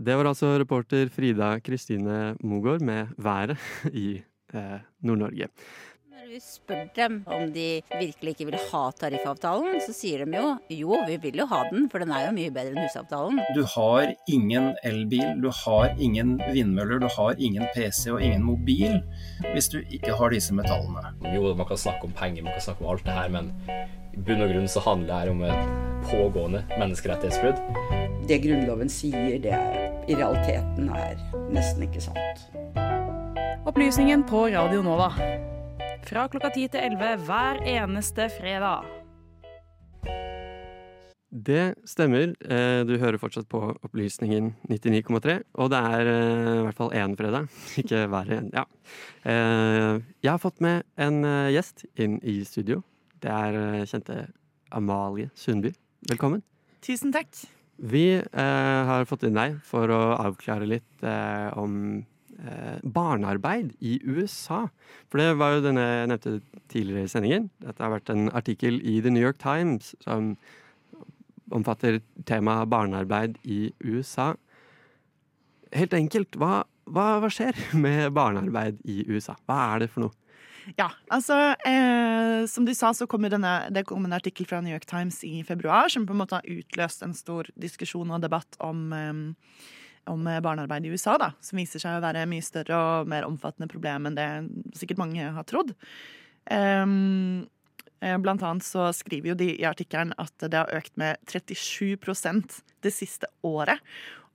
Det 0.00 0.14
var 0.16 0.30
altså 0.30 0.54
reporter 0.62 1.10
Frida 1.12 1.58
Kristine 1.60 2.36
Mogård 2.40 2.80
med 2.80 3.10
været 3.18 3.58
i 4.06 4.22
eh, 4.54 4.78
Nord-Norge. 5.02 5.50
Vi 6.30 6.38
spør 6.38 6.84
dem 6.94 7.14
om 7.26 7.48
de 7.50 7.80
virkelig 7.90 8.36
ikke 8.36 8.44
vil 8.52 8.56
ha 8.70 8.80
tariffavtalen, 8.94 9.80
så 9.82 9.90
sier 9.90 10.20
de 10.22 10.38
jo 10.38 10.52
jo, 10.70 11.00
vi 11.08 11.16
vil 11.24 11.40
jo 11.42 11.46
ha 11.50 11.64
den, 11.72 11.88
for 11.90 11.98
den 12.04 12.12
er 12.14 12.28
jo 12.28 12.36
mye 12.36 12.52
bedre 12.54 12.70
enn 12.70 12.84
husavtalen. 12.84 13.40
Du 13.56 13.64
har 13.72 14.12
ingen 14.30 14.68
elbil, 14.86 15.40
du 15.42 15.48
har 15.64 15.90
ingen 15.98 16.36
vindmøller, 16.52 17.02
du 17.02 17.08
har 17.16 17.34
ingen 17.42 17.66
PC 17.74 18.12
og 18.14 18.22
ingen 18.22 18.46
mobil 18.46 19.00
hvis 19.56 19.72
du 19.74 19.80
ikke 19.80 20.14
har 20.20 20.30
disse 20.30 20.54
metallene. 20.54 21.10
Jo, 21.34 21.50
man 21.58 21.66
kan 21.66 21.82
snakke 21.82 22.06
om 22.06 22.14
penger, 22.14 22.46
man 22.46 22.54
kan 22.54 22.66
snakke 22.68 22.86
om 22.86 22.94
alt 22.94 23.10
det 23.10 23.18
her, 23.18 23.34
men 23.34 23.50
i 24.14 24.22
bunn 24.22 24.46
og 24.46 24.54
grunn 24.54 24.70
så 24.70 24.86
handler 24.86 25.10
det 25.10 25.18
her 25.18 25.34
om 25.34 25.44
et 25.50 26.06
pågående 26.12 26.62
menneskerettighetsbrudd. 26.76 27.58
Det 28.30 28.38
Grunnloven 28.46 28.98
sier, 29.00 29.34
det 29.42 29.58
er, 29.58 29.78
i 30.06 30.14
realiteten 30.14 30.94
er 30.94 31.18
nesten 31.50 31.90
ikke 31.90 32.06
sant. 32.06 32.50
Opplysningen 33.66 34.22
på 34.30 34.46
Radio 34.54 34.86
Nova. 34.86 35.10
Fra 36.08 36.24
klokka 36.30 36.50
10 36.54 36.68
til 36.72 36.80
11 36.96 37.26
hver 37.28 37.60
eneste 37.68 38.26
fredag. 38.38 38.86
Det 41.30 41.74
stemmer. 41.86 42.32
Eh, 42.42 42.82
Du 42.84 42.96
hører 42.98 43.18
fortsatt 43.22 43.46
på 43.48 43.60
Opplysningen 43.86 44.54
99,3. 44.68 45.36
Og 45.54 45.70
det 45.70 45.78
er 45.78 46.10
eh, 46.10 46.58
i 46.58 46.64
hvert 46.66 46.76
fall 46.80 46.90
én 46.98 47.14
fredag, 47.18 47.46
ikke 47.80 48.06
hver 48.10 48.32
en. 48.38 48.50
Ja. 48.56 48.64
Eh, 49.24 50.00
Jeg 50.22 50.30
har 50.32 50.42
fått 50.42 50.60
med 50.60 50.82
en 50.98 51.22
gjest 51.54 51.86
inn 51.96 52.18
i 52.26 52.40
studio. 52.44 52.82
Det 53.20 53.30
er 53.30 53.84
kjente 53.86 54.26
Amalie 54.72 55.30
Sundby. 55.36 55.72
Velkommen. 56.10 56.42
Tusen 56.82 57.12
takk. 57.12 57.28
Vi 57.80 58.20
har 58.36 59.06
fått 59.08 59.22
inn 59.24 59.36
deg 59.36 59.54
for 59.64 59.88
å 59.88 60.00
avklare 60.20 60.66
litt 60.68 61.04
om 61.56 62.02
barnearbeid 62.82 63.74
i 63.84 63.98
USA. 64.06 64.62
For 65.12 65.20
det 65.20 65.34
var 65.40 65.56
jo 65.56 65.64
denne 65.66 65.84
jeg 65.84 66.10
nevnte 66.10 66.32
tidligere 66.72 67.04
i 67.04 67.12
sendingen. 67.12 67.50
Dette 67.60 67.84
har 67.84 67.92
vært 67.92 68.12
en 68.14 68.30
artikkel 68.32 68.80
i 68.80 69.00
The 69.04 69.12
New 69.12 69.24
York 69.24 69.40
Times 69.42 69.92
som 70.04 70.34
omfatter 71.54 72.00
temaet 72.28 72.70
barnearbeid 72.70 73.36
i 73.44 73.72
USA. 73.84 74.32
Helt 75.74 75.94
enkelt, 75.94 76.38
hva, 76.38 76.62
hva, 76.90 77.06
hva 77.22 77.30
skjer 77.32 77.58
med 77.84 78.10
barnearbeid 78.16 78.80
i 78.88 79.02
USA? 79.10 79.36
Hva 79.46 79.60
er 79.74 79.84
det 79.84 79.92
for 79.92 80.06
noe? 80.06 80.16
Ja, 80.76 80.90
altså 81.10 81.36
eh, 81.66 82.44
Som 82.50 82.66
du 82.68 82.74
sa, 82.76 82.92
så 82.94 83.06
kom 83.10 83.24
denne, 83.26 83.54
det 83.72 83.86
kom 83.88 84.04
en 84.06 84.14
artikkel 84.14 84.46
fra 84.46 84.60
New 84.62 84.72
York 84.72 84.86
Times 84.86 85.22
i 85.26 85.40
februar 85.46 85.88
som 85.90 86.04
på 86.06 86.14
en 86.14 86.20
måte 86.20 86.38
har 86.38 86.46
utløst 86.46 87.02
en 87.02 87.14
stor 87.16 87.48
diskusjon 87.58 88.12
og 88.12 88.22
debatt 88.22 88.58
om, 88.62 88.90
eh, 88.92 89.70
om 90.08 90.24
barnearbeid 90.24 90.86
i 90.86 90.92
USA, 90.94 91.16
da, 91.20 91.32
som 91.44 91.60
viser 91.60 91.82
seg 91.82 91.98
å 91.98 92.04
være 92.04 92.26
mye 92.30 92.44
større 92.44 92.78
og 92.78 93.10
mer 93.10 93.26
omfattende 93.28 93.70
problem 93.70 94.08
enn 94.08 94.18
det 94.18 94.28
sikkert 94.78 95.02
mange 95.02 95.32
har 95.36 95.48
trodd. 95.48 95.74
Um, 96.50 97.46
Blant 98.00 98.40
annet 98.40 98.64
så 98.64 98.86
skriver 98.96 99.34
jo 99.34 99.36
de 99.36 99.50
i 99.60 99.66
artikkelen 99.68 100.14
at 100.16 100.32
det 100.40 100.56
har 100.56 100.72
økt 100.72 100.94
med 100.96 101.20
37% 101.28 102.62
det 102.80 102.92
siste 102.96 103.28
året. 103.44 103.82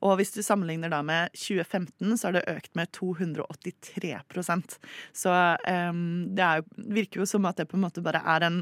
Og 0.06 0.20
hvis 0.20 0.36
du 0.36 0.42
sammenligner 0.46 0.92
da 0.94 1.00
med 1.06 1.34
2015, 1.34 2.18
så 2.20 2.28
har 2.28 2.36
det 2.36 2.46
økt 2.52 2.76
med 2.78 2.92
283% 2.94 4.78
Så 5.16 5.34
um, 5.34 6.02
det 6.36 6.46
er, 6.46 6.66
virker 6.78 7.24
jo 7.24 7.30
som 7.30 7.48
at 7.50 7.58
det 7.58 7.70
på 7.72 7.80
en 7.80 7.86
måte 7.88 8.04
bare 8.06 8.22
er 8.22 8.46
en 8.46 8.62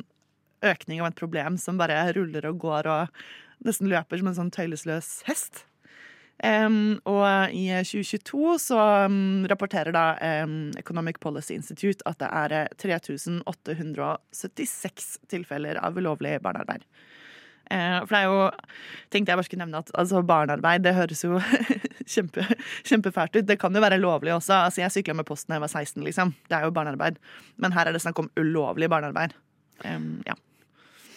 økning 0.63 1.01
av 1.01 1.09
et 1.09 1.19
problem 1.19 1.57
som 1.59 1.79
bare 1.81 2.05
ruller 2.15 2.47
og 2.47 2.61
går 2.63 2.87
og 2.87 3.23
nesten 3.67 3.91
løper 3.91 4.21
som 4.21 4.29
en 4.31 4.37
sånn 4.37 4.53
tøylesløs 4.55 5.09
hest. 5.27 5.65
Um, 6.43 6.97
og 7.07 7.53
i 7.55 7.69
2022 7.85 8.57
så 8.59 9.07
um, 9.07 9.45
rapporterer 9.47 9.95
da 9.95 10.17
um, 10.43 10.73
Economic 10.79 11.19
Policy 11.23 11.53
Institute 11.55 12.03
at 12.09 12.19
det 12.19 12.27
er 12.33 12.67
3876 12.81 15.19
tilfeller 15.31 15.75
av 15.79 15.97
ulovlig 15.97 16.41
barnearbeid. 16.43 16.83
Uh, 17.71 18.03
for 18.03 18.11
det 18.11 18.19
er 18.19 18.27
jo 18.27 18.51
Tenkte 19.13 19.31
jeg 19.31 19.37
bare 19.39 19.47
skulle 19.47 19.63
nevne 19.63 19.81
at 19.85 19.91
altså, 19.95 20.21
barnearbeid 20.27 20.83
det 20.83 20.97
høres 20.97 21.23
jo 21.23 21.39
kjempe, 22.13 22.41
kjempefælt 22.83 23.35
ut. 23.37 23.47
Det 23.47 23.59
kan 23.61 23.75
jo 23.75 23.85
være 23.85 24.01
lovlig 24.01 24.33
også. 24.35 24.53
Altså, 24.65 24.81
jeg 24.83 24.93
sykla 24.97 25.13
med 25.21 25.29
posten 25.29 25.49
da 25.53 25.57
jeg 25.61 25.67
var 25.67 25.71
16, 25.71 26.03
liksom. 26.09 26.27
Det 26.49 26.55
er 26.57 26.63
jo 26.67 26.75
barnearbeid. 26.75 27.15
Men 27.61 27.69
her 27.77 27.85
er 27.87 27.93
det 27.95 28.03
snakk 28.03 28.17
om 28.19 28.31
ulovlig 28.41 28.87
barnearbeid. 28.91 29.31
ja. 29.83 30.35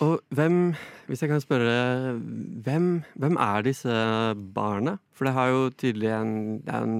Og 0.05 0.21
hvem, 0.37 0.75
hvis 1.09 1.23
jeg 1.23 1.31
kan 1.31 1.41
spørre, 1.41 2.17
hvem, 2.65 2.89
hvem 3.17 3.39
er 3.41 3.65
disse 3.65 3.95
barna? 4.57 4.99
For 5.17 5.29
det 5.29 5.37
har 5.37 5.53
jo 5.53 5.63
tydelig 5.73 6.11
en, 6.13 6.35
en, 6.69 6.99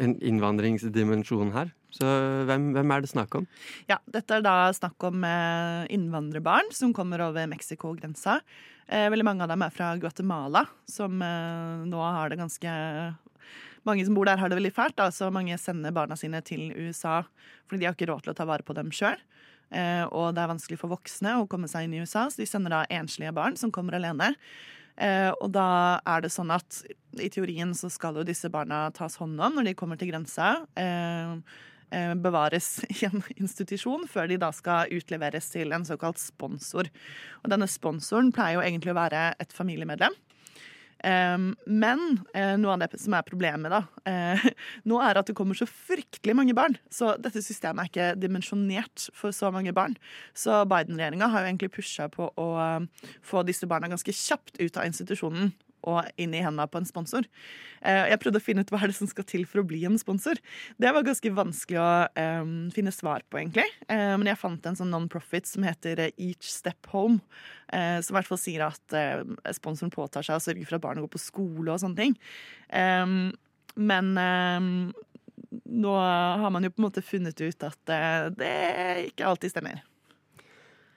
en 0.00 0.16
innvandringsdimensjon 0.16 1.52
her. 1.56 1.74
Så 1.92 2.06
hvem, 2.46 2.70
hvem, 2.76 2.92
er 2.94 3.02
det 3.02 3.10
snakk 3.10 3.34
om? 3.40 3.46
Ja, 3.90 3.98
Dette 4.08 4.38
er 4.38 4.44
da 4.46 4.70
snakk 4.72 5.02
om 5.10 5.24
eh, 5.26 5.88
innvandrerbarn 5.92 6.70
som 6.72 6.94
kommer 6.96 7.26
over 7.26 7.50
Mexico-grensa. 7.50 8.38
Eh, 8.86 9.08
veldig 9.10 9.26
mange 9.26 9.44
av 9.44 9.50
dem 9.52 9.66
er 9.66 9.74
fra 9.74 9.90
Guatemala, 10.00 10.64
som 10.88 11.20
eh, 11.22 11.82
nå 11.90 12.00
har 12.00 12.30
det 12.30 12.40
ganske 12.40 12.76
mange 13.88 14.04
som 14.06 14.16
bor 14.16 14.28
der, 14.28 14.38
har 14.40 14.50
det 14.50 14.60
veldig 14.60 14.72
fælt. 14.76 14.96
Da, 15.00 15.10
så 15.12 15.28
mange 15.34 15.58
sender 15.60 15.94
barna 15.94 16.16
sine 16.18 16.40
til 16.46 16.70
USA 16.78 17.20
fordi 17.66 17.84
de 17.84 17.86
har 17.86 17.94
ikke 17.94 18.08
råd 18.10 18.24
til 18.24 18.32
å 18.32 18.38
ta 18.38 18.46
vare 18.48 18.66
på 18.66 18.74
dem 18.74 18.88
sjøl. 18.94 19.20
Eh, 19.70 20.04
og 20.10 20.34
det 20.34 20.42
er 20.42 20.50
vanskelig 20.50 20.80
for 20.80 20.92
voksne 20.92 21.36
å 21.38 21.48
komme 21.50 21.70
seg 21.70 21.86
inn 21.86 21.96
i 21.96 22.02
USA, 22.02 22.26
så 22.26 22.42
de 22.42 22.48
sender 22.48 22.74
da 22.74 22.84
enslige 22.90 23.34
barn 23.36 23.58
som 23.58 23.72
kommer 23.74 23.98
alene. 23.98 24.32
Eh, 25.00 25.30
og 25.38 25.52
da 25.54 26.00
er 26.08 26.24
det 26.24 26.32
sånn 26.34 26.52
at 26.52 26.82
i 27.22 27.30
teorien 27.32 27.72
så 27.76 27.90
skal 27.92 28.18
jo 28.18 28.26
disse 28.26 28.50
barna 28.52 28.88
tas 28.96 29.16
hånd 29.20 29.40
om 29.40 29.58
når 29.58 29.70
de 29.70 29.76
kommer 29.78 30.00
til 30.00 30.10
grensa. 30.12 30.56
Eh, 30.78 32.14
bevares 32.22 32.84
i 32.92 33.06
en 33.08 33.22
institusjon 33.36 34.06
før 34.10 34.28
de 34.30 34.38
da 34.42 34.52
skal 34.54 34.90
utleveres 34.94 35.50
til 35.54 35.74
en 35.74 35.86
såkalt 35.86 36.20
sponsor. 36.22 36.90
Og 37.42 37.52
denne 37.52 37.70
sponsoren 37.70 38.30
pleier 38.34 38.58
jo 38.58 38.66
egentlig 38.66 38.94
å 38.94 39.00
være 39.00 39.30
et 39.42 39.54
familiemedlem. 39.56 40.14
Um, 41.00 41.54
men 41.64 42.00
eh, 42.36 42.56
noe 42.60 42.74
av 42.74 42.82
det 42.82 42.98
som 43.00 43.14
er 43.16 43.24
problemet 43.24 43.72
da, 43.72 43.80
eh, 44.10 44.42
nå 44.90 44.98
er 45.00 45.16
at 45.16 45.30
det 45.30 45.36
kommer 45.38 45.56
så 45.56 45.68
fryktelig 45.68 46.34
mange 46.36 46.56
barn. 46.56 46.76
Så 46.92 47.14
dette 47.22 47.40
systemet 47.44 47.86
er 47.86 47.90
ikke 47.90 48.20
dimensjonert 48.20 49.08
for 49.16 49.32
så 49.36 49.48
mange 49.54 49.72
barn. 49.76 49.96
Så 50.36 50.60
Biden-regjeringa 50.68 51.30
har 51.32 51.44
jo 51.44 51.52
egentlig 51.52 51.72
pusha 51.78 52.10
på 52.12 52.28
å 52.28 52.48
eh, 52.66 53.08
få 53.24 53.44
disse 53.48 53.68
barna 53.70 53.88
ganske 53.92 54.14
kjapt 54.14 54.60
ut 54.60 54.76
av 54.76 54.90
institusjonen 54.90 55.54
og 55.88 56.08
inn 56.20 56.34
i 56.36 56.42
hendene 56.44 56.68
på 56.70 56.80
en 56.80 56.88
sponsor. 56.88 57.26
Eh, 57.80 58.10
Jeg 58.10 58.20
prøvde 58.20 58.40
å 58.40 58.44
finne 58.44 58.64
ut 58.64 58.70
hva 58.72 58.82
er 58.82 58.92
det 58.92 58.98
som 58.98 59.08
skal 59.10 59.26
til 59.28 59.46
for 59.48 59.62
å 59.62 59.66
bli 59.66 59.82
en 59.88 59.98
sponsor. 60.00 60.40
Det 60.80 60.92
var 60.92 61.06
ganske 61.06 61.32
vanskelig 61.34 61.80
å 61.80 61.90
um, 62.42 62.54
finne 62.74 62.92
svar 62.94 63.24
på, 63.28 63.40
egentlig. 63.40 63.66
Eh, 63.88 64.14
men 64.16 64.28
jeg 64.30 64.40
fant 64.40 64.66
en 64.66 64.78
sånn 64.78 64.92
non-profit 64.92 65.48
som 65.48 65.64
heter 65.66 66.06
eh, 66.06 66.16
Each 66.18 66.50
Step 66.50 66.90
Home. 66.94 67.20
uh, 67.72 68.00
som 68.02 68.14
i 68.14 68.18
hvert 68.18 68.28
fall 68.28 68.40
sier 68.40 68.64
at 68.66 68.96
uh, 68.96 69.22
sponsoren 69.54 69.92
påtar 69.94 70.26
seg 70.26 70.36
å 70.36 70.42
sørge 70.42 70.66
for 70.66 70.76
at 70.76 70.82
barna 70.82 71.04
går 71.04 71.12
på 71.12 71.22
skole 71.22 71.70
og 71.70 71.78
sånne 71.82 72.00
ting. 72.00 72.16
Um, 72.74 73.30
men 73.78 74.10
um, 74.18 74.90
nå 75.70 75.94
har 75.94 76.50
man 76.50 76.66
jo 76.66 76.72
på 76.74 76.82
en 76.82 76.88
måte 76.88 77.04
funnet 77.06 77.38
ut 77.40 77.64
at 77.66 77.92
det 78.36 78.50
ikke 79.10 79.26
alltid 79.26 79.54
stemmer. 79.54 79.80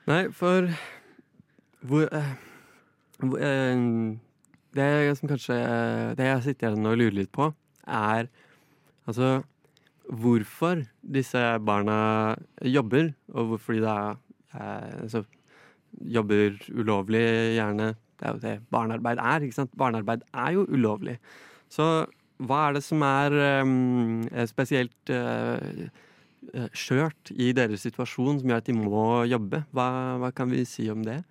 Nei, 0.09 0.25
for 0.35 0.67
hvor, 1.87 2.09
hvor 3.23 3.39
Det 4.73 5.17
som 5.19 5.29
kanskje 5.29 5.57
eh, 5.57 6.13
Det 6.17 6.29
jeg 6.29 6.43
sitter 6.47 6.71
igjen 6.71 6.89
og 6.89 6.97
lurer 6.97 7.17
litt 7.19 7.33
på, 7.33 7.51
er 7.85 8.29
altså 9.05 9.43
hvorfor 10.09 10.83
disse 11.15 11.41
barna 11.63 12.35
jobber, 12.65 13.13
og 13.33 13.53
hvorfor 13.53 13.77
de 13.77 13.83
da 13.83 13.97
eh, 14.55 15.03
altså, 15.05 15.23
jobber 16.01 16.57
ulovlig, 16.73 17.23
gjerne. 17.57 17.93
Det 18.19 18.27
er 18.27 18.33
jo 18.33 18.41
det 18.43 18.55
barnearbeid 18.73 19.21
er, 19.21 19.45
ikke 19.45 19.59
sant? 19.61 19.77
Barnearbeid 19.79 20.25
er 20.33 20.55
jo 20.57 20.65
ulovlig. 20.71 21.17
Så 21.71 22.05
hva 22.43 22.67
er 22.67 22.77
det 22.77 22.83
som 22.83 23.03
er 23.05 23.35
um, 23.63 24.23
spesielt 24.49 25.11
eh, 25.13 25.85
skjørt 26.75 27.31
i 27.31 27.51
deres 27.55 27.85
situasjon 27.85 28.41
som 28.41 28.51
gjør 28.51 28.63
at 28.63 28.69
de 28.69 28.75
må 28.77 29.05
jobbe? 29.29 29.63
Hva, 29.75 29.87
hva 30.21 30.31
kan 30.35 30.51
vi 30.51 30.65
si 30.67 30.89
om 30.91 31.03
det? 31.05 31.21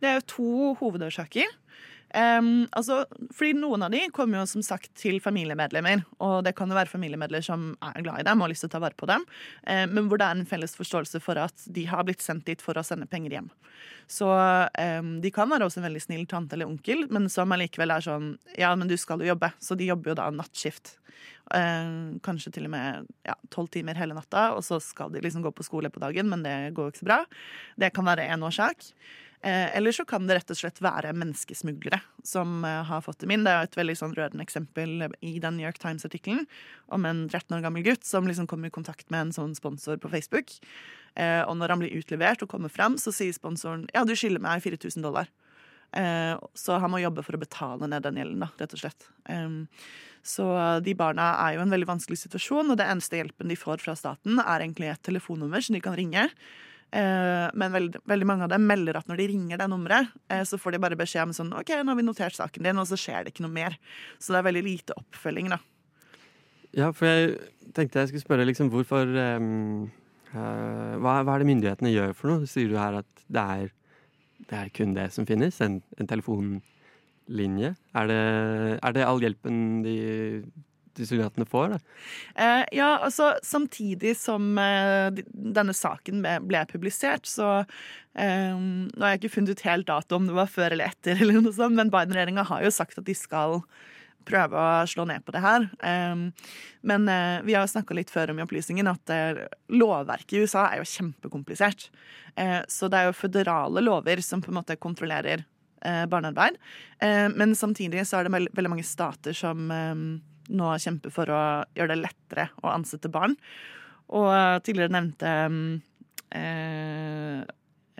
Det 0.00 0.08
er 0.08 0.18
jo 0.20 0.26
to 0.32 0.74
hovedårsaker. 0.80 1.50
Em, 2.16 2.64
altså, 2.72 3.02
fordi 3.36 3.52
Noen 3.58 3.84
av 3.84 3.92
de 3.92 4.00
kommer 4.14 4.40
jo 4.40 4.46
som 4.48 4.62
sagt 4.64 4.92
til 4.96 5.18
familiemedlemmer, 5.20 6.04
og 6.24 6.38
det 6.46 6.54
kan 6.56 6.70
jo 6.70 6.78
være 6.78 6.88
familiemedlemmer 6.88 7.44
som 7.44 7.66
er 7.84 8.04
glad 8.06 8.22
i 8.22 8.26
dem 8.26 8.40
og 8.40 8.46
har 8.46 8.54
lyst 8.54 8.64
til 8.64 8.70
å 8.70 8.74
ta 8.76 8.80
vare 8.86 8.96
på 8.96 9.08
dem, 9.10 9.26
um, 9.26 9.92
men 9.92 10.08
hvor 10.08 10.20
det 10.20 10.28
er 10.28 10.38
en 10.38 10.48
felles 10.48 10.76
forståelse 10.78 11.20
for 11.24 11.40
at 11.42 11.66
de 11.76 11.84
har 11.90 12.06
blitt 12.08 12.24
sendt 12.24 12.46
dit 12.48 12.64
for 12.64 12.78
å 12.78 12.84
sende 12.86 13.08
penger 13.10 13.36
hjem. 13.36 13.50
Så 14.08 14.30
um, 14.30 15.16
de 15.20 15.32
kan 15.34 15.50
være 15.50 15.68
også 15.68 15.82
en 15.82 15.88
veldig 15.90 16.04
snill 16.06 16.24
tante 16.30 16.56
eller 16.56 16.70
onkel, 16.70 17.04
men 17.12 17.28
som 17.32 17.52
allikevel 17.52 17.92
er 17.92 18.06
sånn 18.06 18.36
Ja, 18.56 18.72
men 18.78 18.88
du 18.88 18.96
skal 19.00 19.20
jo 19.20 19.34
jobbe, 19.34 19.52
så 19.60 19.76
de 19.76 19.90
jobber 19.90 20.14
jo 20.14 20.20
da 20.22 20.30
nattskift. 20.32 20.96
Eh, 21.54 21.90
kanskje 22.26 22.50
til 22.56 22.64
og 22.66 22.72
med 22.72 23.06
tolv 23.54 23.70
timer 23.74 23.98
hele 23.98 24.16
natta, 24.16 24.48
og 24.56 24.64
så 24.66 24.80
skal 24.82 25.12
de 25.14 25.22
liksom 25.22 25.44
gå 25.44 25.52
på 25.54 25.66
skole 25.66 25.92
på 25.94 26.02
dagen, 26.02 26.26
men 26.32 26.42
det 26.42 26.56
går 26.74 26.88
jo 26.88 26.94
ikke 26.94 27.04
så 27.04 27.10
bra. 27.10 27.20
Det 27.78 27.92
kan 27.94 28.08
være 28.08 28.26
én 28.34 28.42
årsak. 28.46 28.88
Eh, 29.46 29.76
eller 29.76 29.92
så 29.92 30.04
kan 30.04 30.26
det 30.26 30.40
rett 30.40 30.48
og 30.50 30.58
slett 30.58 30.80
være 30.82 31.12
menneskesmuglere 31.14 32.00
som 32.26 32.64
eh, 32.66 32.80
har 32.88 33.02
fått 33.04 33.20
dem 33.22 33.30
inn. 33.30 33.44
Det 33.46 33.52
er 33.54 33.68
et 33.68 33.78
veldig 33.78 33.94
sånn 34.00 34.14
rørende 34.16 34.42
eksempel 34.42 35.06
i 35.22 35.36
den 35.42 35.58
New 35.58 35.66
York 35.66 35.78
Times-artikkelen 35.78 36.48
om 36.90 37.06
en 37.06 37.26
13 37.28 37.54
år 37.54 37.62
gammel 37.62 37.84
gutt 37.86 38.02
som 38.08 38.26
liksom 38.26 38.48
kommer 38.50 38.72
i 38.72 38.74
kontakt 38.74 39.06
med 39.14 39.28
en 39.28 39.36
sånn 39.36 39.54
sponsor 39.54 40.00
på 40.02 40.10
Facebook. 40.10 40.56
Eh, 41.14 41.44
og 41.46 41.54
når 41.60 41.74
han 41.74 41.84
blir 41.84 41.94
utlevert 41.94 42.42
og 42.42 42.50
kommer 42.50 42.72
fram, 42.74 42.98
så 42.98 43.14
sier 43.14 43.36
sponsoren 43.36 43.86
ja, 43.94 44.02
du 44.02 44.16
skylder 44.18 44.42
meg 44.42 44.66
4000 44.66 45.06
dollar. 45.06 45.30
Så 46.58 46.74
han 46.82 46.90
må 46.92 46.98
jobbe 46.98 47.22
for 47.24 47.38
å 47.38 47.40
betale 47.40 47.86
ned 47.88 48.02
den 48.04 48.18
gjelden, 48.18 48.42
da, 48.42 48.48
rett 48.58 48.72
og 48.74 48.80
slett. 48.82 49.06
Så 50.26 50.44
de 50.84 50.92
barna 50.98 51.28
er 51.46 51.54
jo 51.54 51.62
i 51.62 51.64
en 51.64 51.72
veldig 51.72 51.88
vanskelig 51.88 52.18
situasjon, 52.20 52.74
og 52.74 52.76
det 52.76 52.88
eneste 52.90 53.16
hjelpen 53.16 53.48
de 53.48 53.56
får 53.56 53.80
fra 53.80 53.94
staten, 53.96 54.42
er 54.42 54.64
egentlig 54.66 54.90
et 54.90 55.04
telefonnummer 55.06 55.62
som 55.64 55.78
de 55.78 55.80
kan 55.86 55.96
ringe. 55.96 56.26
Eh, 56.94 57.46
men 57.58 57.72
veldig, 57.74 58.00
veldig 58.06 58.26
mange 58.28 58.46
av 58.46 58.52
dem 58.52 58.66
melder 58.66 59.00
at 59.00 59.08
når 59.10 59.18
de 59.18 59.28
ringer 59.32 59.58
det 59.58 59.66
nummeret, 59.70 60.12
eh, 60.30 60.44
så 60.46 60.58
får 60.60 60.76
de 60.76 60.82
bare 60.84 60.98
beskjed 60.98 61.26
om 61.26 61.34
sånn 61.34 61.54
OK, 61.58 61.72
nå 61.82 61.92
har 61.92 61.98
vi 61.98 62.04
notert 62.06 62.36
saken 62.36 62.68
din, 62.68 62.78
og 62.78 62.86
så 62.88 62.98
skjer 63.00 63.26
det 63.26 63.34
ikke 63.34 63.46
noe 63.46 63.54
mer. 63.56 63.78
Så 64.22 64.32
det 64.32 64.40
er 64.40 64.46
veldig 64.46 64.64
lite 64.66 64.96
oppfølging, 65.00 65.50
da. 65.52 65.58
Ja, 66.76 66.92
for 66.94 67.08
jeg 67.08 67.72
tenkte 67.74 68.02
jeg 68.02 68.12
skulle 68.12 68.24
spørre 68.24 68.46
liksom 68.46 68.70
hvorfor 68.72 69.08
um, 69.08 69.88
uh, 70.34 70.94
hva, 71.00 71.22
hva 71.24 71.34
er 71.34 71.42
det 71.42 71.48
myndighetene 71.48 71.92
gjør 71.92 72.14
for 72.18 72.32
noe? 72.32 72.48
Sier 72.50 72.68
du 72.70 72.76
her 72.78 73.00
at 73.00 73.22
det 73.32 73.44
er, 73.56 73.70
det 74.50 74.58
er 74.60 74.72
kun 74.76 74.92
det 74.96 75.08
som 75.14 75.26
finnes? 75.28 75.56
En, 75.64 75.78
en 75.96 76.10
telefonlinje? 76.10 77.72
Er 77.96 78.10
det, 78.12 78.20
er 78.76 78.96
det 78.96 79.06
all 79.08 79.24
hjelpen 79.24 79.80
de 79.86 79.96
tilsynelatende 80.96 81.48
får? 81.50 81.76
Eh, 82.34 82.62
ja, 82.76 82.90
altså 82.96 83.32
samtidig 83.46 84.16
som 84.18 84.56
eh, 84.60 85.22
denne 85.32 85.74
saken 85.76 86.24
ble, 86.48 86.64
publisert, 86.70 87.28
så 87.30 87.58
eh, 87.60 88.54
Nå 88.56 89.02
har 89.02 89.14
jeg 89.14 89.24
ikke 89.24 89.34
funnet 89.36 89.56
ut 89.56 89.66
helt 89.68 89.90
dato 89.90 90.18
om 90.18 90.28
det 90.28 90.36
var 90.36 90.50
før 90.50 90.72
eller 90.72 90.92
etter, 90.92 91.18
eller 91.20 91.40
noe 91.40 91.54
sånt, 91.56 91.76
men 91.78 91.92
Biden-regjeringa 91.92 92.46
har 92.50 92.64
jo 92.66 92.74
sagt 92.74 92.98
at 93.00 93.08
de 93.08 93.16
skal 93.16 93.60
prøve 94.26 94.58
å 94.58 94.86
slå 94.88 95.06
ned 95.08 95.24
på 95.24 95.34
det 95.34 95.42
her. 95.44 95.66
Eh, 95.86 96.14
men 96.90 97.08
eh, 97.12 97.40
vi 97.46 97.56
har 97.56 97.68
snakka 97.70 97.96
litt 97.96 98.12
før 98.12 98.32
om 98.32 98.40
i 98.40 98.46
opplysningen 98.46 98.90
at 98.90 99.12
eh, 99.14 99.44
lovverket 99.72 100.36
i 100.36 100.44
USA 100.44 100.68
er 100.70 100.82
jo 100.82 100.90
kjempekomplisert. 100.96 101.90
Så 102.68 102.90
det 102.92 102.98
er 102.98 103.06
jo 103.08 103.16
føderale 103.16 103.80
lover 103.80 104.20
som 104.20 104.42
på 104.44 104.50
en 104.50 104.58
måte 104.58 104.74
kontrollerer 104.76 105.46
barnearbeid. 105.80 106.58
Men 107.32 107.54
samtidig 107.56 108.02
så 108.04 108.18
er 108.18 108.26
det 108.26 108.42
veldig 108.52 108.68
mange 108.68 108.84
stater 108.84 109.32
som 109.32 109.70
nå 110.48 110.72
kjemper 110.78 111.10
for 111.10 111.26
å 111.32 111.40
gjøre 111.76 111.94
det 111.94 112.02
lettere 112.04 112.48
å 112.62 112.70
ansette 112.74 113.08
barn. 113.12 113.36
Og 114.14 114.28
eh, 114.32 114.58
tidligere 114.62 114.94
nevnte 114.94 115.32
eh, 116.30 117.40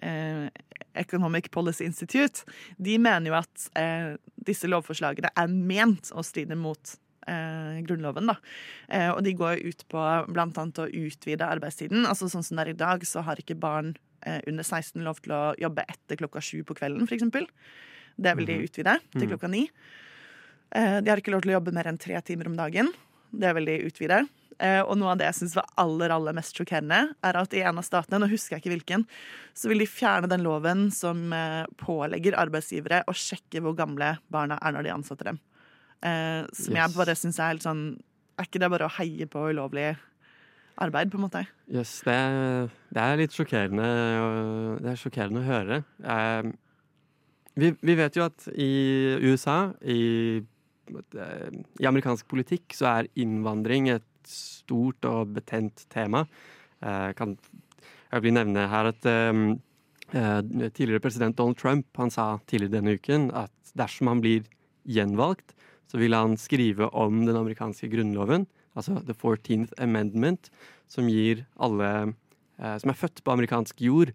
eh, 0.02 0.48
Economic 0.94 1.50
Policy 1.50 1.84
Institute, 1.84 2.44
de 2.78 2.96
mener 2.98 3.30
jo 3.32 3.36
at 3.40 3.66
eh, 3.76 4.14
disse 4.46 4.68
lovforslagene 4.70 5.32
er 5.36 5.50
ment 5.52 6.12
å 6.16 6.24
stride 6.24 6.56
mot 6.56 6.94
eh, 7.28 7.82
Grunnloven. 7.86 8.30
Da. 8.30 8.38
Eh, 8.88 9.10
og 9.12 9.22
de 9.26 9.34
går 9.36 9.60
ut 9.66 9.84
på 9.92 10.00
annet 10.06 10.78
å 10.82 10.88
utvide 10.88 11.48
arbeidstiden. 11.50 12.06
Altså 12.08 12.30
Sånn 12.32 12.46
som 12.46 12.56
det 12.60 12.68
er 12.68 12.74
i 12.74 12.78
dag, 12.80 13.04
så 13.08 13.24
har 13.26 13.36
ikke 13.42 13.58
barn 13.60 13.94
eh, 14.22 14.40
under 14.48 14.64
16 14.64 15.02
lov 15.04 15.20
til 15.24 15.36
å 15.36 15.42
jobbe 15.60 15.84
etter 15.90 16.16
klokka 16.22 16.40
sju 16.44 16.62
på 16.64 16.78
kvelden, 16.78 17.04
f.eks. 17.10 17.50
Det 18.16 18.32
vil 18.38 18.46
de 18.48 18.54
Mhm. 18.56 18.64
utvide 18.70 18.94
til 19.12 19.26
Mhm. 19.26 19.30
klokka 19.34 19.50
ni. 19.52 19.66
Eh, 19.66 19.70
De 20.74 21.08
har 21.10 21.20
ikke 21.22 21.30
lov 21.32 21.42
til 21.44 21.52
å 21.54 21.58
jobbe 21.60 21.72
mer 21.72 21.86
enn 21.88 21.98
tre 21.98 22.18
timer 22.26 22.48
om 22.50 22.56
dagen. 22.58 22.88
Det 23.32 23.52
vil 23.56 23.64
de 23.68 23.76
utvide. 23.86 24.18
Eh, 24.58 24.80
Og 24.82 24.96
noe 24.98 25.12
av 25.12 25.18
det 25.20 25.26
jeg 25.28 25.36
syns 25.42 25.54
var 25.56 25.66
aller 25.76 26.10
aller 26.14 26.32
mest 26.36 26.56
sjokkerende, 26.56 27.12
er 27.22 27.36
at 27.36 27.52
i 27.54 27.60
en 27.62 27.76
av 27.78 27.84
statene, 27.84 28.18
nå 28.22 28.28
husker 28.30 28.56
jeg 28.56 28.62
ikke 28.64 28.72
hvilken, 28.74 29.04
så 29.54 29.68
vil 29.68 29.78
de 29.84 29.86
fjerne 29.86 30.28
den 30.32 30.42
loven 30.46 30.86
som 30.90 31.30
eh, 31.36 31.66
pålegger 31.76 32.36
arbeidsgivere 32.40 33.02
å 33.06 33.12
sjekke 33.16 33.60
hvor 33.64 33.76
gamle 33.76 34.14
barna 34.32 34.56
er 34.64 34.72
når 34.72 34.88
de 34.88 34.94
ansetter 34.96 35.30
dem. 35.32 35.40
Eh, 36.02 36.44
Som 36.56 36.74
Yes. 36.74 36.80
jeg 36.82 36.96
bare 36.96 37.14
syns 37.16 37.38
er 37.40 37.52
helt 37.54 37.62
sånn 37.64 37.84
Er 38.38 38.44
ikke 38.44 38.60
det 38.60 38.68
bare 38.70 38.84
å 38.88 38.92
heie 38.98 39.24
på 39.32 39.46
ulovlig 39.48 39.96
arbeid, 40.78 41.08
på 41.10 41.16
en 41.16 41.24
måte? 41.24 41.46
Yes, 41.72 42.02
det, 42.04 42.12
er- 42.12 42.68
det 42.92 43.00
er 43.02 43.16
litt 43.16 43.32
sjokkerende, 43.32 43.86
det 44.84 44.90
er 44.92 44.98
sjokkerende 45.00 45.40
å 45.40 45.46
høre. 45.46 45.78
Eh, 46.04 46.50
vi, 47.56 47.70
vi 47.80 47.94
vet 47.96 48.16
jo 48.18 48.26
at 48.28 48.44
i 48.52 49.16
USA, 49.24 49.72
i, 49.80 50.42
eh, 50.42 50.44
i 50.90 51.86
amerikansk 51.88 52.28
politikk, 52.30 52.74
så 52.76 52.90
er 52.92 53.10
innvandring 53.18 53.90
et 53.94 54.06
stort 54.26 55.06
og 55.08 55.34
betent 55.36 55.86
tema. 55.92 56.24
Jeg 56.82 57.16
kan, 57.18 57.36
jeg 58.12 58.24
vil 58.24 58.36
nevne 58.36 58.66
her 58.70 58.90
at 58.90 59.06
eh, 59.08 59.40
eh, 60.12 60.40
tidligere 60.68 61.02
president 61.02 61.38
Donald 61.38 61.58
Trump 61.60 61.86
han 61.98 62.12
sa 62.12 62.36
tidligere 62.46 62.78
denne 62.78 62.96
uken 62.98 63.30
at 63.36 63.52
dersom 63.78 64.10
han 64.12 64.22
blir 64.24 64.46
gjenvalgt, 64.86 65.54
så 65.90 66.00
vil 66.00 66.14
han 66.16 66.36
skrive 66.40 66.88
om 66.94 67.24
den 67.26 67.38
amerikanske 67.38 67.88
grunnloven, 67.92 68.46
altså 68.76 69.00
The 69.06 69.14
14th 69.14 69.74
Amendment, 69.82 70.50
som 70.90 71.08
gir 71.10 71.44
alle 71.58 71.90
eh, 72.02 72.76
som 72.82 72.92
er 72.92 72.98
født 72.98 73.22
på 73.24 73.34
amerikansk 73.34 73.82
jord, 73.86 74.12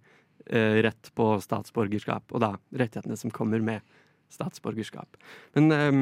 eh, 0.48 0.82
rett 0.86 1.12
på 1.18 1.34
statsborgerskap, 1.44 2.32
og 2.32 2.44
da 2.44 2.56
rettighetene 2.72 3.18
som 3.20 3.34
kommer 3.34 3.64
med 3.64 3.82
statsborgerskap. 4.32 5.20
Men 5.58 5.72
eh, 5.76 6.02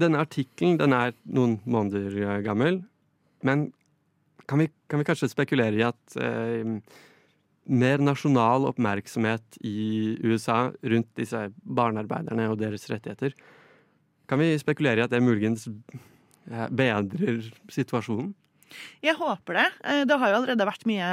denne 0.00 0.20
artikkelen 0.22 0.78
den 0.80 0.94
er 0.96 1.14
noen 1.24 1.58
måneder 1.70 2.14
eh, 2.18 2.38
gammel, 2.44 2.82
men 3.46 3.68
kan 4.48 4.60
vi, 4.60 4.68
kan 4.90 5.00
vi 5.00 5.06
kanskje 5.08 5.30
spekulere 5.32 5.78
i 5.78 5.84
at 5.86 6.16
eh, 6.20 6.64
mer 7.64 8.02
nasjonal 8.04 8.66
oppmerksomhet 8.68 9.58
i 9.64 10.16
USA 10.24 10.66
rundt 10.84 11.12
disse 11.16 11.46
barnearbeiderne 11.64 12.50
og 12.52 12.58
deres 12.60 12.84
rettigheter 12.92 13.32
Kan 14.28 14.40
vi 14.40 14.50
spekulere 14.60 15.00
i 15.00 15.04
at 15.04 15.12
det 15.12 15.22
muligens 15.24 15.68
eh, 15.68 16.66
bedrer 16.68 17.44
situasjonen? 17.72 18.34
Jeg 19.04 19.14
håper 19.14 19.54
det. 19.60 19.66
Eh, 19.84 20.02
Det 20.08 20.18
har 20.18 20.30
jo 20.30 20.36
allerede 20.40 20.66
vært 20.66 20.86
mye 20.88 21.10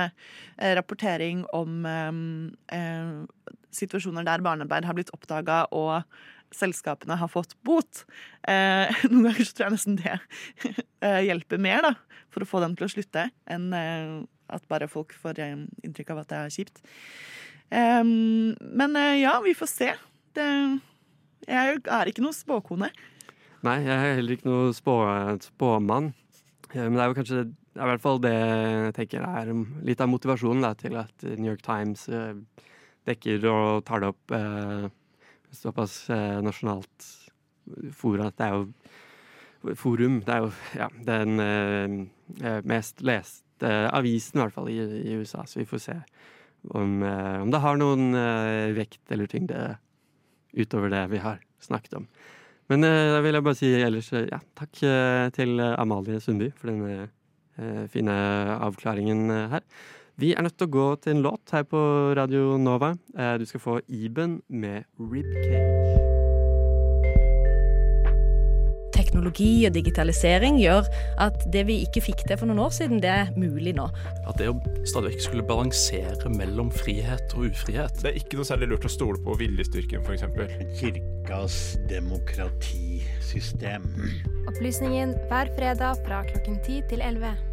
rapportering 0.79 1.45
om 1.53 1.85
eh, 1.85 3.25
situasjoner 3.71 4.27
der 4.27 4.43
barnearbeid 4.43 4.87
har 4.87 4.97
blitt 4.97 5.11
oppdaga 5.15 5.65
og 5.71 6.03
selskapene 6.55 7.17
har 7.19 7.31
fått 7.31 7.55
bot. 7.67 8.03
Eh, 8.47 8.91
noen 9.11 9.29
ganger 9.29 9.47
så 9.47 9.55
tror 9.55 9.67
jeg 9.67 9.75
nesten 9.77 9.99
det 9.99 10.15
eh, 11.05 11.21
hjelper 11.27 11.61
mer 11.61 11.85
da, 11.85 11.93
for 12.33 12.45
å 12.45 12.49
få 12.49 12.63
dem 12.63 12.75
til 12.77 12.87
å 12.87 12.91
slutte, 12.91 13.29
enn 13.51 13.71
eh, 13.77 14.17
at 14.51 14.67
bare 14.71 14.89
folk 14.91 15.15
får 15.15 15.39
eh, 15.43 15.55
inntrykk 15.85 16.13
av 16.13 16.23
at 16.23 16.31
det 16.31 16.41
er 16.41 16.55
kjipt. 16.57 16.83
Eh, 17.71 18.03
men 18.03 18.99
ja, 19.19 19.37
vi 19.45 19.55
får 19.57 19.71
se. 19.71 19.93
Det, 20.35 20.49
jeg 21.47 21.81
er 21.83 22.11
ikke 22.11 22.23
noe 22.23 22.35
spåkone. 22.35 22.91
Nei, 23.61 23.79
jeg 23.85 23.93
er 23.93 24.15
heller 24.17 24.37
ikke 24.37 24.49
noe 24.49 24.71
spå, 24.73 24.97
spåmann. 25.43 26.13
Men 26.73 26.95
det 26.95 27.03
er 27.03 27.11
jo 27.11 27.17
kanskje 27.17 27.41
det 27.71 27.79
er 27.79 27.87
i 27.87 27.91
hvert 27.93 28.03
fall 28.03 28.17
det 28.19 28.31
jeg 28.35 28.93
tenker 28.97 29.23
er 29.23 29.49
litt 29.87 30.01
av 30.03 30.09
motivasjonen 30.11 30.65
da, 30.65 30.71
til 30.75 30.97
at 30.99 31.23
New 31.23 31.47
York 31.47 31.61
Times 31.63 32.03
dekker 33.07 33.45
og 33.49 33.85
tar 33.87 34.03
det 34.03 34.09
opp 34.11 34.33
eh, 34.35 34.87
såpass 35.51 36.09
eh, 36.09 36.39
nasjonalt 36.43 37.07
fora 37.95 38.31
det 38.33 38.47
er 38.47 38.57
jo 38.57 39.75
forum. 39.77 40.21
Det 40.25 40.33
er 40.33 40.45
jo 40.45 40.51
ja, 40.79 40.89
den 41.05 41.39
eh, 41.43 41.95
eh, 42.41 42.59
mest 42.67 43.03
leste 43.05 43.71
avisen, 43.93 44.39
i 44.39 44.41
hvert 44.41 44.55
fall, 44.55 44.71
i, 44.73 44.79
i 44.81 45.17
USA. 45.19 45.45
Så 45.45 45.61
vi 45.61 45.69
får 45.69 45.83
se 45.83 45.97
om, 46.73 47.01
om 47.03 47.51
det 47.53 47.61
har 47.61 47.77
noen 47.77 48.13
vekt 48.77 49.11
eller 49.13 49.29
tyngde 49.29 49.59
utover 50.53 50.89
det 50.93 51.03
vi 51.13 51.21
har 51.21 51.39
snakket 51.61 51.99
om. 51.99 52.07
Men 52.69 52.85
da 52.85 53.19
vil 53.21 53.37
jeg 53.37 53.45
bare 53.45 53.59
si 53.59 53.69
ellers 53.77 54.09
ja, 54.13 54.39
takk 54.57 54.81
til 55.35 55.61
Amalie 55.61 56.21
Sundby 56.23 56.49
for 56.57 56.71
denne 56.71 57.87
fine 57.93 58.15
avklaringen 58.61 59.29
her. 59.53 59.65
Vi 60.21 60.35
er 60.37 60.45
nødt 60.45 60.53
til 60.53 60.67
å 60.69 60.75
gå 60.75 60.83
til 61.01 61.15
en 61.15 61.23
låt 61.25 61.49
her 61.49 61.63
på 61.65 61.79
Radio 62.13 62.53
Nova. 62.61 62.91
Eh, 63.17 63.41
du 63.41 63.45
skal 63.49 63.61
få 63.63 63.79
Iben 63.89 64.45
med 64.53 64.85
Ribcage. 65.01 65.97
Teknologi 68.93 69.65
og 69.65 69.73
digitalisering 69.73 70.61
gjør 70.61 70.85
at 71.25 71.41
det 71.49 71.65
vi 71.65 71.81
ikke 71.87 72.05
fikk 72.05 72.21
til 72.27 72.37
for 72.37 72.45
noen 72.51 72.61
år 72.67 72.73
siden, 72.77 73.01
det 73.01 73.09
er 73.09 73.33
mulig 73.33 73.73
nå. 73.79 73.87
At 74.29 74.37
det 74.37 74.51
å 74.51 74.53
stadig 74.85 75.15
vekk 75.15 75.23
skulle 75.25 75.49
balansere 75.49 76.29
mellom 76.37 76.69
frihet 76.69 77.33
og 77.33 77.49
ufrihet 77.49 77.97
Det 78.03 78.09
er 78.11 78.19
ikke 78.21 78.37
noe 78.37 78.45
særlig 78.45 78.69
lurt 78.75 78.85
å 78.85 78.93
stole 78.93 79.17
på 79.25 79.33
viljestyrken, 79.41 80.05
f.eks. 80.05 80.21
Kirkas 80.77 81.81
demokratisystem. 81.89 83.89
Opplysningen 84.53 85.17
hver 85.31 85.49
fredag 85.57 85.97
fra 86.05 86.21
klokken 86.29 86.61
10 86.61 86.85
til 86.93 87.01
11. 87.09 87.50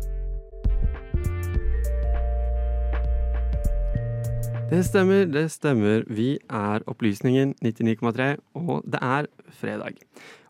Det 4.68 4.82
stemmer, 4.84 5.22
det 5.32 5.46
stemmer. 5.48 6.02
Vi 6.12 6.34
er 6.36 6.82
Opplysningen 6.92 7.54
99,3, 7.64 8.26
og 8.60 8.82
det 8.84 8.98
er 9.00 9.28
fredag. 9.56 9.96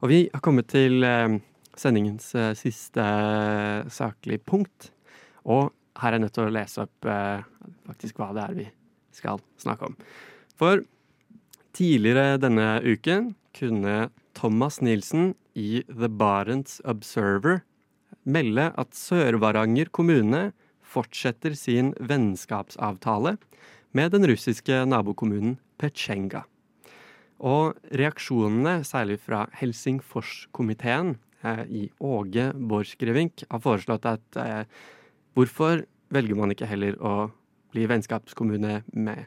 Og 0.03 0.11
vi 0.11 0.19
har 0.33 0.43
kommet 0.43 0.67
til 0.73 1.07
eh, 1.07 1.37
sendingens 1.79 2.27
eh, 2.35 2.51
siste 2.59 2.99
eh, 2.99 3.87
saklige 3.87 4.43
punkt. 4.43 4.89
Og 5.47 5.71
her 6.03 6.11
er 6.11 6.19
jeg 6.19 6.25
nødt 6.25 6.35
til 6.35 6.49
å 6.49 6.55
lese 6.57 6.83
opp 6.83 7.09
faktisk 7.87 8.19
hva 8.19 8.33
det 8.35 8.43
er 8.43 8.59
vi 8.59 8.67
skal 9.15 9.39
snakke 9.59 9.87
om. 9.87 9.95
For 10.59 10.83
tidligere 11.79 12.41
denne 12.43 12.81
uken 12.83 13.37
kunne 13.55 14.09
Thomas 14.35 14.81
Nilsen 14.83 15.37
i 15.55 15.85
The 15.87 16.11
Barents 16.11 16.81
Observer 16.83 17.63
melde 18.27 18.73
at 18.75 18.99
Sør-Varanger 18.99 19.95
kommune 19.95 20.49
fortsetter 20.83 21.55
sin 21.59 21.95
vennskapsavtale 22.03 23.39
med 23.97 24.13
den 24.13 24.27
russiske 24.29 24.85
nabokommunen 24.89 25.57
Petsjenga. 25.79 26.45
Og 27.39 27.79
reaksjonene, 27.95 28.83
særlig 28.85 29.21
fra 29.23 29.45
Helsingforskomiteen 29.61 31.15
eh, 31.47 31.65
i 31.71 31.85
Åge 32.03 32.51
Borchgrevink, 32.55 33.45
har 33.51 33.63
foreslått 33.63 34.09
at 34.11 34.41
eh, 34.43 34.65
hvorfor 35.39 35.85
velger 36.11 36.39
man 36.39 36.55
ikke 36.55 36.67
heller 36.67 36.99
å 36.99 37.31
bli 37.73 37.87
vennskapskommune 37.87 38.81
med 38.97 39.27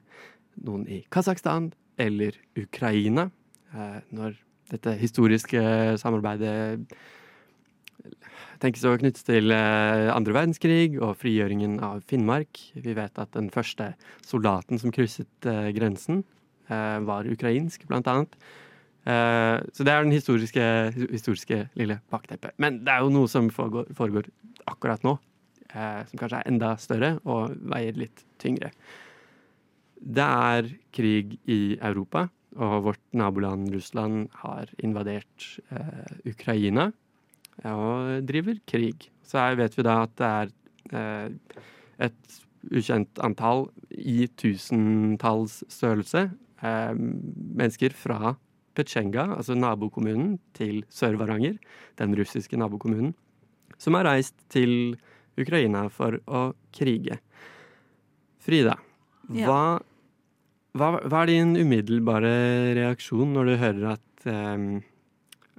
noen 0.66 0.84
i 0.92 1.04
Kasakhstan 1.14 1.72
eller 2.02 2.36
Ukraina, 2.60 3.30
eh, 3.72 4.00
når 4.12 4.36
dette 4.72 4.96
historiske 5.00 5.62
samarbeidet 6.02 6.84
tenkes 8.62 8.84
å 8.86 8.94
knyttes 9.00 9.26
til 9.26 9.54
eh, 9.56 10.10
andre 10.14 10.36
verdenskrig 10.36 10.98
og 11.02 11.16
frigjøringen 11.22 11.80
av 11.86 12.04
Finnmark. 12.10 12.60
Vi 12.78 12.94
vet 12.98 13.18
at 13.22 13.34
den 13.34 13.50
første 13.54 13.92
soldaten 14.28 14.82
som 14.82 14.94
krysset 14.94 15.50
eh, 15.50 15.72
grensen, 15.76 16.24
eh, 16.70 17.00
var 17.08 17.30
ukrainsk, 17.30 17.88
blant 17.90 18.10
annet. 18.12 18.38
Så 19.02 19.82
det 19.82 19.90
er 19.90 20.04
den 20.06 20.14
historiske, 20.14 20.64
historiske 21.10 21.58
lille 21.74 21.96
bakteppet. 22.14 22.54
Men 22.62 22.76
det 22.86 22.92
er 22.94 23.02
jo 23.02 23.10
noe 23.10 23.30
som 23.32 23.48
foregår, 23.50 23.88
foregår 23.98 24.28
akkurat 24.70 25.02
nå, 25.02 25.16
som 25.74 26.20
kanskje 26.22 26.38
er 26.38 26.52
enda 26.52 26.70
større 26.78 27.10
og 27.26 27.56
veier 27.74 27.98
litt 27.98 28.22
tyngre. 28.38 28.70
Det 29.98 30.28
er 30.54 30.70
krig 30.94 31.34
i 31.50 31.80
Europa, 31.82 32.28
og 32.62 32.92
vårt 32.92 33.02
naboland 33.18 33.74
Russland 33.74 34.30
har 34.44 34.70
invadert 34.86 35.50
Ukraina 36.30 36.92
og 37.70 38.26
driver 38.28 38.58
krig. 38.70 39.10
Så 39.26 39.38
her 39.40 39.58
vet 39.60 39.76
vi 39.78 39.86
da 39.86 40.00
at 40.06 40.16
det 40.20 40.30
er 40.30 40.54
eh, 40.98 41.58
et 42.08 42.40
ukjent 42.72 43.22
antall 43.26 43.68
i 43.96 44.28
tusentalls 44.38 45.62
størrelse 45.72 46.28
eh, 46.62 46.94
mennesker 46.98 47.94
fra 47.98 48.36
Petsjenga, 48.78 49.26
altså 49.36 49.56
nabokommunen 49.60 50.38
til 50.56 50.84
Sør-Varanger, 50.94 51.58
den 52.00 52.14
russiske 52.16 52.56
nabokommunen, 52.60 53.14
som 53.82 53.98
har 53.98 54.08
reist 54.08 54.38
til 54.54 54.96
Ukraina 55.42 55.88
for 55.92 56.20
å 56.28 56.52
krige. 56.76 57.20
Frida, 58.42 58.78
Ja. 59.32 59.46
hva, 59.48 59.64
hva, 60.76 60.88
hva 61.08 61.20
er 61.24 61.30
din 61.30 61.54
umiddelbare 61.56 62.32
reaksjon 62.76 63.32
når 63.36 63.46
du 63.52 63.54
hører 63.62 63.86
at 63.94 64.26
eh, 64.28 64.82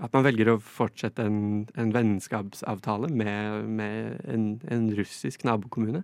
at 0.02 0.14
man 0.14 0.24
velger 0.26 0.50
å 0.50 0.60
fortsette 0.62 1.22
en, 1.22 1.66
en 1.78 1.92
vennskapsavtale 1.94 3.10
med, 3.14 3.68
med 3.70 4.22
en, 4.26 4.46
en 4.72 4.88
russisk 4.98 5.44
nabokommune? 5.46 6.02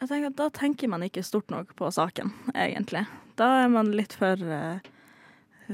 Jeg 0.00 0.10
tenker 0.10 0.28
at 0.28 0.36
Da 0.38 0.50
tenker 0.54 0.90
man 0.92 1.04
ikke 1.06 1.24
stort 1.26 1.50
nok 1.50 1.72
på 1.78 1.88
saken, 1.92 2.30
egentlig. 2.54 3.06
Da 3.40 3.48
er 3.64 3.72
man 3.72 3.90
litt 3.96 4.14
for, 4.16 4.36
eh, 4.38 4.84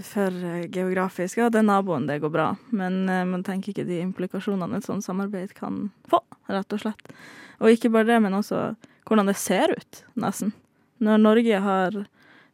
for 0.07 0.31
eh, 0.31 0.69
geografisk. 0.73 1.41
Ja, 1.43 1.51
det 1.53 1.61
er 1.61 1.69
naboen, 1.69 2.07
det 2.09 2.21
går 2.23 2.33
bra. 2.33 2.49
Men 2.71 3.03
eh, 3.11 3.27
man 3.29 3.45
tenker 3.47 3.75
ikke 3.75 3.89
de 3.89 4.01
implikasjonene 4.05 4.79
et 4.79 4.89
sånt 4.89 5.05
samarbeid 5.05 5.57
kan 5.59 5.91
få, 6.11 6.23
rett 6.49 6.79
og 6.79 6.85
slett. 6.85 7.15
Og 7.61 7.75
ikke 7.75 7.93
bare 7.93 8.09
det, 8.15 8.21
men 8.25 8.39
også 8.39 8.73
hvordan 9.09 9.29
det 9.29 9.37
ser 9.37 9.75
ut, 9.75 10.05
nesten. 10.15 10.55
Når 11.03 11.19
Norge 11.19 11.63
har 11.65 12.05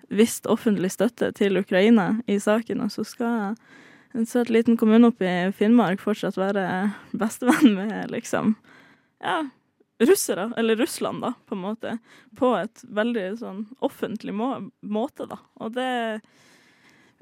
visst 0.09 0.49
offentlig 0.49 0.91
støtte 0.95 1.31
til 1.37 1.61
Ukraina 1.61 2.15
i 2.27 2.39
saken, 2.41 2.81
og 2.87 2.95
så 2.95 3.05
skal 3.05 3.59
en 4.17 4.27
søt 4.27 4.51
liten 4.53 4.79
kommune 4.81 5.11
oppe 5.11 5.29
i 5.29 5.53
Finnmark 5.57 6.01
fortsatt 6.03 6.39
være 6.39 6.65
bestevenn 7.13 7.75
med 7.77 8.13
liksom 8.15 8.55
ja, 9.21 9.43
russere, 9.99 10.53
eller 10.57 10.77
Russland, 10.77 11.23
da, 11.23 11.33
på 11.47 11.55
en 11.55 11.65
måte. 11.65 11.95
På 12.39 12.55
et 12.59 12.83
veldig 12.85 13.29
sånn 13.41 13.65
offentlig 13.85 14.35
må 14.37 14.51
måte, 14.81 15.29
da. 15.29 15.41
Og 15.61 15.75
det 15.79 16.21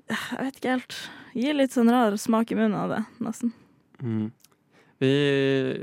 Jeg 0.07 0.38
vet 0.38 0.59
ikke 0.61 0.75
helt. 0.77 0.96
Gir 1.35 1.56
litt 1.56 1.73
sånn 1.75 1.90
rar 1.90 2.15
smak 2.21 2.52
i 2.54 2.58
munnen 2.58 2.79
av 2.79 2.92
det, 2.92 3.00
nesten. 3.27 3.50
Mm. 3.98 4.29
Vi 5.02 5.08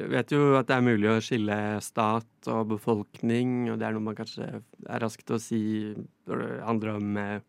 vet 0.10 0.32
jo 0.32 0.54
at 0.58 0.70
det 0.70 0.78
er 0.78 0.86
mulig 0.86 1.10
å 1.12 1.20
skille 1.22 1.58
stat 1.84 2.48
og 2.48 2.72
befolkning, 2.72 3.68
og 3.70 3.82
det 3.82 3.90
er 3.90 3.98
noe 3.98 4.08
man 4.08 4.16
kanskje 4.16 4.48
er 4.64 5.04
rask 5.04 5.22
til 5.22 5.36
å 5.36 5.42
si 5.44 5.60
når 6.30 6.40
det 6.40 6.62
handler 6.64 6.94
om 6.96 7.20
eh, 7.20 7.44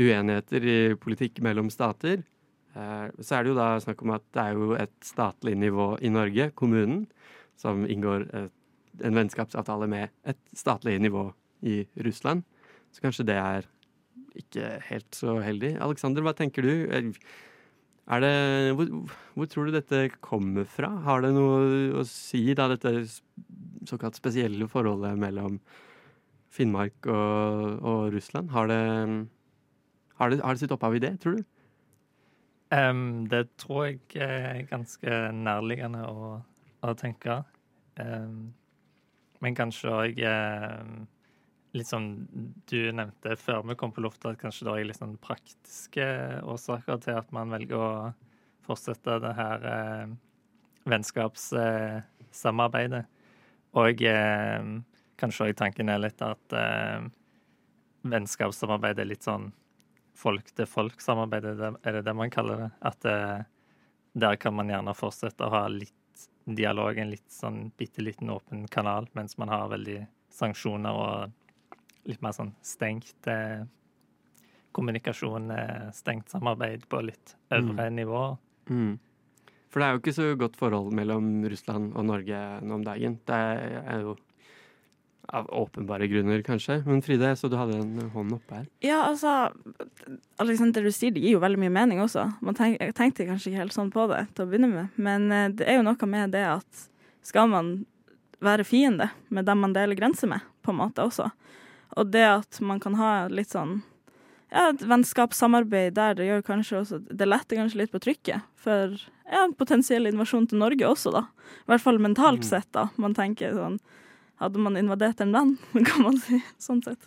uenigheter 0.00 0.66
i 0.66 0.78
politikk 0.98 1.42
mellom 1.44 1.68
stater. 1.70 2.24
Eh, 2.76 3.08
Så 3.24 3.38
er 3.38 3.44
det 3.44 3.54
jo 3.54 3.58
da 3.58 3.70
snakk 3.80 4.02
om 4.04 4.12
at 4.16 4.24
det 4.36 4.42
er 4.44 4.58
jo 4.58 4.74
et 4.76 4.94
statlig 5.04 5.56
nivå 5.56 5.94
i 6.04 6.12
Norge, 6.12 6.50
kommunen, 6.58 7.06
som 7.56 7.86
inngår 7.88 8.28
en 8.36 9.16
vennskapsavtale 9.16 9.88
med 9.88 10.12
et 10.28 10.38
statlig 10.56 10.98
nivå 11.00 11.30
i 11.64 11.86
Russland. 12.04 12.44
Så 12.92 13.00
kanskje 13.04 13.26
det 13.28 13.36
er 13.40 13.66
ikke 14.36 14.76
helt 14.90 15.16
så 15.16 15.38
heldig. 15.40 15.76
Aleksander, 15.80 16.24
hva 16.24 16.34
tenker 16.36 16.64
du? 16.64 17.14
Er 18.06 18.22
det, 18.22 18.34
hvor, 18.76 18.92
hvor 19.34 19.48
tror 19.50 19.66
du 19.66 19.74
dette 19.74 20.04
kommer 20.24 20.68
fra? 20.68 20.92
Har 21.06 21.24
det 21.24 21.32
noe 21.34 21.96
å 21.96 22.04
si, 22.06 22.44
da, 22.54 22.68
dette 22.70 22.92
såkalt 23.88 24.18
spesielle 24.18 24.68
forholdet 24.70 25.16
mellom 25.18 25.58
Finnmark 26.54 27.08
og, 27.08 27.80
og 27.82 28.14
Russland? 28.14 28.52
Har 28.54 28.70
det, 28.70 28.80
har, 30.20 30.30
det, 30.30 30.40
har 30.44 30.54
det 30.54 30.62
sitt 30.62 30.76
opphav 30.76 30.96
i 30.96 31.02
det, 31.02 31.16
tror 31.24 31.40
du? 31.40 31.44
Em, 32.74 33.28
det 33.30 33.44
tror 33.62 33.84
jeg 33.86 34.00
er 34.22 34.64
ganske 34.70 35.10
nærliggende 35.32 36.02
å, 36.08 36.40
å 36.82 36.94
tenke. 36.98 37.44
Um, 38.00 38.54
men 39.44 39.56
kanskje 39.56 39.92
òg 39.92 40.18
litt 41.76 41.88
som 41.88 42.26
Du 42.68 42.92
nevnte 42.92 43.36
før 43.40 43.62
vi 43.68 43.74
kom 43.78 43.92
på 43.94 44.00
lufta 44.04 44.30
at 44.32 44.40
kanskje 44.40 44.64
det 44.66 44.72
er 44.72 44.84
litt 44.88 45.00
sånn 45.00 45.22
praktiske 45.22 46.06
årsaker 46.48 46.96
til 47.04 47.14
at 47.20 47.28
man 47.36 47.52
velger 47.52 47.78
å 47.78 48.12
fortsette 48.66 49.12
det 49.22 49.34
her 49.38 49.58
eh, 49.70 50.06
vennskapssamarbeidet. 50.90 53.04
Og 53.78 53.96
eh, 54.08 54.62
kanskje 55.20 55.44
òg 55.46 55.52
tanken 55.60 55.88
er 55.92 56.00
litt 56.02 56.20
at 56.24 56.46
eh, 56.56 57.00
vennskapssamarbeid 58.10 58.96
er 59.02 59.08
litt 59.12 59.24
sånn 59.26 59.46
folk-til-folk-samarbeid, 60.16 61.44
er, 61.44 61.76
det- 61.92 62.04
det 62.04 62.14
man 62.16 62.30
kaller 62.30 62.56
det? 62.64 62.70
At 62.82 63.04
eh, 63.04 63.42
der 64.16 64.36
kan 64.36 64.54
man 64.56 64.68
gjerne 64.72 64.94
fortsette 64.96 65.44
å 65.46 65.50
ha 65.52 65.66
litt 65.68 65.92
dialog, 66.46 66.96
en 66.98 67.10
litt 67.10 67.28
sånn 67.32 67.70
bitte 67.76 68.02
liten 68.02 68.30
åpen 68.30 68.66
kanal, 68.70 69.08
mens 69.14 69.36
man 69.38 69.48
har 69.50 69.68
veldig 69.68 70.06
sanksjoner 70.30 70.92
og 70.94 71.32
litt 72.06 72.22
mer 72.22 72.32
sånn 72.36 72.52
stengt 72.62 73.26
eh, 73.26 73.64
kommunikasjon, 74.72 75.50
eh, 75.50 75.90
stengt 75.92 76.28
samarbeid 76.30 76.86
på 76.88 77.00
litt 77.04 77.36
øvre 77.50 77.88
nivå. 77.90 78.22
Mm. 78.70 78.98
For 79.70 79.80
det 79.80 79.86
er 79.88 79.92
jo 79.96 80.00
ikke 80.04 80.14
så 80.16 80.26
godt 80.38 80.56
forhold 80.56 80.92
mellom 80.94 81.44
Russland 81.50 81.96
og 81.96 82.06
Norge 82.08 82.38
nå 82.62 82.74
om 82.78 82.84
dagen. 82.86 83.18
Det 83.26 83.34
er 83.36 84.00
jo 84.04 84.14
av 85.28 85.48
åpenbare 85.50 86.06
grunner, 86.08 86.42
kanskje. 86.46 86.82
Men 86.86 87.02
Fride, 87.02 87.32
så 87.36 87.48
du 87.50 87.56
hadde 87.56 87.78
en 87.80 88.10
hånd 88.14 88.32
oppe 88.36 88.54
her. 88.60 88.66
Ja, 88.84 89.02
altså 89.08 89.50
Alexander, 90.38 90.82
det 90.84 90.92
du 90.92 90.96
sier, 90.96 91.12
det 91.14 91.22
gir 91.24 91.36
jo 91.36 91.42
veldig 91.42 91.60
mye 91.64 91.72
mening 91.74 92.00
også. 92.04 92.26
Man 92.44 92.56
tenk, 92.58 92.78
jeg 92.82 92.94
tenkte 92.96 93.26
kanskje 93.28 93.50
ikke 93.52 93.62
helt 93.64 93.76
sånn 93.76 93.90
på 93.94 94.06
det 94.12 94.22
til 94.36 94.44
å 94.46 94.50
begynne 94.50 94.70
med, 94.72 94.96
men 95.00 95.26
eh, 95.32 95.48
det 95.56 95.66
er 95.68 95.78
jo 95.80 95.86
noe 95.86 96.08
med 96.12 96.34
det 96.36 96.44
at 96.50 96.86
skal 97.26 97.48
man 97.50 97.72
være 98.44 98.66
fiende 98.68 99.08
med 99.32 99.46
dem 99.48 99.62
man 99.64 99.72
deler 99.74 99.96
grenser 99.98 100.28
med, 100.30 100.44
på 100.62 100.70
en 100.74 100.80
måte 100.82 101.02
også, 101.06 101.30
og 101.96 102.10
det 102.12 102.24
at 102.28 102.58
man 102.60 102.80
kan 102.82 102.94
ha 103.00 103.12
litt 103.32 103.54
sånn 103.54 103.78
ja, 104.52 104.68
et 104.70 104.82
vennskapssamarbeid 104.86 105.94
der, 105.96 106.14
det 106.14 106.26
gjør 106.28 106.42
kanskje 106.46 106.76
også 106.78 106.98
Det 107.10 107.26
letter 107.26 107.58
kanskje 107.58 107.80
litt 107.80 107.90
på 107.90 107.98
trykket 108.04 108.44
for 108.62 108.92
ja, 109.26 109.40
potensiell 109.58 110.06
invasjon 110.06 110.46
til 110.52 110.60
Norge 110.62 110.86
også, 110.86 111.10
da. 111.16 111.24
I 111.66 111.72
hvert 111.72 111.82
fall 111.82 111.98
mentalt 111.98 112.44
Mm. 112.44 112.46
sett, 112.46 112.68
da. 112.76 112.84
Man 112.96 113.14
tenker 113.16 113.56
sånn 113.56 113.80
Hadde 114.40 114.60
man 114.60 114.76
invadert 114.76 115.20
en 115.24 115.32
land, 115.32 115.56
kan 115.88 116.02
man 116.04 116.18
si. 116.20 116.40
Sånn 116.60 116.82
sett. 116.84 117.06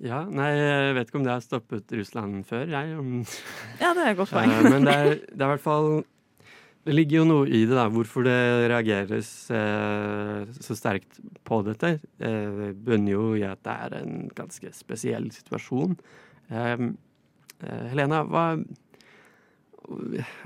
Ja, 0.00 0.22
nei, 0.24 0.48
jeg 0.56 0.94
vet 0.96 1.10
ikke 1.10 1.18
om 1.20 1.26
det 1.26 1.34
har 1.34 1.42
stoppet 1.44 1.92
Russland 1.92 2.46
før, 2.48 2.62
jeg. 2.72 2.94
Ja, 3.82 3.90
det 3.92 4.00
er 4.06 4.14
et 4.14 4.16
godt 4.16 4.32
poeng. 4.32 4.54
Eh, 4.54 4.68
Men 4.72 4.86
det 4.88 4.94
er, 4.96 5.10
det 5.28 5.36
er 5.36 5.44
i 5.44 5.50
hvert 5.52 5.64
fall 5.66 5.88
Det 6.88 6.94
ligger 6.96 7.18
jo 7.18 7.24
noe 7.28 7.44
i 7.52 7.66
det, 7.68 7.76
da. 7.76 7.84
Hvorfor 7.92 8.24
det 8.24 8.38
reageres 8.72 9.28
eh, 9.52 10.46
så 10.64 10.76
sterkt 10.78 11.18
på 11.44 11.58
dette. 11.66 11.98
Eh, 12.16 12.70
bunner 12.72 13.12
jo 13.12 13.26
i 13.36 13.44
at 13.44 13.60
det 13.68 13.74
er 13.84 13.98
en 13.98 14.14
ganske 14.32 14.72
spesiell 14.72 15.28
situasjon. 15.36 15.92
Eh, 16.48 16.86
eh, 17.60 17.84
Helena, 17.92 18.22
hva, 18.24 18.46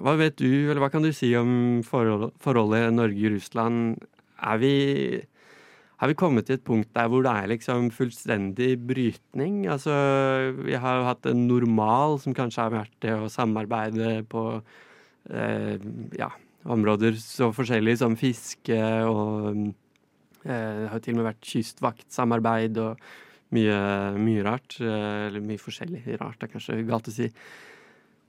hva 0.03 0.17
vet 0.19 0.35
du, 0.43 0.49
eller 0.67 0.83
hva 0.83 0.91
kan 0.91 1.07
du 1.07 1.13
si 1.15 1.31
om 1.39 1.55
forhold, 1.87 2.33
forholdet 2.43 2.91
Norge-Russland? 2.97 4.03
Er 4.43 4.59
vi 4.59 4.75
har 6.05 6.11
vi 6.11 6.17
kommet 6.21 6.45
til 6.45 6.59
et 6.59 6.65
punkt 6.67 6.91
der 6.93 7.09
hvor 7.09 7.23
det 7.25 7.33
er 7.33 7.47
liksom 7.49 7.87
fullstendig 7.97 8.75
brytning? 8.85 9.63
Altså, 9.73 9.95
vi 10.61 10.77
har 10.77 10.99
jo 11.01 11.07
hatt 11.09 11.29
en 11.31 11.47
normal 11.49 12.19
som 12.21 12.37
kanskje 12.37 12.67
har 12.67 12.75
vært 12.75 12.97
det 13.01 13.15
å 13.17 13.31
samarbeide 13.33 14.19
på 14.29 14.43
eh, 15.33 15.81
ja, 16.21 16.29
områder 16.69 17.17
så 17.17 17.49
forskjellige 17.57 18.03
som 18.03 18.19
fiske 18.21 18.77
og 19.09 19.49
eh, 20.45 20.45
Det 20.45 20.91
har 20.91 21.01
jo 21.01 21.05
til 21.07 21.17
og 21.17 21.23
med 21.23 21.31
vært 21.31 21.49
kystvaktsamarbeid 21.55 22.83
og 22.85 23.09
mye, 23.57 23.81
mye 24.21 24.45
rart. 24.45 24.77
Eh, 24.85 25.29
eller 25.31 25.49
mye 25.49 25.65
forskjellig 25.65 26.05
rart, 26.21 26.45
er 26.45 26.53
kanskje 26.53 26.83
galt 26.85 27.09
å 27.09 27.17
si. 27.17 27.31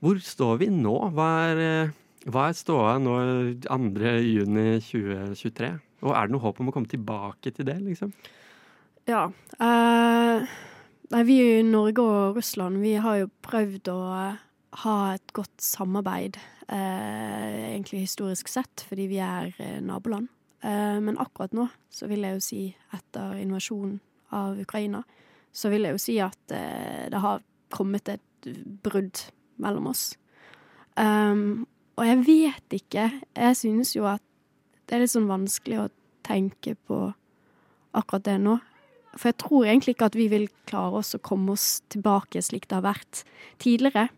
Hvor 0.00 0.16
står 0.24 0.64
vi 0.64 0.72
nå? 0.72 0.96
Hva 1.12 1.28
er, 1.50 1.60
eh, 1.66 1.94
hva 2.24 2.48
er 2.48 2.56
ståa 2.56 2.96
nå 3.04 3.20
2. 5.52 5.76
juni 6.00 6.02
2023? 6.02 6.06
Og 6.06 6.12
er 6.12 6.26
det 6.26 6.34
noe 6.34 6.44
håp 6.44 6.60
om 6.60 6.68
å 6.68 6.74
komme 6.74 6.90
tilbake 6.90 7.52
til 7.56 7.66
det, 7.66 7.80
liksom? 7.80 8.12
Ja. 9.06 9.30
eh, 9.60 10.46
nei, 11.10 11.22
vi 11.24 11.36
i 11.58 11.62
Norge 11.62 12.02
og 12.02 12.36
Russland, 12.36 12.80
vi 12.82 12.96
har 12.98 13.20
jo 13.20 13.30
prøvd 13.42 13.88
å 13.92 14.00
eh, 14.14 14.40
ha 14.82 14.96
et 15.14 15.32
godt 15.32 15.62
samarbeid, 15.62 16.36
eh, 16.68 17.72
egentlig 17.72 18.06
historisk 18.06 18.48
sett, 18.48 18.84
fordi 18.88 19.06
vi 19.06 19.18
er 19.22 19.54
eh, 19.58 19.80
naboland. 19.80 20.28
Eh, 20.62 20.98
men 21.00 21.18
akkurat 21.18 21.54
nå, 21.54 21.68
så 21.90 22.08
vil 22.10 22.26
jeg 22.26 22.34
jo 22.34 22.40
si, 22.42 22.62
etter 22.92 23.38
invasjonen 23.38 24.00
av 24.34 24.58
Ukraina, 24.58 25.04
så 25.52 25.70
vil 25.72 25.86
jeg 25.86 25.96
jo 25.96 26.02
si 26.02 26.18
at 26.20 26.52
eh, 26.52 27.06
det 27.12 27.22
har 27.22 27.44
kommet 27.72 28.08
et 28.08 28.50
brudd 28.84 29.22
mellom 29.62 29.88
oss. 29.90 30.16
Um, 30.96 31.66
og 31.96 32.06
jeg 32.06 32.20
vet 32.26 32.76
ikke. 32.76 33.06
Jeg 33.36 33.56
synes 33.56 33.94
jo 33.96 34.04
at 34.08 34.22
det 34.86 34.96
er 34.96 35.02
litt 35.02 35.12
sånn 35.12 35.30
vanskelig 35.30 35.80
å 35.82 35.90
tenke 36.26 36.76
på 36.86 37.00
akkurat 37.96 38.26
det 38.26 38.36
nå. 38.42 38.58
For 39.16 39.30
jeg 39.30 39.38
tror 39.40 39.66
egentlig 39.66 39.96
ikke 39.96 40.10
at 40.10 40.18
vi 40.18 40.28
vil 40.28 40.46
klare 40.68 41.00
oss 41.00 41.16
å 41.16 41.22
komme 41.24 41.54
oss 41.54 41.80
tilbake 41.92 42.42
slik 42.44 42.68
det 42.68 42.78
har 42.78 42.84
vært 42.84 43.22
tidligere. 43.62 44.08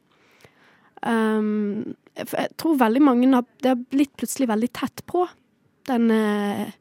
Um, 1.03 1.95
for 2.19 2.35
jeg 2.41 2.55
tror 2.59 2.81
veldig 2.81 3.03
mange 3.07 3.29
har 3.31 3.45
Det 3.63 3.71
har 3.71 3.83
blitt 3.93 4.17
plutselig 4.19 4.49
veldig 4.51 4.69
tett 4.75 5.05
på, 5.07 5.29
denne, 5.87 6.73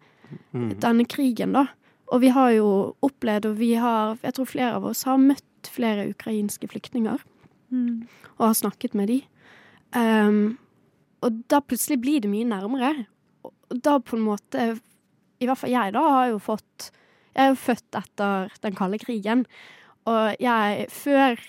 denne 0.81 1.05
krigen, 1.05 1.53
da. 1.53 1.67
Og 2.09 2.23
vi 2.23 2.31
har 2.33 2.55
jo 2.55 2.95
opplevd, 3.05 3.51
og 3.51 3.59
vi 3.59 3.75
har 3.77 4.17
Jeg 4.23 4.33
tror 4.33 4.49
flere 4.49 4.79
av 4.79 4.87
oss 4.89 5.03
har 5.05 5.21
møtt 5.21 5.69
flere 5.69 6.09
ukrainske 6.09 6.67
flyktninger 6.71 7.21
Mm. 7.67 8.07
og 8.37 8.45
har 8.47 8.53
snakket 8.53 8.93
med 8.95 9.09
de. 9.11 9.21
Um, 9.91 10.57
og 11.21 11.41
da 11.51 11.59
plutselig 11.59 11.99
blir 11.99 12.21
det 12.23 12.29
mye 12.31 12.47
nærmere. 12.47 13.05
Da 13.69 13.97
på 13.99 14.17
en 14.17 14.25
måte 14.25 14.67
I 15.41 15.47
hvert 15.47 15.59
fall 15.59 15.73
jeg, 15.73 15.93
da, 15.95 16.03
har 16.15 16.31
jo 16.31 16.41
fått 16.41 16.89
Jeg 17.35 17.43
er 17.43 17.53
jo 17.53 17.61
født 17.61 17.99
etter 17.99 18.53
den 18.63 18.77
kalde 18.77 18.99
krigen. 19.01 19.45
Og 20.07 20.35
jeg 20.41 20.89
Før 20.93 21.39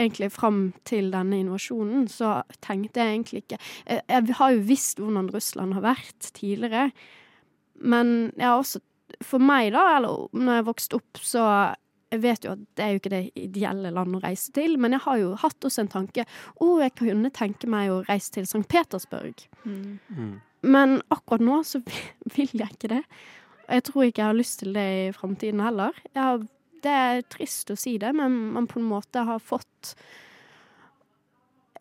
egentlig 0.00 0.30
fram 0.32 0.62
til 0.88 1.10
denne 1.12 1.42
invasjonen, 1.42 2.06
så 2.08 2.40
tenkte 2.64 3.02
jeg 3.02 3.16
egentlig 3.16 3.42
ikke 3.44 3.58
Jeg, 3.60 4.00
jeg 4.08 4.38
har 4.38 4.54
jo 4.54 4.64
visst 4.66 5.02
hvordan 5.02 5.30
Russland 5.34 5.76
har 5.76 5.84
vært 5.84 6.32
tidligere, 6.32 6.90
men 7.74 8.32
jeg 8.36 8.46
har 8.46 8.56
også 8.56 8.82
For 9.28 9.42
meg, 9.42 9.74
da, 9.74 9.98
eller 9.98 10.28
når 10.32 10.54
jeg 10.56 10.66
vokste 10.66 10.96
opp, 10.96 11.20
så 11.20 11.42
jeg 12.12 12.20
vet 12.22 12.44
jo 12.44 12.54
at 12.54 12.62
det 12.76 12.84
er 12.84 12.92
jo 12.92 13.00
ikke 13.00 13.12
det 13.12 13.20
ideelle 13.40 13.92
landet 13.92 14.18
å 14.18 14.22
reise 14.24 14.52
til, 14.56 14.78
men 14.80 14.96
jeg 14.96 15.04
har 15.04 15.18
jo 15.20 15.34
hatt 15.40 15.68
også 15.68 15.84
en 15.84 15.92
tanke 15.92 16.24
Å, 16.24 16.68
jeg 16.82 16.94
kunne 16.98 17.32
tenke 17.32 17.68
meg 17.70 17.92
å 17.92 18.00
reise 18.08 18.32
til 18.34 18.48
St. 18.48 18.64
Petersburg. 18.68 19.44
Mm. 19.64 20.40
Men 20.62 21.00
akkurat 21.12 21.44
nå 21.44 21.60
så 21.66 21.82
vil 22.36 22.50
jeg 22.52 22.76
ikke 22.76 22.92
det. 22.94 23.02
Og 23.66 23.76
jeg 23.76 23.86
tror 23.88 24.06
ikke 24.06 24.22
jeg 24.22 24.30
har 24.30 24.40
lyst 24.40 24.58
til 24.62 24.74
det 24.76 24.88
i 25.02 25.12
framtiden 25.16 25.62
heller. 25.64 25.96
Har, 26.16 26.42
det 26.82 26.96
er 27.06 27.22
trist 27.30 27.70
å 27.72 27.78
si 27.78 27.96
det, 28.02 28.12
men 28.18 28.38
man 28.56 28.68
på 28.70 28.80
en 28.80 28.90
måte 28.90 29.22
har 29.26 29.42
fått 29.42 29.94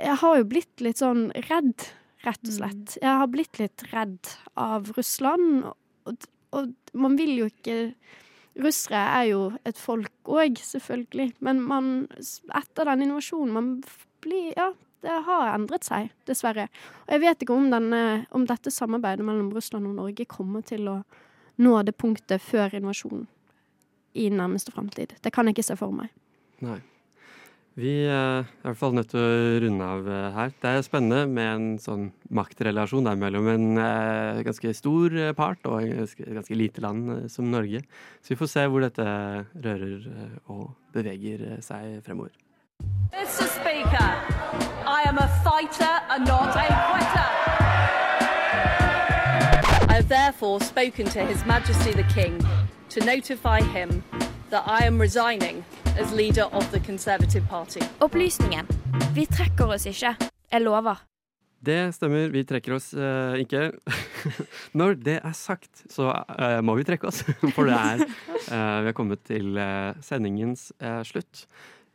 Jeg 0.02 0.18
har 0.22 0.38
jo 0.40 0.50
blitt 0.50 0.82
litt 0.82 1.02
sånn 1.02 1.28
redd, 1.50 1.88
rett 2.26 2.48
og 2.48 2.54
slett. 2.56 2.98
Jeg 3.02 3.22
har 3.22 3.30
blitt 3.30 3.60
litt 3.62 3.86
redd 3.92 4.32
av 4.58 4.90
Russland, 4.98 5.68
og, 6.10 6.30
og 6.58 6.72
man 6.98 7.18
vil 7.20 7.36
jo 7.44 7.50
ikke 7.52 7.78
Russere 8.62 9.00
er 9.00 9.26
jo 9.30 9.44
et 9.64 9.78
folk 9.80 10.28
òg, 10.28 10.58
selvfølgelig, 10.60 11.30
men 11.40 11.62
man, 11.64 11.92
etter 12.58 12.90
den 12.90 13.06
invasjonen 13.06 13.54
man 13.56 13.70
blir 14.22 14.52
Ja, 14.58 14.72
det 15.02 15.18
har 15.26 15.52
endret 15.56 15.88
seg, 15.88 16.12
dessverre. 16.30 16.68
Og 17.08 17.16
jeg 17.16 17.24
vet 17.24 17.44
ikke 17.44 17.58
om, 17.58 17.70
denne, 17.74 18.02
om 18.36 18.46
dette 18.50 18.74
samarbeidet 18.74 19.26
mellom 19.26 19.52
Russland 19.56 19.90
og 19.90 19.98
Norge 19.98 20.28
kommer 20.30 20.66
til 20.66 20.90
å 20.92 21.02
nå 21.62 21.76
det 21.86 21.98
punktet 21.98 22.42
før 22.44 22.74
invasjonen 22.78 23.28
i 24.18 24.30
nærmeste 24.34 24.74
framtid. 24.74 25.16
Det 25.24 25.34
kan 25.34 25.48
jeg 25.48 25.58
ikke 25.58 25.70
se 25.72 25.78
for 25.80 25.94
meg. 25.96 26.12
Nei. 26.62 26.80
Vi 27.80 27.92
eh, 28.04 28.12
er 28.12 28.44
i 28.44 28.66
hvert 28.66 28.80
fall 28.82 28.98
nødt 28.98 29.14
til 29.14 29.22
å 29.24 29.60
runde 29.64 29.86
av 29.88 30.08
eh, 30.12 30.26
her. 30.36 30.52
Det 30.60 30.72
er 30.74 30.84
spennende 30.84 31.22
med 31.32 31.52
en 31.54 31.68
sånn 31.80 32.10
maktrelasjon 32.36 33.08
der 33.08 33.20
mellom 33.20 33.48
en 33.48 33.80
eh, 33.80 34.42
ganske 34.44 34.74
stor 34.76 35.16
part 35.38 35.64
og 35.72 35.88
et 35.88 36.18
ganske, 36.20 36.58
lite 36.60 36.84
land 36.84 37.32
som 37.32 37.48
Norge. 37.48 37.80
Så 38.20 38.34
vi 38.34 38.40
får 38.42 38.52
se 38.52 38.68
hvor 38.68 38.84
dette 38.84 39.08
rører 39.56 40.10
og 40.52 40.74
beveger 40.92 41.62
seg 41.64 42.02
fremover. 42.04 42.36
Mr. 43.14 43.48
Speaker, 43.48 44.10
I 44.86 45.04
am 45.08 45.18
a 45.18 45.28
fighter 45.44 45.94
and 46.10 46.26
not 46.26 46.56
a 46.56 46.68
quitter. 46.90 47.28
I 49.90 49.94
have 49.96 50.10
therefore 50.10 50.60
spoken 50.62 51.06
to 51.06 51.20
His 51.26 51.46
Majesty 51.46 51.92
the 51.92 52.04
King 52.14 52.40
to 52.90 53.06
notify 53.06 53.62
him 53.62 54.04
that 54.50 54.64
I 54.68 54.86
am 54.86 55.00
resigning 55.00 55.64
as 55.98 56.12
leader 56.14 56.44
of 56.52 56.70
the 56.72 56.80
Conservative 56.80 57.48
Party. 57.50 57.82
Opplysningen. 58.00 58.68
Vi 59.14 59.26
trekker 59.26 59.68
oss 59.76 59.86
ikke. 59.86 60.16
Jeg 60.52 60.62
lover. 60.62 61.02
Det 61.62 61.94
stemmer. 61.94 62.32
Vi 62.34 62.42
trekker 62.48 62.74
oss 62.74 62.94
eh, 62.94 63.44
ikke. 63.44 63.68
Når 64.80 64.96
det 65.06 65.20
er 65.22 65.36
sagt, 65.38 65.84
så 65.94 66.10
eh, 66.40 66.58
må 66.66 66.76
vi 66.80 66.86
trekke 66.88 67.08
oss. 67.12 67.22
For 67.56 67.70
det 67.70 67.78
er 67.78 68.02
eh, 68.02 68.78
Vi 68.82 68.90
har 68.90 68.98
kommet 68.98 69.22
til 69.28 69.60
eh, 69.62 69.94
sendingens 70.02 70.72
eh, 70.82 71.04
slutt. 71.08 71.46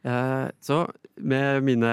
Eh, 0.07 0.48
så 0.62 0.84
med 1.16 1.64
mine 1.66 1.92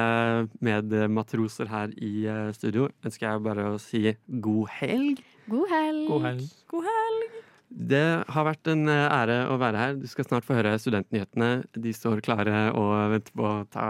medmatroser 0.64 1.70
her 1.72 1.94
i 1.98 2.26
eh, 2.30 2.52
studio 2.56 2.90
ønsker 3.06 3.30
jeg 3.30 3.44
bare 3.46 3.70
å 3.74 3.80
si 3.82 4.04
god 4.28 4.74
helg. 4.80 5.24
God 5.50 5.72
helg. 5.72 6.06
God 6.12 6.28
helg. 6.28 6.52
God 6.72 6.88
helg. 6.90 7.40
Det 7.74 8.06
har 8.30 8.46
vært 8.46 8.70
en 8.70 8.84
eh, 8.92 9.08
ære 9.18 9.38
å 9.50 9.58
være 9.62 9.80
her. 9.82 9.96
Du 9.98 10.06
skal 10.12 10.28
snart 10.28 10.46
få 10.46 10.60
høre 10.60 10.76
studentnyhetene. 10.78 11.64
De 11.74 11.94
står 11.96 12.22
klare 12.26 12.68
og 12.78 12.92
venter 13.16 13.34
på 13.40 13.48
å 13.50 13.64
ta 13.74 13.88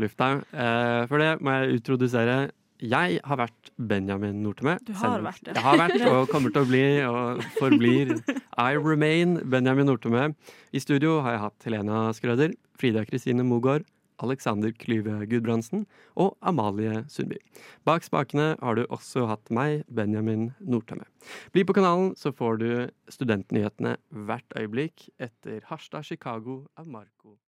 lufta. 0.00 0.32
Eh, 0.50 1.02
For 1.10 1.22
det 1.22 1.36
må 1.38 1.54
jeg 1.60 1.78
introdusere. 1.78 2.38
Jeg 2.80 3.20
har 3.24 3.36
vært 3.40 3.70
Benjamin 3.76 4.42
Nortemø. 4.44 4.78
Du 4.86 4.92
har 4.96 5.18
Selv- 5.18 5.26
vært 5.28 5.44
det. 5.44 5.54
Jeg 5.56 5.64
har 5.64 5.78
vært 5.78 6.04
og 6.14 6.28
kommer 6.32 6.52
til 6.54 6.62
å 6.64 6.68
bli 6.70 6.84
og 7.04 7.42
forblir 7.58 8.12
I 8.56 8.74
remain 8.80 9.38
Benjamin 9.52 9.86
Nortemø. 9.90 10.30
I 10.72 10.80
studio 10.80 11.18
har 11.24 11.36
jeg 11.36 11.42
hatt 11.44 11.66
Helena 11.68 12.04
Skrøder, 12.16 12.54
Frida 12.80 13.04
Kristine 13.04 13.44
Mogård, 13.44 13.84
Alexander 14.20 14.72
Klyve 14.76 15.14
Gudbrandsen 15.30 15.86
og 16.20 16.34
Amalie 16.44 17.04
Sundby. 17.08 17.38
Bak 17.88 18.04
spakene 18.04 18.50
har 18.60 18.76
du 18.76 18.82
også 18.92 19.26
hatt 19.30 19.48
meg, 19.48 19.84
Benjamin 19.88 20.50
Nordtømme. 20.60 21.06
Bli 21.56 21.64
på 21.64 21.72
kanalen, 21.76 22.12
så 22.20 22.32
får 22.36 22.58
du 22.60 22.68
studentnyhetene 23.12 23.94
hvert 24.28 24.56
øyeblikk 24.60 25.08
etter 25.20 25.64
Harstad 25.70 26.04
Chicago 26.04 26.66
av 26.76 26.88
Marco. 26.88 27.38